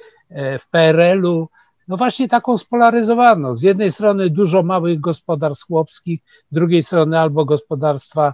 [0.59, 1.49] w PRL-u,
[1.87, 3.55] no właśnie taką spolaryzowaną.
[3.55, 8.33] Z jednej strony dużo małych gospodarstw chłopskich, z drugiej strony albo gospodarstwa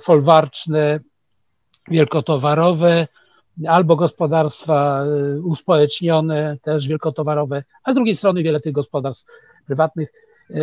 [0.00, 1.00] folwarczne,
[1.88, 3.06] wielkotowarowe,
[3.68, 9.26] albo gospodarstwa y, uspołecznione, też wielkotowarowe, a z drugiej strony wiele tych gospodarstw
[9.66, 10.12] prywatnych.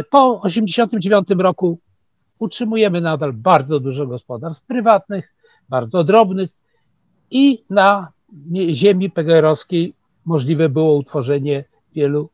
[0.09, 1.79] Po 1989 roku
[2.39, 5.33] utrzymujemy nadal bardzo dużo gospodarstw prywatnych,
[5.69, 6.49] bardzo drobnych
[7.31, 8.11] i na
[8.71, 9.93] ziemi PGR-owskiej
[10.25, 11.63] możliwe było utworzenie
[11.95, 12.29] wielu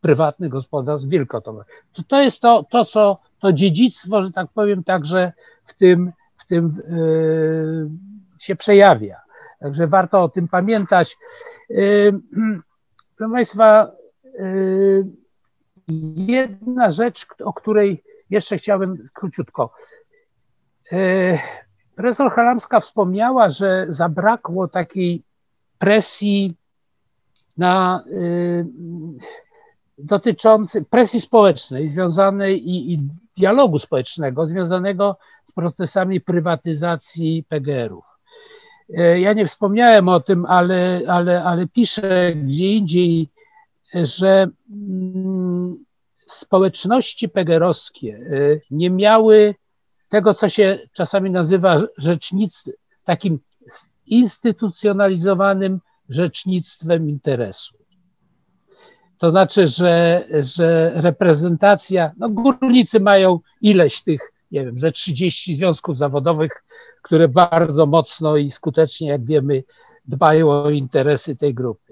[0.00, 1.84] prywatnych gospodarstw wielkotowarowych.
[1.92, 5.32] To, to jest to, to, co to dziedzictwo, że tak powiem, także
[5.64, 7.90] w tym, w tym yy,
[8.38, 9.16] się przejawia.
[9.60, 11.16] Także warto o tym pamiętać.
[11.70, 12.12] Y,
[13.16, 13.92] proszę Państwa,
[14.24, 15.06] y,
[16.16, 19.74] jedna rzecz, o której jeszcze chciałbym króciutko.
[20.92, 21.38] Y,
[21.94, 25.22] profesor Halamska wspomniała, że zabrakło takiej
[25.78, 26.54] presji
[27.56, 28.04] na
[29.98, 32.98] dotyczącej presji społecznej związanej i, i
[33.36, 38.04] dialogu społecznego związanego z procesami prywatyzacji PGR-ów.
[38.96, 43.30] E, ja nie wspomniałem o tym, ale, ale, ale piszę gdzie indziej,
[43.94, 45.84] że mm,
[46.26, 49.54] społeczności pegerowskie e, nie miały
[50.08, 52.74] tego, co się czasami nazywa rzecznictwem,
[53.04, 53.38] takim
[54.06, 57.78] instytucjonalizowanym rzecznictwem interesu.
[59.18, 64.20] To znaczy, że, że reprezentacja, no górnicy mają ileś tych
[64.50, 66.64] nie wiem, ze 30 związków zawodowych,
[67.02, 69.64] które bardzo mocno i skutecznie, jak wiemy,
[70.04, 71.87] dbają o interesy tej grupy.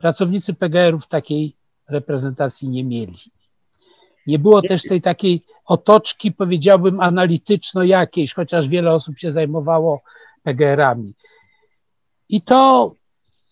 [0.00, 1.56] Pracownicy PGR-ów takiej
[1.88, 3.16] reprezentacji nie mieli.
[4.26, 10.02] Nie było też tej takiej otoczki, powiedziałbym, analityczno jakiejś, chociaż wiele osób się zajmowało
[10.42, 11.14] PGR-ami.
[12.28, 12.92] I to,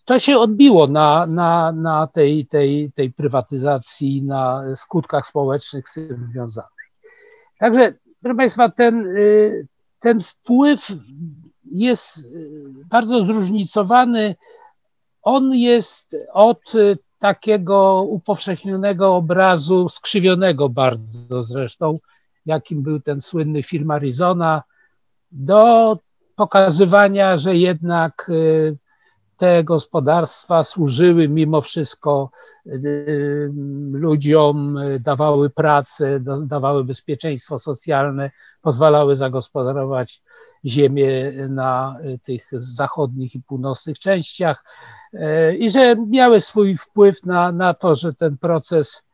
[0.04, 6.28] to się odbiło na, na, na tej, tej, tej prywatyzacji, na skutkach społecznych z tym
[6.32, 6.70] związanych.
[7.58, 9.66] Także proszę Państwa, ten, y,
[9.98, 10.92] ten wpływ
[11.64, 12.24] jest y,
[12.90, 14.34] bardzo zróżnicowany.
[15.22, 21.98] On jest od y, takiego upowszechnionego obrazu, skrzywionego bardzo zresztą,
[22.46, 24.62] jakim był ten słynny film Arizona,
[25.30, 25.98] do
[26.36, 28.30] pokazywania, że jednak
[29.38, 32.30] te gospodarstwa służyły mimo wszystko
[32.66, 33.50] y, y,
[33.92, 38.30] ludziom, dawały pracę, dawały bezpieczeństwo socjalne,
[38.62, 40.22] pozwalały zagospodarować
[40.64, 44.64] ziemię na tych zachodnich i północnych częściach
[45.14, 45.18] y,
[45.56, 49.08] i że miały swój wpływ na, na to, że ten proces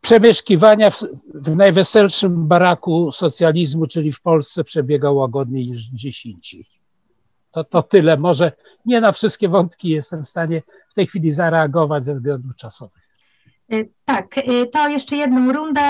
[0.00, 1.02] przemieszkiwania w,
[1.34, 5.72] w najweselszym baraku socjalizmu, czyli w Polsce, przebiegał łagodniej
[6.04, 6.75] niż indziej.
[7.50, 8.16] To, to tyle.
[8.16, 8.52] Może
[8.86, 13.05] nie na wszystkie wątki jestem w stanie w tej chwili zareagować ze względów czasowych.
[13.72, 15.80] Y, tak, y, to jeszcze jedną rundę.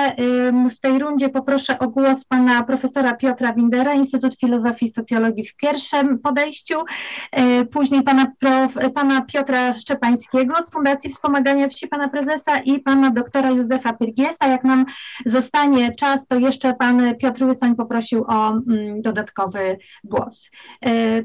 [0.77, 5.57] W tej rundzie poproszę o głos pana profesora Piotra Windera, Instytut Filozofii i Socjologii w
[5.57, 12.59] pierwszym podejściu, y, później pana, prof, pana Piotra Szczepańskiego z Fundacji Wspomagania Wsi, pana prezesa
[12.59, 14.47] i pana doktora Józefa Pyrgiesa.
[14.48, 14.85] Jak nam
[15.27, 20.51] zostanie czas, to jeszcze pan Piotr Łysoń poprosił o mm, dodatkowy głos.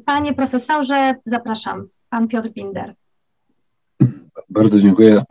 [0.06, 2.96] Panie profesorze, zapraszam, pan Piotr Binder.
[4.50, 5.22] Bardzo dziękuję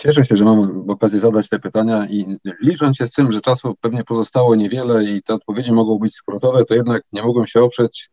[0.00, 3.74] cieszę się, że mam okazję zadać te pytania i licząc się z tym, że czasu
[3.80, 8.10] pewnie pozostało niewiele i te odpowiedzi mogą być skrótowe, to jednak nie mogłem się oprzeć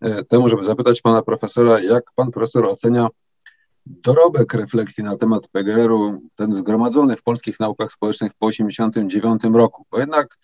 [0.00, 3.08] e, temu, żeby zapytać pana profesora, jak pan profesor ocenia
[3.86, 9.98] dorobek refleksji na temat PGR-u, ten zgromadzony w polskich naukach społecznych po 1989 roku, bo
[9.98, 10.38] jednak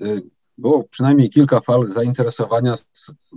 [0.00, 0.04] e,
[0.60, 2.74] było przynajmniej kilka fal zainteresowania.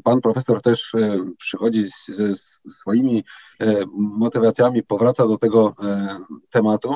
[0.04, 2.34] Pan profesor też e, przychodzi ze
[2.70, 3.24] swoimi
[3.60, 6.18] e, motywacjami, powraca do tego e,
[6.50, 6.96] tematu.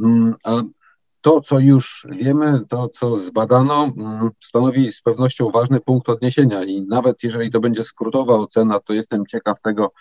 [0.00, 0.62] Mm, a
[1.20, 6.86] to, co już wiemy, to, co zbadano, mm, stanowi z pewnością ważny punkt odniesienia i
[6.86, 9.92] nawet jeżeli to będzie skrótowa ocena, to jestem ciekaw tego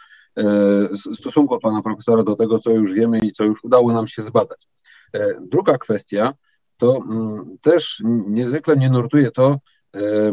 [1.13, 4.67] stosunku pana profesora do tego, co już wiemy i co już udało nam się zbadać.
[5.41, 6.33] Druga kwestia,
[6.77, 9.57] to mm, też niezwykle mnie nurtuje to,
[9.95, 10.31] e,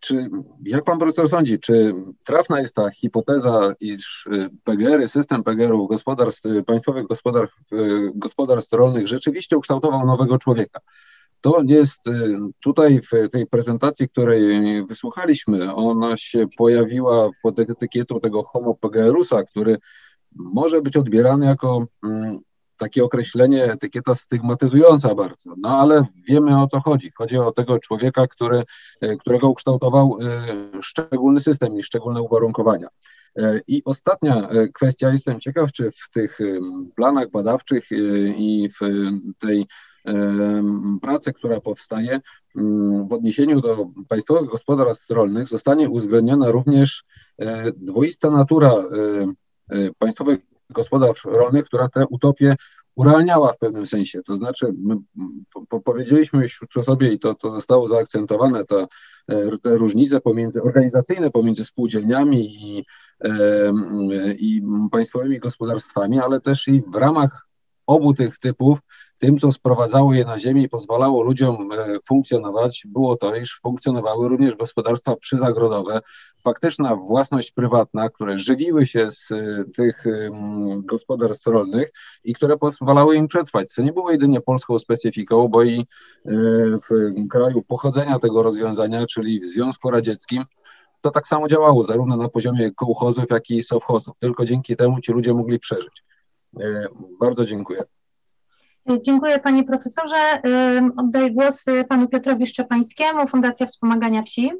[0.00, 0.30] czy,
[0.64, 1.94] jak pan profesor sądzi, czy
[2.24, 7.76] trafna jest ta hipoteza, iż e, PGR-y, system PGR-ów gospodarstw, państwowych gospodarstw, e,
[8.14, 10.80] gospodarstw rolnych rzeczywiście ukształtował nowego człowieka?
[11.40, 12.00] To jest
[12.60, 14.42] tutaj w tej prezentacji, której
[14.86, 19.76] wysłuchaliśmy, ona się pojawiła pod etykietą tego homo PGR-usa, który
[20.34, 22.40] może być odbierany jako mm,
[22.82, 27.12] takie określenie, etykieta stygmatyzująca bardzo, no ale wiemy o co chodzi.
[27.18, 28.62] Chodzi o tego człowieka, który,
[29.00, 32.88] e, którego ukształtował e, szczególny system i szczególne uwarunkowania.
[33.36, 36.38] E, I ostatnia kwestia, jestem ciekaw, czy w tych
[36.96, 37.88] planach badawczych
[38.36, 39.66] i w tej
[41.02, 42.20] pracy, która powstaje
[43.08, 47.04] w odniesieniu do państwowych gospodarstw rolnych zostanie uwzględniona również
[47.76, 48.74] dwoista natura
[49.98, 52.56] państwowych gospodarstw rolnych, która tę utopię
[52.94, 54.22] urealniała w pewnym sensie.
[54.22, 54.96] To znaczy, my
[55.68, 58.88] po, powiedzieliśmy już sobie i to, to zostało zaakcentowane, to,
[59.28, 62.84] e, te różnice pomiędzy, organizacyjne pomiędzy spółdzielniami i,
[63.20, 63.72] e,
[64.38, 64.62] i
[64.92, 67.46] państwowymi gospodarstwami, ale też i w ramach
[67.86, 68.78] obu tych typów
[69.22, 74.28] tym, co sprowadzało je na ziemię i pozwalało ludziom e, funkcjonować, było to, iż funkcjonowały
[74.28, 76.00] również gospodarstwa przyzagrodowe,
[76.44, 80.04] faktyczna własność prywatna, które żywiły się z e, tych
[80.76, 81.92] gospodarstw rolnych
[82.24, 85.84] i które pozwalały im przetrwać, co nie było jedynie polską specyfiką, bo i e,
[86.90, 90.44] w kraju pochodzenia tego rozwiązania, czyli w Związku Radzieckim,
[91.00, 94.18] to tak samo działało, zarówno na poziomie kołchozów, jak i sowchozów.
[94.18, 96.04] Tylko dzięki temu ci ludzie mogli przeżyć.
[97.20, 97.84] Bardzo dziękuję.
[98.86, 100.42] Dziękuję panie profesorze.
[100.96, 104.50] Oddaję głos panu Piotrowi Szczepańskiemu, Fundacja Wspomagania Wsi.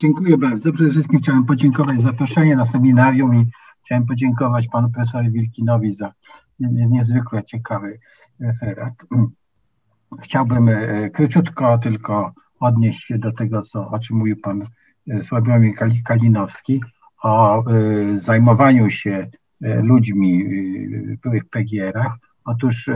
[0.00, 0.72] Dziękuję bardzo.
[0.72, 3.46] Przede wszystkim chciałem podziękować za zaproszenie na seminarium i
[3.84, 6.12] chciałem podziękować panu profesorowi Wilkinowi za
[6.60, 7.98] niezwykle ciekawy
[8.40, 8.94] referat.
[10.22, 14.66] Chciałbym e, króciutko tylko odnieść się do tego, co, o czym mówił pan
[15.08, 16.80] e, Sławomir Kalinowski,
[17.22, 17.64] o
[18.16, 19.30] zajmowaniu się
[19.60, 20.44] ludźmi
[21.16, 22.18] w byłych PGR-ach.
[22.46, 22.90] Otóż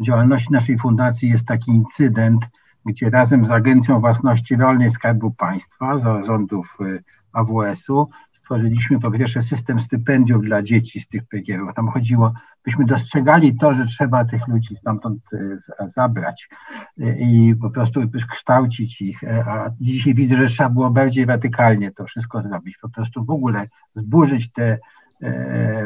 [0.00, 2.44] w działalności naszej fundacji jest taki incydent,
[2.86, 9.80] gdzie razem z Agencją Własności Rolnej Skarbu Państwa, zarządów y, AWS-u, stworzyliśmy po pierwsze system
[9.80, 11.74] stypendiów dla dzieci z tych PGR-ów.
[11.74, 12.32] Tam chodziło,
[12.64, 16.48] byśmy dostrzegali to, że trzeba tych ludzi stamtąd y, zabrać
[17.18, 18.00] i po prostu
[18.30, 19.24] kształcić ich.
[19.24, 22.78] E, a dzisiaj widzę, że trzeba było bardziej radykalnie to wszystko zrobić.
[22.82, 24.78] Po prostu w ogóle zburzyć te e,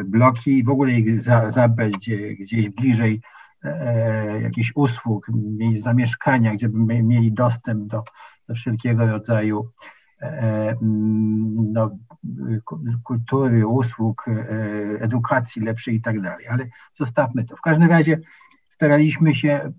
[0.04, 3.20] bloki i w ogóle ich zabrać gdzieś bliżej
[3.64, 8.04] E, jakichś usług, miejsc zamieszkania, gdzie by mieli dostęp do,
[8.48, 9.70] do wszelkiego rodzaju
[10.22, 11.90] e, mm, no,
[13.04, 14.32] kultury, usług, e,
[15.00, 16.46] edukacji lepszej i tak dalej.
[16.48, 17.56] Ale zostawmy to.
[17.56, 18.20] W każdym razie
[18.70, 19.72] staraliśmy się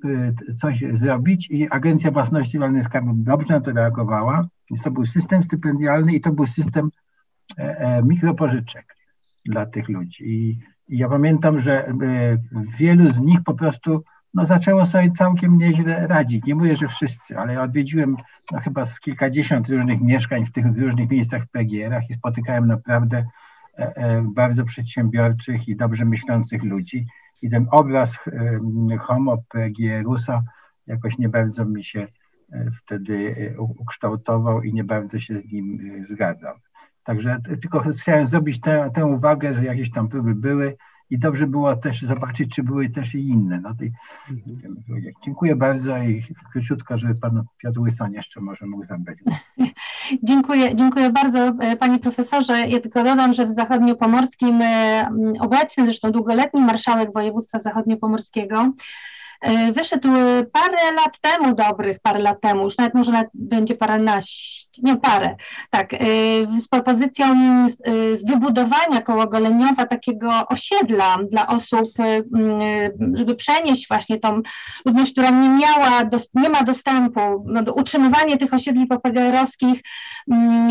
[0.58, 4.48] coś zrobić i Agencja Własności Rolnej Skarbu dobrze na to reagowała.
[4.84, 6.90] To był system stypendialny i to był system
[8.04, 9.01] mikropożyczek
[9.46, 10.24] dla tych ludzi.
[10.30, 10.60] I
[10.92, 11.94] i ja pamiętam, że e,
[12.78, 14.04] wielu z nich po prostu
[14.34, 16.46] no, zaczęło sobie całkiem nieźle radzić.
[16.46, 18.18] Nie mówię, że wszyscy, ale ja odwiedziłem
[18.52, 23.26] no, chyba z kilkadziesiąt różnych mieszkań w tych różnych miejscach w PGR-ach i spotykałem naprawdę
[23.78, 27.06] e, e, bardzo przedsiębiorczych i dobrze myślących ludzi.
[27.42, 28.20] I ten obraz
[29.00, 30.44] homo PGR-usa
[30.88, 32.08] jakoś nie bardzo mi się
[32.78, 36.56] wtedy ukształtował i nie bardzo się z nim zgadzał.
[37.04, 40.78] Także tylko chciałem zrobić tę, tę uwagę, że jakieś tam próby były
[41.12, 43.62] i dobrze było też zobaczyć, czy były też i inne.
[43.62, 43.92] No tej,
[44.32, 44.76] mhm.
[45.24, 49.18] Dziękuję bardzo i króciutko, żeby pan Piotr Łyson jeszcze może mógł zabrać
[50.24, 52.68] Dziękuję, dziękuję bardzo e, panie profesorze.
[52.68, 58.74] Ja tylko dodam, że w Zachodniopomorskim e, obecny, zresztą długoletni marszałek województwa zachodniopomorskiego
[59.42, 60.10] E, wyszedł
[60.52, 65.36] parę lat temu, dobrych parę lat temu, już nawet może nawet będzie paręnaście, nie parę,
[65.70, 65.98] tak, e,
[66.60, 71.90] z propozycją e, z wybudowania koło Goleniowa takiego osiedla dla osób,
[73.14, 74.42] żeby przenieść właśnie tą
[74.86, 76.02] ludność, która nie miała,
[76.34, 79.82] nie ma dostępu, no, do utrzymywanie tych osiedli popegeerowskich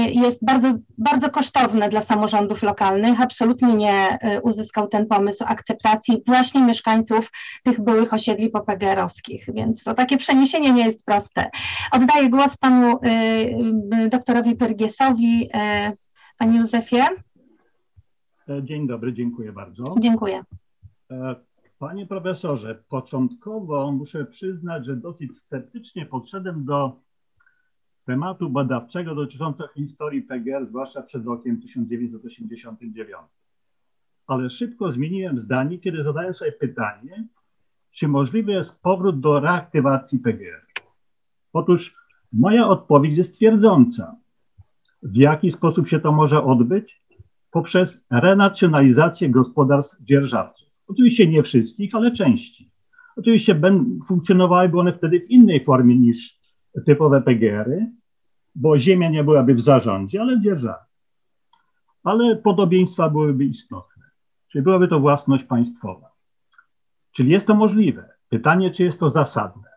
[0.09, 3.21] jest bardzo, bardzo kosztowne dla samorządów lokalnych.
[3.21, 7.31] Absolutnie nie uzyskał ten pomysł akceptacji właśnie mieszkańców
[7.65, 11.51] tych byłych osiedli PPG-owskich, więc to takie przeniesienie nie jest proste.
[11.93, 15.45] Oddaję głos panu y, y, doktorowi Pyrgiesowi.
[15.45, 15.93] Y,
[16.39, 17.03] panie Józefie.
[18.49, 19.95] E, dzień dobry, dziękuję bardzo.
[20.01, 20.45] Dziękuję.
[21.11, 21.37] E,
[21.79, 27.01] panie profesorze, początkowo muszę przyznać, że dosyć sceptycznie podszedłem do
[28.05, 33.09] tematu badawczego dotyczącego historii PGR, zwłaszcza przed rokiem 1989.
[34.27, 37.25] Ale szybko zmieniłem zdanie, kiedy zadałem sobie pytanie,
[37.91, 40.67] czy możliwy jest powrót do reaktywacji PGR?
[41.53, 41.97] Otóż
[42.33, 44.17] moja odpowiedź jest twierdząca.
[45.03, 47.03] W jaki sposób się to może odbyć?
[47.51, 50.69] Poprzez renacjonalizację gospodarstw dzierżawców.
[50.87, 52.71] Oczywiście nie wszystkich, ale części.
[53.17, 53.61] Oczywiście
[54.07, 56.39] funkcjonowałyby one wtedy w innej formie niż
[56.87, 57.87] typowe PGR-y,
[58.55, 60.85] bo ziemia nie byłaby w zarządzie, ale w dzierżawie.
[62.05, 64.05] Ale podobieństwa byłyby istotne.
[64.49, 66.11] Czyli byłaby to własność państwowa.
[67.13, 68.09] Czyli jest to możliwe.
[68.29, 69.70] Pytanie, czy jest to zasadne?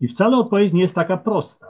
[0.00, 1.66] I wcale odpowiedź nie jest taka prosta.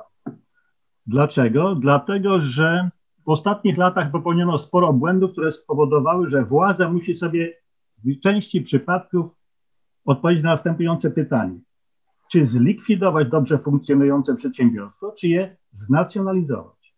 [1.07, 1.75] Dlaczego?
[1.75, 2.91] Dlatego, że
[3.27, 7.55] w ostatnich latach popełniono sporo błędów, które spowodowały, że władza musi sobie
[8.05, 9.37] w części przypadków
[10.05, 11.61] odpowiedzieć na następujące pytanie.
[12.31, 16.95] Czy zlikwidować dobrze funkcjonujące przedsiębiorstwo, czy je znacjonalizować?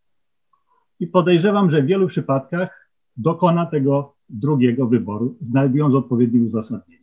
[1.01, 6.98] I podejrzewam, że w wielu przypadkach dokona tego drugiego wyboru, znajdując odpowiednie uzasadnienie.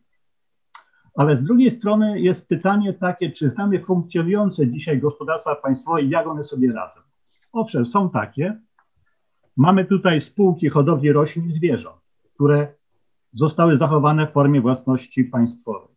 [1.16, 6.28] Ale z drugiej strony jest pytanie takie, czy znamy funkcjonujące dzisiaj gospodarstwa państwowe i jak
[6.28, 7.00] one sobie radzą.
[7.52, 8.60] Owszem, są takie.
[9.58, 12.02] Mamy tutaj spółki hodowli roślin i zwierząt,
[12.34, 12.74] które
[13.32, 15.96] zostały zachowane w formie własności państwowej.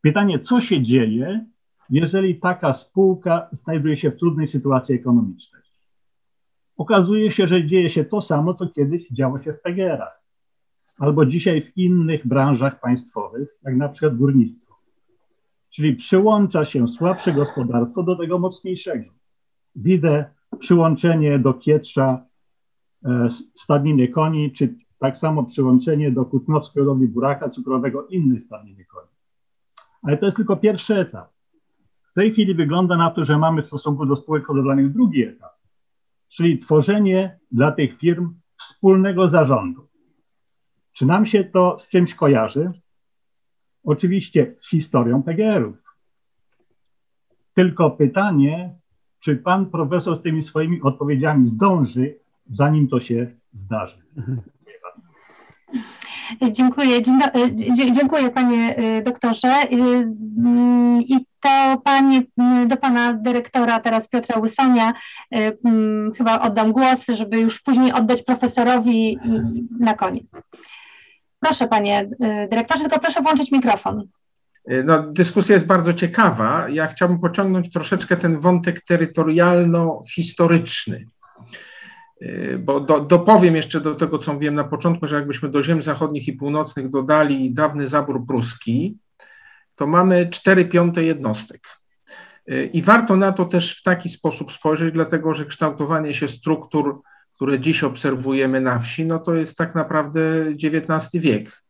[0.00, 1.46] Pytanie, co się dzieje,
[1.90, 5.62] jeżeli taka spółka znajduje się w trudnej sytuacji ekonomicznej?
[6.76, 10.25] Okazuje się, że dzieje się to samo, co kiedyś działo się w PGR-ach
[10.98, 14.74] albo dzisiaj w innych branżach państwowych, jak na przykład górnictwo.
[15.70, 19.10] Czyli przyłącza się słabsze gospodarstwo do tego mocniejszego.
[19.76, 20.24] Widzę
[20.58, 22.26] przyłączenie do Kietrza
[23.04, 29.08] e, stadniny koni, czy tak samo przyłączenie do Kutnowskiej hodowli buraka cukrowego innej stadniny koni.
[30.02, 31.30] Ale to jest tylko pierwszy etap.
[32.10, 35.52] W tej chwili wygląda na to, że mamy w stosunku do spółek hodowlanych drugi etap,
[36.28, 39.88] czyli tworzenie dla tych firm wspólnego zarządu.
[40.96, 42.70] Czy nam się to z czymś kojarzy?
[43.84, 45.76] Oczywiście z historią PGR-ów.
[47.54, 48.74] Tylko pytanie,
[49.20, 52.18] czy pan profesor z tymi swoimi odpowiedziami zdąży,
[52.50, 54.02] zanim to się zdarzy.
[56.52, 57.02] Dziękuję,
[57.92, 59.48] dziękuję panie y, doktorze.
[59.72, 59.76] Y,
[60.38, 62.18] mm, I to panie,
[62.62, 64.92] y, do pana dyrektora teraz Piotra Łysonia
[65.30, 69.18] mm, chyba oddam głos, żeby już później oddać profesorowi
[69.80, 70.26] na koniec.
[71.46, 72.08] Proszę panie y,
[72.50, 74.08] dyrektorze, tylko proszę włączyć mikrofon.
[74.70, 76.68] Y, no, dyskusja jest bardzo ciekawa.
[76.68, 81.06] Ja chciałbym pociągnąć troszeczkę ten wątek terytorialno-historyczny.
[82.22, 85.82] Y, bo do, dopowiem jeszcze do tego, co mówiłem na początku, że jakbyśmy do ziem
[85.82, 88.98] zachodnich i północnych dodali dawny zabór pruski,
[89.74, 91.68] to mamy 4 piąte jednostek.
[92.72, 97.02] I warto na to też w taki sposób spojrzeć, dlatego że kształtowanie się struktur
[97.36, 100.20] które dziś obserwujemy na wsi, no to jest tak naprawdę
[100.64, 101.62] XIX wiek.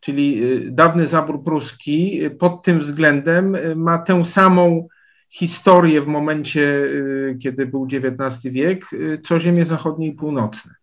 [0.00, 4.88] Czyli y, dawny zabór pruski y, pod tym względem y, ma tę samą
[5.30, 6.82] historię w momencie,
[7.42, 8.84] kiedy był XIX wiek,
[9.24, 10.74] co ziemie zachodnie i północne.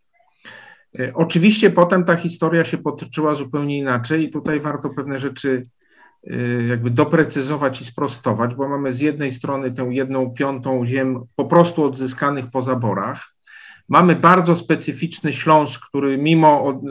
[1.13, 5.67] Oczywiście potem ta historia się potoczyła zupełnie inaczej i tutaj warto pewne rzeczy
[6.69, 11.83] jakby doprecyzować i sprostować, bo mamy z jednej strony tę jedną piątą ziem po prostu
[11.83, 13.34] odzyskanych po zaborach,
[13.89, 16.81] Mamy bardzo specyficzny Śląsk, który mimo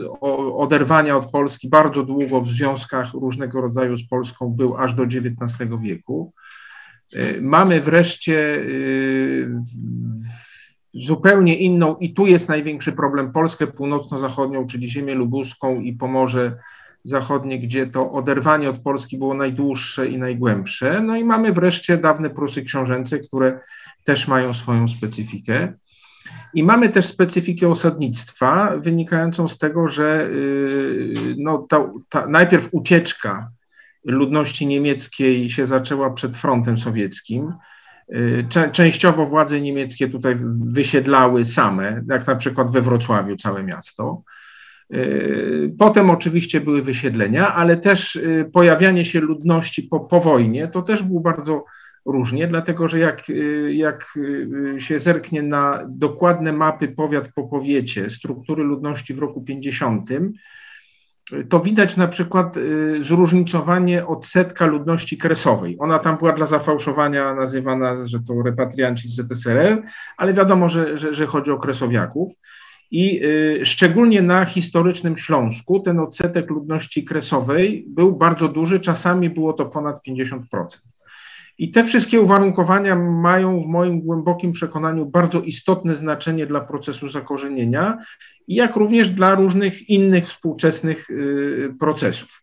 [0.57, 5.69] oderwania od Polski bardzo długo w związkach różnego rodzaju z Polską był aż do XIX
[5.81, 6.33] wieku.
[7.41, 8.65] Mamy wreszcie
[10.93, 16.57] zupełnie inną, i tu jest największy problem, Polskę północno-zachodnią, czyli ziemię lubuską i Pomorze
[17.03, 21.01] Zachodnie, gdzie to oderwanie od Polski było najdłuższe i najgłębsze.
[21.01, 23.59] No i mamy wreszcie dawne Prusy Książęce, które
[24.03, 25.73] też mają swoją specyfikę.
[26.53, 33.49] I mamy też specyfikę osadnictwa, wynikającą z tego, że y, no, ta, ta, najpierw ucieczka
[34.05, 37.53] ludności niemieckiej się zaczęła przed frontem sowieckim.
[38.13, 40.35] Y, częściowo władze niemieckie tutaj
[40.71, 44.23] wysiedlały same, jak na przykład we Wrocławiu całe miasto.
[44.93, 48.19] Y, potem oczywiście były wysiedlenia, ale też
[48.53, 51.65] pojawianie się ludności po, po wojnie to też był bardzo
[52.05, 58.09] różnie, dlatego że jak, y, jak y, się zerknie na dokładne mapy powiat po powiecie,
[58.09, 60.09] struktury ludności w roku 50,
[61.49, 65.77] to widać na przykład y, zróżnicowanie odsetka ludności kresowej.
[65.79, 69.83] Ona tam była dla zafałszowania nazywana, że to repatrianci z ZSRR,
[70.17, 72.31] ale wiadomo, że, że, że chodzi o kresowiaków.
[72.91, 73.21] I
[73.63, 80.01] szczególnie na historycznym Śląsku ten odsetek ludności kresowej był bardzo duży, czasami było to ponad
[80.07, 80.39] 50%.
[81.57, 87.97] I te wszystkie uwarunkowania mają w moim głębokim przekonaniu bardzo istotne znaczenie dla procesu zakorzenienia,
[88.47, 92.41] jak również dla różnych innych współczesnych y, procesów.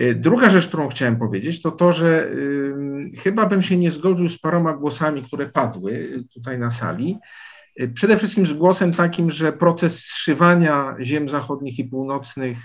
[0.00, 2.74] Y, druga rzecz, którą chciałem powiedzieć, to to, że y,
[3.18, 7.18] chyba bym się nie zgodził z paroma głosami, które padły tutaj na sali.
[7.94, 12.58] Przede wszystkim z głosem takim, że proces zszywania ziem zachodnich i północnych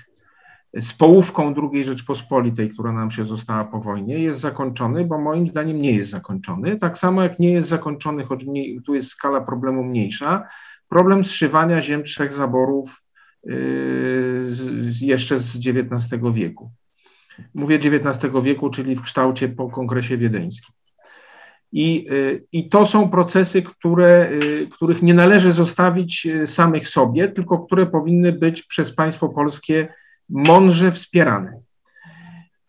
[0.73, 5.81] z połówką II Rzeczpospolitej, która nam się została po wojnie, jest zakończony, bo moim zdaniem
[5.81, 6.77] nie jest zakończony.
[6.77, 8.45] Tak samo jak nie jest zakończony, choć
[8.85, 10.47] tu jest skala problemu mniejsza,
[10.89, 13.03] problem zszywania ziem trzech zaborów
[13.43, 13.53] yy,
[15.01, 16.71] jeszcze z XIX wieku.
[17.53, 20.75] Mówię XIX wieku, czyli w kształcie po kongresie wiedeńskim.
[21.71, 27.59] I, yy, I to są procesy, które, yy, których nie należy zostawić samych sobie, tylko
[27.59, 29.93] które powinny być przez państwo polskie
[30.29, 31.59] mądrze wspierane.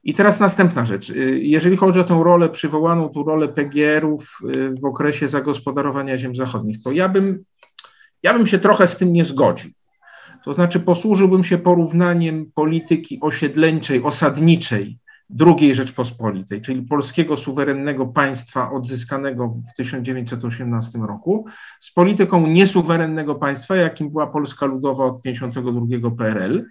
[0.04, 1.10] I teraz następna rzecz.
[1.10, 6.36] Y, jeżeli chodzi o tę rolę przywołaną, tu rolę PGR-ów y, w okresie zagospodarowania ziem
[6.36, 7.44] zachodnich, to ja bym,
[8.22, 9.70] ja bym się trochę z tym nie zgodził.
[10.44, 14.98] To znaczy posłużyłbym się porównaniem polityki osiedleńczej, osadniczej
[15.40, 21.46] II Rzeczpospolitej, czyli polskiego suwerennego państwa odzyskanego w 1918 roku,
[21.80, 26.64] z polityką niesuwerennego państwa, jakim była Polska Ludowa od 1952 PRL,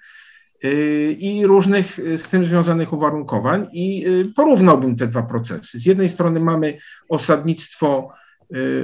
[1.20, 5.80] i różnych y, z tym związanych uwarunkowań i y, porównałbym te dwa procesy.
[5.80, 6.78] Z jednej strony mamy
[7.10, 8.10] osadnictwo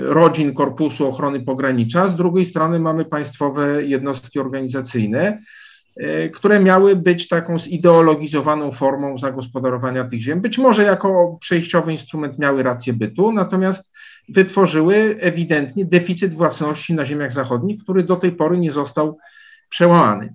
[0.02, 5.40] rodzin Korpusu Ochrony Pogranicza, z drugiej strony mamy państwowe jednostki organizacyjne,
[6.34, 10.42] które miały być taką zideologizowaną formą zagospodarowania tych ziem.
[10.42, 13.92] Być może jako przejściowy instrument miały rację bytu, natomiast
[14.30, 19.18] wytworzyły ewidentnie deficyt własności na ziemiach zachodnich, który do tej pory nie został
[19.70, 20.34] przełamany.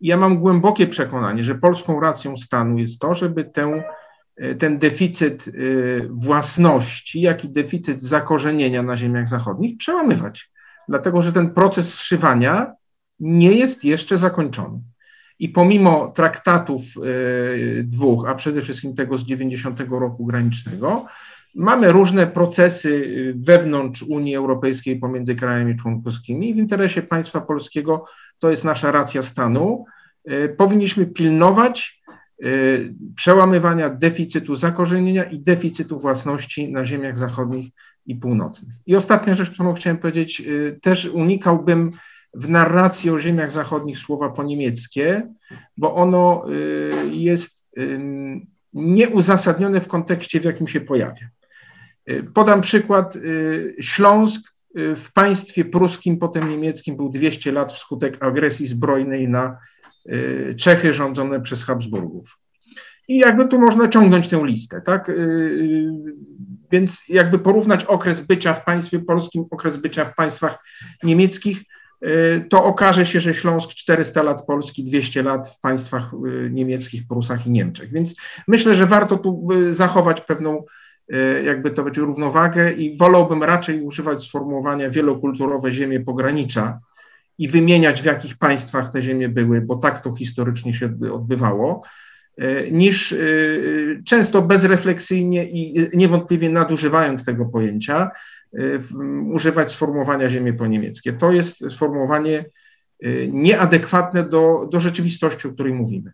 [0.00, 3.82] Ja mam głębokie przekonanie, że polską racją stanu jest to, żeby tę,
[4.36, 5.52] e, ten deficyt e,
[6.10, 10.50] własności, jak i deficyt zakorzenienia na ziemiach zachodnich przełamywać.
[10.88, 12.72] Dlatego, że ten proces zszywania
[13.20, 14.80] nie jest jeszcze zakończony.
[15.38, 21.06] I pomimo traktatów e, dwóch, a przede wszystkim tego z 90 roku granicznego,
[21.54, 28.04] mamy różne procesy wewnątrz Unii Europejskiej pomiędzy krajami członkowskimi i w interesie państwa polskiego
[28.38, 29.84] to jest nasza racja stanu.
[30.24, 32.02] E, powinniśmy pilnować
[32.42, 32.46] e,
[33.16, 37.70] przełamywania deficytu zakorzenienia i deficytu własności na ziemiach zachodnich
[38.06, 38.74] i północnych.
[38.86, 41.90] I ostatnia rzecz, którą chciałem powiedzieć, e, też unikałbym
[42.34, 45.32] w narracji o ziemiach zachodnich słowa po niemieckie,
[45.76, 46.44] bo ono
[47.10, 47.68] jest
[48.72, 51.28] nieuzasadnione w kontekście, w jakim się pojawia.
[52.34, 53.18] Podam przykład.
[53.80, 59.58] Śląsk w państwie pruskim, potem niemieckim był 200 lat wskutek agresji zbrojnej na
[60.06, 62.38] y, Czechy rządzone przez Habsburgów.
[63.08, 65.08] I jakby tu można ciągnąć tę listę, tak?
[65.08, 65.88] Y, y,
[66.72, 70.58] więc jakby porównać okres bycia w państwie polskim, okres bycia w państwach
[71.02, 71.62] niemieckich,
[72.50, 76.10] to okaże się, że Śląsk 400 lat Polski, 200 lat w państwach
[76.50, 77.90] niemieckich, Prusach i Niemczech.
[77.90, 78.16] Więc
[78.48, 80.64] myślę, że warto tu zachować pewną
[81.44, 86.80] jakby to będzie równowagę i wolałbym raczej używać sformułowania wielokulturowe ziemie pogranicza
[87.38, 91.82] i wymieniać w jakich państwach te ziemie były, bo tak to historycznie się odbywało,
[92.36, 93.16] e, niż e,
[94.04, 98.10] często bezrefleksyjnie i niewątpliwie nadużywając tego pojęcia,
[99.32, 101.12] używać sformułowania ziemie po niemieckie.
[101.12, 102.44] To jest sformułowanie
[103.28, 106.12] nieadekwatne do, do rzeczywistości, o której mówimy.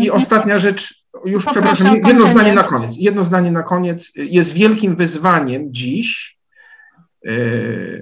[0.00, 2.96] I ostatnia rzecz, już przepraszam, jedno zdanie na koniec.
[2.98, 4.12] Jedno zdanie na koniec.
[4.16, 6.36] Jest wielkim wyzwaniem dziś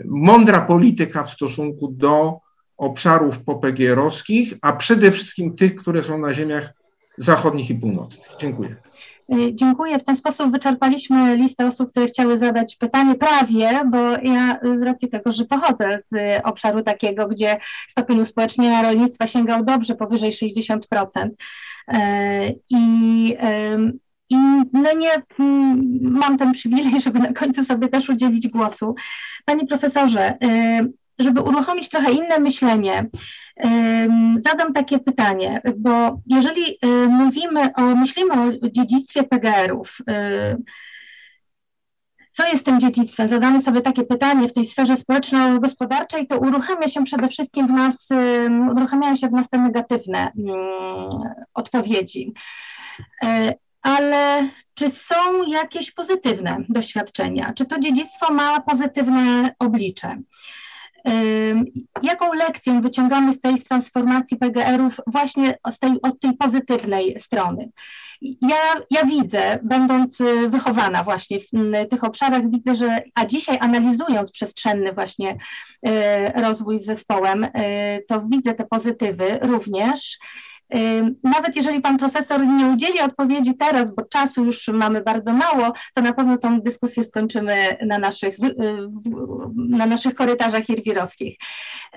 [0.04, 2.38] mądra polityka w stosunku do
[2.76, 6.72] obszarów popegierowskich, a przede wszystkim tych, które są na ziemiach
[7.18, 8.28] zachodnich i północnych.
[8.40, 8.76] Dziękuję.
[9.32, 9.98] Y, dziękuję.
[9.98, 15.08] W ten sposób wyczerpaliśmy listę osób, które chciały zadać pytanie prawie, bo ja z racji
[15.08, 17.56] tego, że pochodzę z obszaru takiego, gdzie
[17.88, 20.78] stopień uspołecznienia rolnictwa sięgał dobrze powyżej 60%.
[21.92, 23.36] Y, I,
[24.30, 24.36] i
[24.72, 25.10] no nie
[26.00, 28.94] mam ten przywilej, żeby na końcu sobie też udzielić głosu.
[29.44, 33.06] Panie profesorze, y, żeby uruchomić trochę inne myślenie,
[34.38, 39.98] zadam takie pytanie, bo jeżeli y, mówimy o, myślimy o dziedzictwie PGR-ów,
[42.36, 43.28] co jest tym dziedzictwem?
[43.28, 48.08] Zadamy sobie takie pytanie w tej sferze społeczno-gospodarczej, to uruchamia się przede wszystkim w nas,
[48.76, 52.32] uruchamiają się w nas te negatywne mm, odpowiedzi.
[53.24, 57.52] Y, ale czy są jakieś pozytywne doświadczenia?
[57.52, 60.16] Czy to dziedzictwo ma pozytywne oblicze?
[62.02, 67.70] Jaką lekcję wyciągamy z tej transformacji PGR-ów właśnie z tej, od tej pozytywnej strony?
[68.22, 71.48] Ja, ja widzę, będąc y, wychowana właśnie w
[71.90, 77.50] tych obszarach, widzę, że, a dzisiaj analizując przestrzenny właśnie y, rozwój z zespołem, y,
[78.08, 80.18] to widzę te pozytywy również.
[81.22, 86.02] Nawet jeżeli pan profesor nie udzieli odpowiedzi teraz, bo czasu już mamy bardzo mało, to
[86.02, 87.54] na pewno tą dyskusję skończymy
[87.86, 88.54] na naszych, y,
[89.56, 91.38] na naszych korytarzach irwirowskich.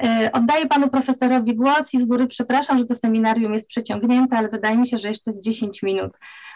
[0.04, 4.50] Y, oddaję panu profesorowi głos i z góry przepraszam, że to seminarium jest przeciągnięte, ale
[4.50, 6.12] wydaje mi się, że jeszcze z 10 minut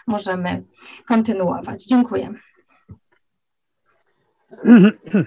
[0.06, 0.62] możemy
[1.08, 1.84] kontynuować.
[1.84, 2.34] Dziękuję.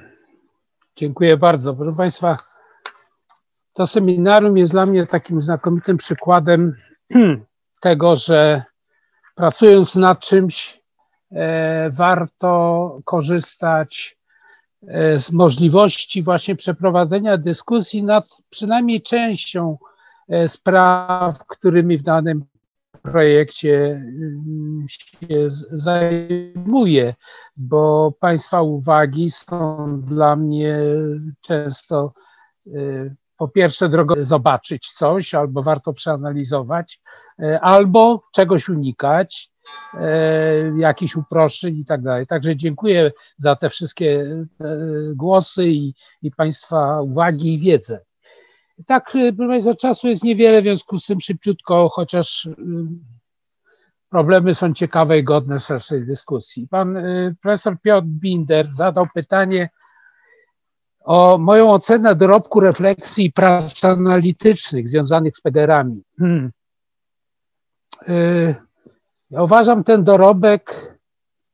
[0.95, 1.73] Dziękuję bardzo.
[1.73, 2.55] Proszę Państwa,
[3.76, 6.76] to seminarium jest dla mnie takim znakomitym przykładem
[7.81, 8.64] tego, że
[9.35, 10.81] pracując nad czymś,
[11.31, 14.18] e, warto korzystać
[14.88, 19.77] e, z możliwości właśnie przeprowadzenia dyskusji nad przynajmniej częścią
[20.30, 22.45] e, spraw, którymi w danym
[23.02, 27.15] projekcie mm, się zajmuję,
[27.57, 30.77] bo Państwa uwagi są dla mnie
[31.41, 32.14] często
[33.38, 36.99] po pierwsze drogą zobaczyć coś, albo warto przeanalizować,
[37.40, 39.52] e, albo czegoś unikać,
[39.94, 42.28] e, jakichś uproszczeń i tak dalej.
[42.28, 44.78] Także dziękuję za te wszystkie e,
[45.16, 47.99] głosy i, i Państwa uwagi i wiedzę.
[48.86, 52.49] Tak, proszę Państwa, czasu jest niewiele, w związku z tym szybciutko, chociaż
[54.10, 56.68] problemy są ciekawe i godne szerszej dyskusji.
[56.68, 56.98] Pan
[57.41, 59.70] profesor Piotr Binder zadał pytanie,
[61.06, 66.03] o moją ocenę dorobku refleksji i prac analitycznych związanych z PGR-ami.
[66.19, 66.52] Hmm.
[68.10, 68.56] Y,
[69.32, 70.95] ja uważam ten dorobek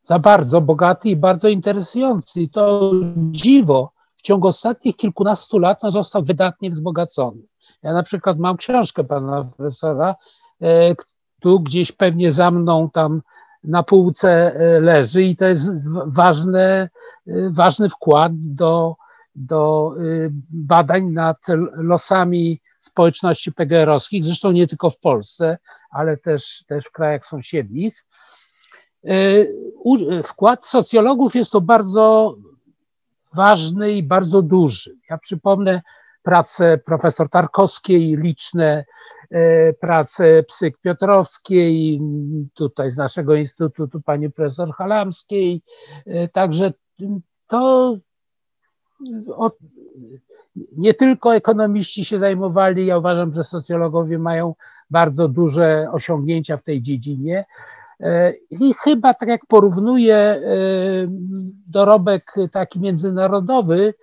[0.02, 2.41] za bardzo bogaty i bardzo interesujący.
[2.41, 7.41] I to dziwo w ciągu ostatnich kilkunastu lat no, został wydatnie wzbogacony.
[7.84, 10.15] Ja na przykład mam książkę pana profesora,
[10.64, 10.95] y,
[11.40, 13.22] tu gdzieś pewnie za mną tam
[13.64, 15.68] na półce y, leży i to jest
[16.06, 16.90] ważny,
[17.49, 18.95] ważny wkład do
[19.36, 21.38] do y, badań nad
[21.74, 25.58] losami społeczności PGR-owskich, zresztą nie tylko w Polsce,
[25.91, 28.06] ale też, też w krajach sąsiednich.
[29.06, 32.36] Y, wkład socjologów jest to bardzo
[33.36, 34.95] ważny i bardzo duży.
[35.10, 35.82] Ja przypomnę
[36.24, 38.86] pracę profesor Tarkowskiej, liczne
[39.32, 42.02] y, prace psyk Piotrowskiej,
[42.53, 45.62] tutaj z naszego instytutu pani profesor Halamskiej.
[46.32, 46.74] Także
[47.48, 47.98] to
[50.78, 54.56] nie tylko ekonomiści się zajmowali, ja uważam, że socjologowie mają
[54.90, 57.45] bardzo duże osiągnięcia w tej dziedzinie.
[57.99, 60.41] E, I chyba tak jak porównuję e,
[61.72, 63.94] dorobek taki międzynarodowy,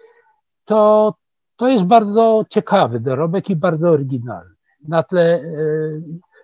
[0.64, 1.14] to,
[1.56, 4.54] to jest bardzo ciekawy dorobek i bardzo oryginalny
[4.88, 5.42] na tle e,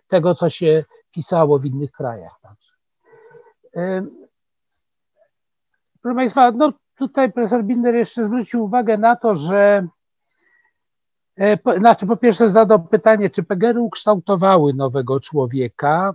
[0.08, 2.40] tego, co się pisało w innych krajach.
[6.02, 6.72] Proszę Państwa, no
[7.08, 9.86] tutaj profesor Binder jeszcze zwrócił uwagę na to, że
[11.36, 16.12] e, po, znaczy po pierwsze zadał pytanie, czy PGR ukształtowały nowego człowieka.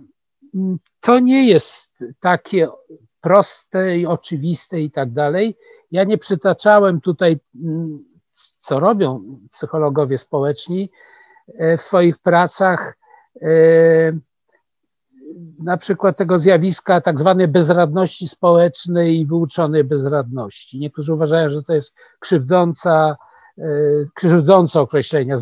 [0.54, 2.68] Mm, to nie jest takie
[3.20, 5.56] proste i oczywiste i tak dalej.
[5.90, 8.04] Ja nie przytaczałem tutaj, mm,
[8.58, 10.90] co robią psychologowie społeczni
[11.58, 12.98] e, w swoich pracach
[13.42, 13.48] e,
[15.58, 20.78] na przykład tego zjawiska tak zwanej bezradności społecznej i wyuczonej bezradności.
[20.78, 23.16] Niektórzy uważają, że to jest krzywdząca,
[23.58, 23.62] e,
[24.14, 25.36] krzywdzące określenia,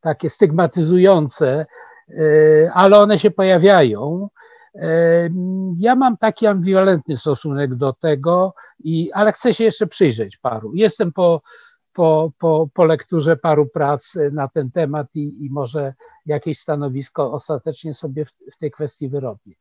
[0.00, 1.66] takie stygmatyzujące,
[2.08, 4.28] e, ale one się pojawiają.
[5.76, 10.72] Ja mam taki ambiwalentny stosunek do tego, i, ale chcę się jeszcze przyjrzeć paru.
[10.74, 11.40] Jestem po,
[11.98, 15.94] po, po, po lekturze paru prac na ten temat i, i może
[16.26, 19.54] jakieś stanowisko ostatecznie sobie w, w tej kwestii wyrobię.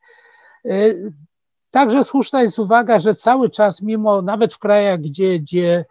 [1.71, 5.85] Także słuszna jest uwaga, że cały czas, mimo nawet w krajach, gdzie, gdzie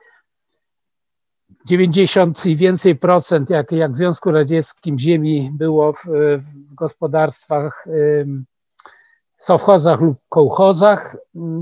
[1.67, 6.05] 90 i więcej procent, jak, jak w Związku Radzieckim, ziemi było w,
[6.39, 7.87] w gospodarstwach,
[9.37, 11.17] sowchozach lub kołchozach,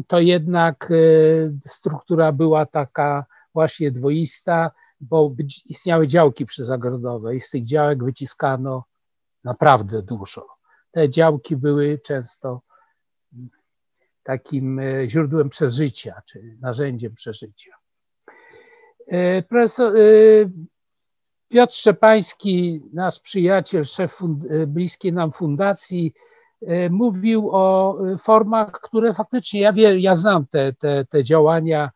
[0.06, 4.70] to jednak y, struktura była taka właśnie dwoista,
[5.00, 5.34] bo
[5.66, 8.84] istniały działki przyzagrodowe i z tych działek wyciskano
[9.44, 10.46] naprawdę dużo.
[10.90, 12.60] Te działki były często
[14.22, 17.70] takim e, źródłem przeżycia, czy narzędziem przeżycia.
[19.06, 20.00] E, profesor, e,
[21.48, 24.18] Piotr Szczepański, nasz przyjaciel, szef
[24.66, 26.12] bliskiej nam fundacji,
[26.90, 31.90] mówił o formach, które faktycznie, ja, wie, ja znam te, te, te działania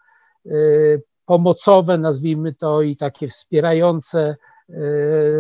[1.29, 4.37] pomocowe, nazwijmy to, i takie wspierające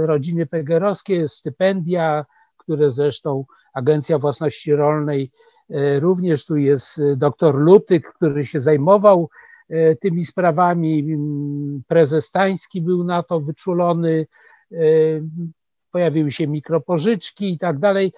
[0.02, 2.24] rodziny pegerowskie, stypendia,
[2.56, 3.44] które zresztą
[3.74, 5.30] Agencja Własności Rolnej
[5.70, 9.30] E, również tu jest e, doktor Lutyk, który się zajmował
[9.68, 11.00] e, tymi sprawami.
[11.00, 14.26] Mm, prezes Stański był na to wyczulony.
[15.90, 18.12] Pojawiły się mikropożyczki i tak dalej.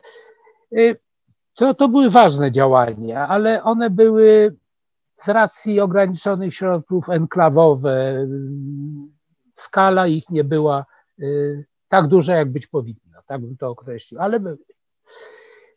[1.54, 4.56] To, to były ważne działania, ale one były
[5.22, 8.26] z racji ograniczonych środków enklawowe.
[9.54, 10.86] Skala ich nie była
[11.88, 14.58] tak duża, jak być powinna, tak bym to określił, ale były.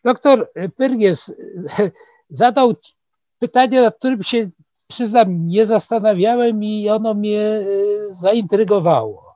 [0.04, 1.36] Doktor Pyrgies
[2.30, 2.74] zadał
[3.40, 4.50] pytanie, nad którym się,
[4.88, 7.66] przyznam, nie zastanawiałem i ono mnie e,
[8.10, 9.36] zaintrygowało.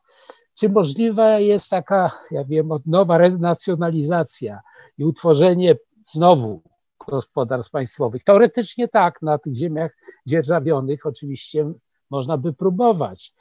[0.60, 4.62] Czy możliwa jest taka, ja wiem, nowa renacjonalizacja
[4.98, 5.76] i utworzenie
[6.12, 6.62] znowu
[7.08, 8.24] gospodarstw państwowych?
[8.24, 9.92] Teoretycznie tak, na tych ziemiach
[10.26, 11.72] dzierżawionych oczywiście
[12.10, 13.34] można by próbować,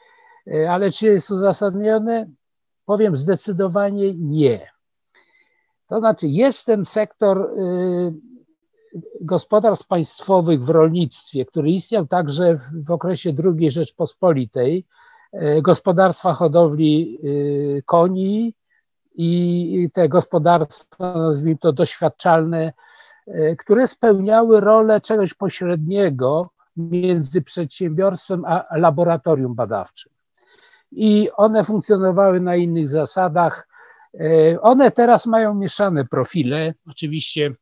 [0.46, 2.30] e, ale czy jest uzasadnione?
[2.84, 4.76] Powiem zdecydowanie nie.
[5.88, 8.12] To znaczy, jest ten sektor y,
[9.20, 14.86] gospodarstw państwowych w rolnictwie, który istniał także w okresie II Rzeczpospolitej,
[15.34, 18.54] y, gospodarstwa hodowli y, koni
[19.18, 22.72] i te gospodarstwa, nazwijmy to doświadczalne,
[23.58, 30.12] które spełniały rolę czegoś pośredniego między przedsiębiorstwem a laboratorium badawczym.
[30.92, 33.68] I one funkcjonowały na innych zasadach
[34.20, 37.54] E, one teraz mają mieszane profile, oczywiście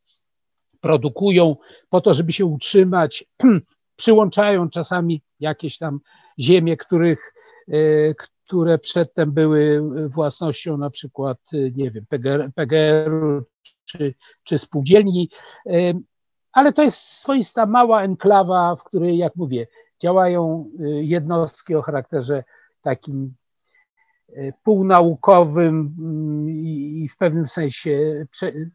[0.81, 1.57] produkują
[1.91, 3.25] po to, żeby się utrzymać,
[3.97, 6.01] przyłączają czasami jakieś tam
[6.39, 7.35] ziemie, których,
[7.69, 7.75] e,
[8.47, 12.05] które przedtem były własnością na przykład, e, nie wiem,
[12.55, 13.43] PGR-u
[13.85, 14.15] czy,
[14.45, 15.31] czy spółdzielni,
[16.53, 19.67] ale to jest swoista mała enklawa, w której, jak mówię,
[20.03, 22.45] działają jednostki o charakterze
[22.83, 23.35] takim
[24.63, 28.27] półnaukowym mm, i w pewnym sensie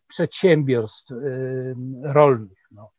[0.07, 1.13] przedsiębiorstw
[2.03, 2.67] rolnych.
[2.71, 2.91] No.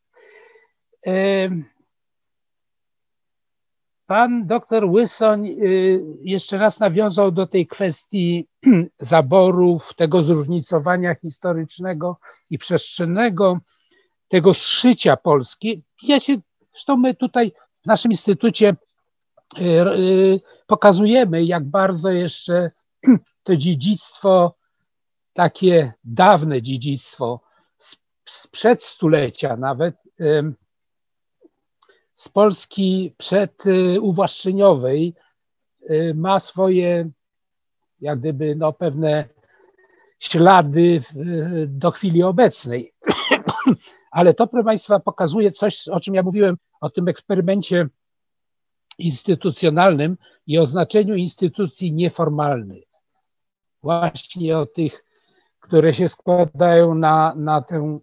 [4.11, 8.47] Pan doktor Łysoń y, jeszcze raz nawiązał do tej kwestii
[8.99, 12.19] zaborów, tego zróżnicowania historycznego
[12.49, 13.59] i przestrzennego,
[14.27, 15.83] tego zszycia Polski.
[16.03, 16.37] Ja się,
[16.71, 17.51] zresztą my tutaj
[17.83, 18.75] w naszym instytucie
[19.57, 22.71] Y, y, pokazujemy, jak bardzo jeszcze
[23.43, 24.55] to dziedzictwo,
[25.33, 27.41] takie dawne dziedzictwo
[28.25, 29.95] sprzed stulecia nawet,
[32.21, 35.13] z Polski przeduwłaszczeniowej
[35.89, 37.09] y, ma swoje
[38.01, 39.27] jak gdyby no, pewne
[40.19, 41.01] ślady
[41.67, 42.93] do chwili obecnej.
[44.11, 47.89] Ale to, proszę Państwa, pokazuje coś, o czym ja mówiłem, o tym eksperymencie
[48.97, 50.17] instytucjonalnym
[50.47, 52.83] i o znaczeniu instytucji nieformalnych.
[53.83, 55.05] Właśnie o tych,
[55.59, 57.99] które się składają na, na, tę,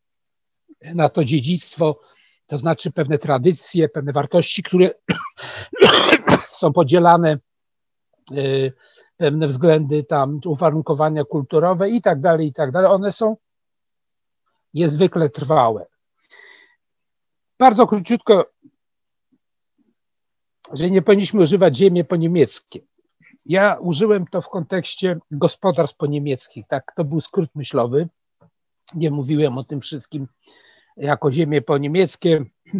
[0.94, 2.00] na to dziedzictwo,
[2.46, 4.90] to znaczy pewne tradycje, pewne wartości, które
[6.60, 7.38] są podzielane,
[8.32, 8.72] y,
[9.16, 12.90] pewne względy tam, uwarunkowania kulturowe i tak dalej, i tak dalej.
[12.90, 13.36] One są
[14.74, 15.86] niezwykle trwałe.
[17.58, 18.44] Bardzo króciutko
[20.72, 22.80] że nie powinniśmy używać ziemi po niemieckie.
[23.46, 28.08] Ja użyłem to w kontekście gospodarstw po niemieckich, tak, to był skrót myślowy.
[28.94, 30.28] Nie mówiłem o tym wszystkim
[30.96, 32.44] jako ziemie po niemieckie.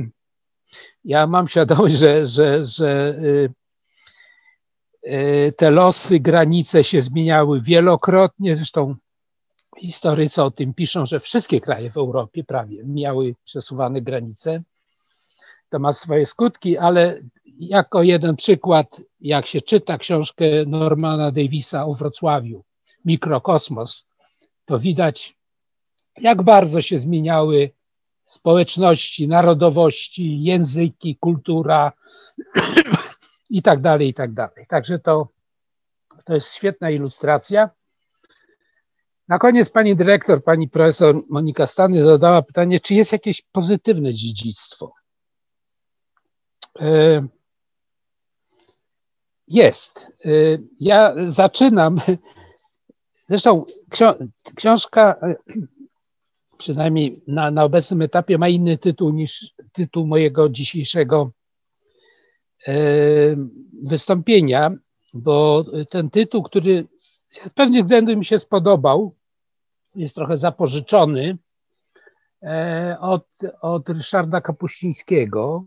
[1.05, 3.51] Ja mam świadomość, że, że, że y,
[5.10, 8.56] y, te losy, granice się zmieniały wielokrotnie.
[8.56, 8.94] Zresztą
[9.78, 14.62] historycy o tym piszą, że wszystkie kraje w Europie prawie miały przesuwane granice.
[15.68, 17.20] To ma swoje skutki, ale
[17.59, 22.64] jako jeden przykład, jak się czyta książkę Normana Davisa o Wrocławiu,
[23.05, 24.06] Mikrokosmos,
[24.64, 25.36] to widać,
[26.20, 27.70] jak bardzo się zmieniały
[28.27, 31.93] społeczności, narodowości, języki, kultura
[33.51, 34.66] i tak dalej, i tak dalej.
[34.69, 35.28] Także to,
[36.24, 37.70] to jest świetna ilustracja.
[39.28, 44.93] Na koniec pani dyrektor, pani profesor Monika Stany zadała pytanie, czy jest jakieś pozytywne dziedzictwo.
[46.81, 47.27] E,
[49.48, 50.07] jest.
[50.24, 50.31] E,
[50.81, 52.01] ja zaczynam,
[53.28, 53.65] zresztą
[54.57, 55.20] książka
[56.59, 61.31] przynajmniej na, na obecnym etapie ma inny tytuł niż tytuł mojego dzisiejszego
[62.66, 62.74] e,
[63.83, 64.70] wystąpienia,
[65.15, 66.87] bo ten tytuł, który
[67.31, 69.15] z pewnych względów mi się spodobał,
[69.95, 71.39] jest trochę zapożyczony
[72.43, 73.27] e, od,
[73.61, 75.65] od Ryszarda Kapuścińskiego.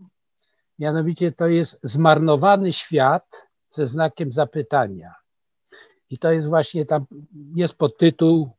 [0.78, 5.14] Mianowicie to jest Zmarnowany świat ze znakiem zapytania.
[6.10, 7.06] I to jest właśnie tam,
[7.54, 8.50] jest podtytuł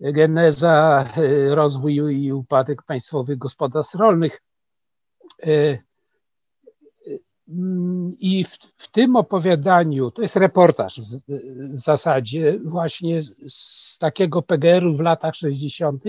[0.00, 4.42] geneza, e, rozwój i upadek państwowych gospodarstw rolnych.
[5.42, 5.78] E,
[7.48, 11.32] mm, I w, w, tym opowiadaniu, to jest reportaż w,
[11.74, 16.04] w zasadzie, właśnie z, z takiego PGR-u w latach 60.,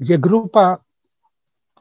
[0.00, 0.78] gdzie grupa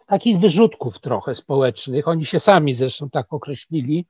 [0.06, 4.06] takich wyrzutków trochę społecznych, oni się sami zresztą tak określili,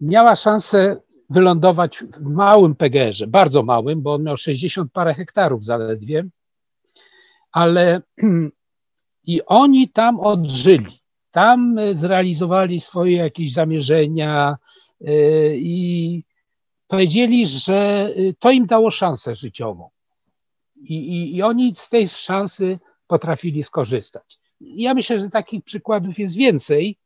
[0.00, 6.24] miała szansę wylądować w małym PGR-ze, bardzo małym, bo on miał 60 parę hektarów zaledwie,
[7.52, 8.02] ale
[9.26, 11.00] i oni tam odżyli.
[11.30, 14.56] Tam zrealizowali swoje jakieś zamierzenia
[15.00, 15.06] y,
[15.58, 16.22] i
[16.88, 19.90] powiedzieli, że to im dało szansę życiową.
[20.76, 24.38] I, i, I oni z tej szansy potrafili skorzystać.
[24.60, 26.98] Ja myślę, że takich przykładów jest więcej,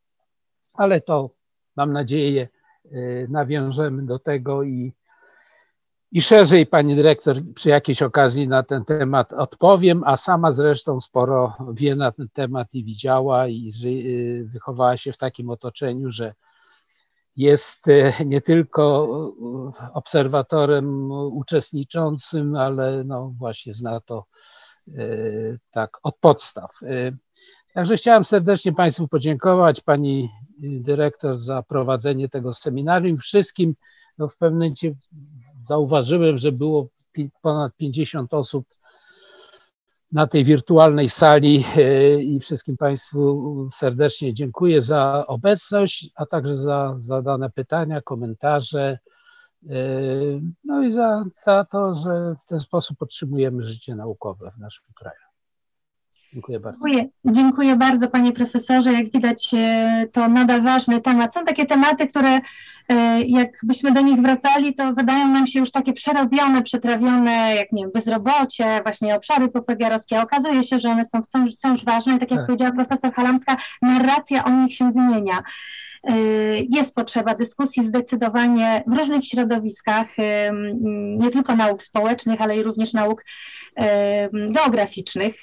[0.74, 1.31] ale to
[1.77, 2.49] mam nadzieję
[3.28, 4.94] nawiążemy do tego i,
[6.12, 11.56] i szerzej pani dyrektor przy jakiejś okazji na ten temat odpowiem, a sama zresztą sporo
[11.73, 16.35] wie na ten temat i widziała i y, wychowała się w takim otoczeniu, że
[17.36, 19.09] jest y, nie tylko
[19.93, 24.24] obserwatorem uczestniczącym, ale no właśnie zna to
[25.70, 26.70] tak od podstaw.
[27.79, 33.19] Także chciałem serdecznie Państwu podziękować, Pani dyrektor, za prowadzenie tego seminarium.
[33.19, 33.75] Wszystkim
[34.19, 34.95] no w pewnym momencie
[35.69, 36.89] zauważyłem, że było
[37.43, 38.67] ponad 50 osób
[40.13, 46.95] na tej wirtualnej sali e, i wszystkim Państwu serdecznie dziękuję za obecność, a także za
[46.97, 48.99] zadane pytania, komentarze.
[49.71, 49.79] E,
[50.65, 55.28] no i za, za to, że w ten sposób podtrzymujemy życie naukowe w naszym kraju.
[56.33, 56.79] Dziękuję bardzo.
[56.79, 58.93] Dziękuję, dziękuję bardzo panie profesorze.
[58.93, 61.35] Jak widać e, to nadal ważny temat.
[61.35, 62.41] Są takie tematy, które
[62.89, 67.83] e, jakbyśmy do nich wracali, to wydają nam się już takie przerobione, przetrawione, jak nie
[67.83, 70.23] wiem, bezrobocie, właśnie obszary popegiarowskie.
[70.23, 72.47] Okazuje się, że one są wciąż, wciąż ważne i tak jak tak.
[72.47, 75.43] powiedziała profesor Halamska, narracja o nich się zmienia.
[76.09, 76.15] E,
[76.71, 80.09] jest potrzeba dyskusji zdecydowanie w różnych środowiskach,
[81.19, 83.25] nie tylko nauk społecznych, ale i również nauk
[84.33, 85.41] geograficznych.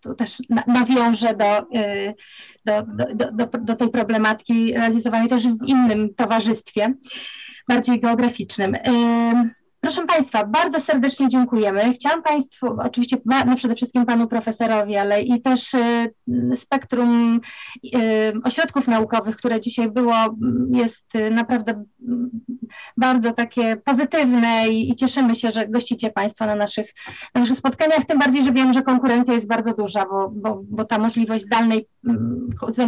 [0.00, 1.66] To też nawiążę do,
[2.64, 2.82] do,
[3.14, 6.94] do, do, do tej problematyki realizowanej też w innym towarzystwie,
[7.68, 8.76] bardziej geograficznym.
[9.80, 11.92] Proszę Państwa, bardzo serdecznie dziękujemy.
[11.92, 16.12] Chciałam Państwu, oczywiście no przede wszystkim Panu Profesorowi, ale i też y,
[16.56, 17.40] spektrum
[17.84, 20.14] y, ośrodków naukowych, które dzisiaj było,
[20.70, 21.84] jest naprawdę
[22.96, 26.90] bardzo takie pozytywne i, cieszymy się, że gościcie Państwo na naszych,
[27.34, 30.84] na naszych spotkaniach, tym bardziej, że wiem, że konkurencja jest bardzo duża, bo, bo, bo
[30.84, 31.88] ta możliwość zdalnej,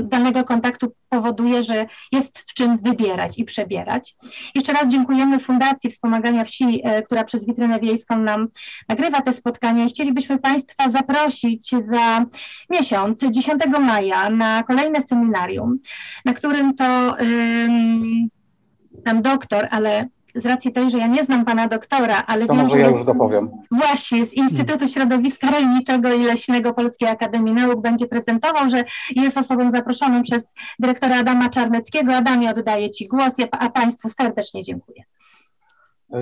[0.04, 4.16] zdalnego kontaktu powoduje, że jest w czym wybierać i przebierać.
[4.54, 8.48] Jeszcze raz dziękujemy Fundacji Wspomagania Wsi która przez Witrynę Wiejską nam
[8.88, 12.24] nagrywa te spotkania i chcielibyśmy Państwa zaprosić za
[12.70, 15.78] miesiąc, 10 maja, na kolejne seminarium,
[16.24, 17.16] na którym to
[19.04, 22.62] tam doktor, ale z racji tej, że ja nie znam pana doktora, ale to wiem,
[22.62, 23.50] może ja już dopowiem.
[23.70, 28.84] Właśnie z Instytutu Środowiska Rolniczego i Leśnego Polskiej Akademii Nauk będzie prezentował, że
[29.16, 32.14] jest osobą zaproszoną przez dyrektora Adama Czarneckiego.
[32.14, 35.02] Adamie, oddaję Ci głos, a Państwu serdecznie dziękuję.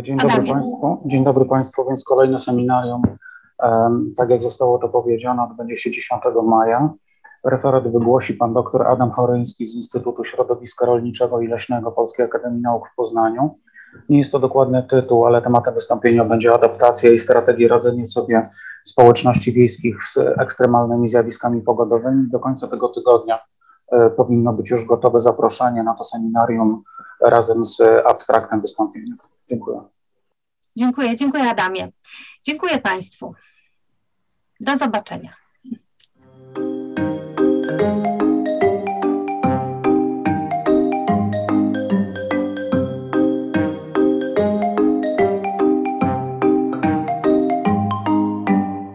[0.02, 0.52] Dzień dobry Adamie.
[0.52, 1.02] Państwu.
[1.06, 3.02] Dzień dobry Państwu, więc kolejne seminarium,
[4.16, 6.90] tak jak zostało to powiedziane, odbędzie się 10 maja.
[7.44, 12.88] Referat wygłosi pan dr Adam Choryński z Instytutu Środowiska Rolniczego i Leśnego Polskiej Akademii Nauk
[12.88, 13.50] w Poznaniu.
[14.08, 18.42] Nie jest to dokładny tytuł, ale tematem wystąpienia będzie adaptacja i strategie radzenia sobie
[18.84, 22.30] społeczności wiejskich z ekstremalnymi zjawiskami pogodowymi.
[22.30, 23.38] Do końca tego tygodnia
[23.92, 26.82] e, powinno być już gotowe zaproszenie na to seminarium
[27.20, 29.14] razem z abstraktem wystąpienia.
[29.50, 29.80] Dziękuję.
[30.76, 31.92] Dziękuję, dziękuję Adamie.
[32.44, 33.34] Dziękuję Państwu.
[34.60, 35.36] Do zobaczenia.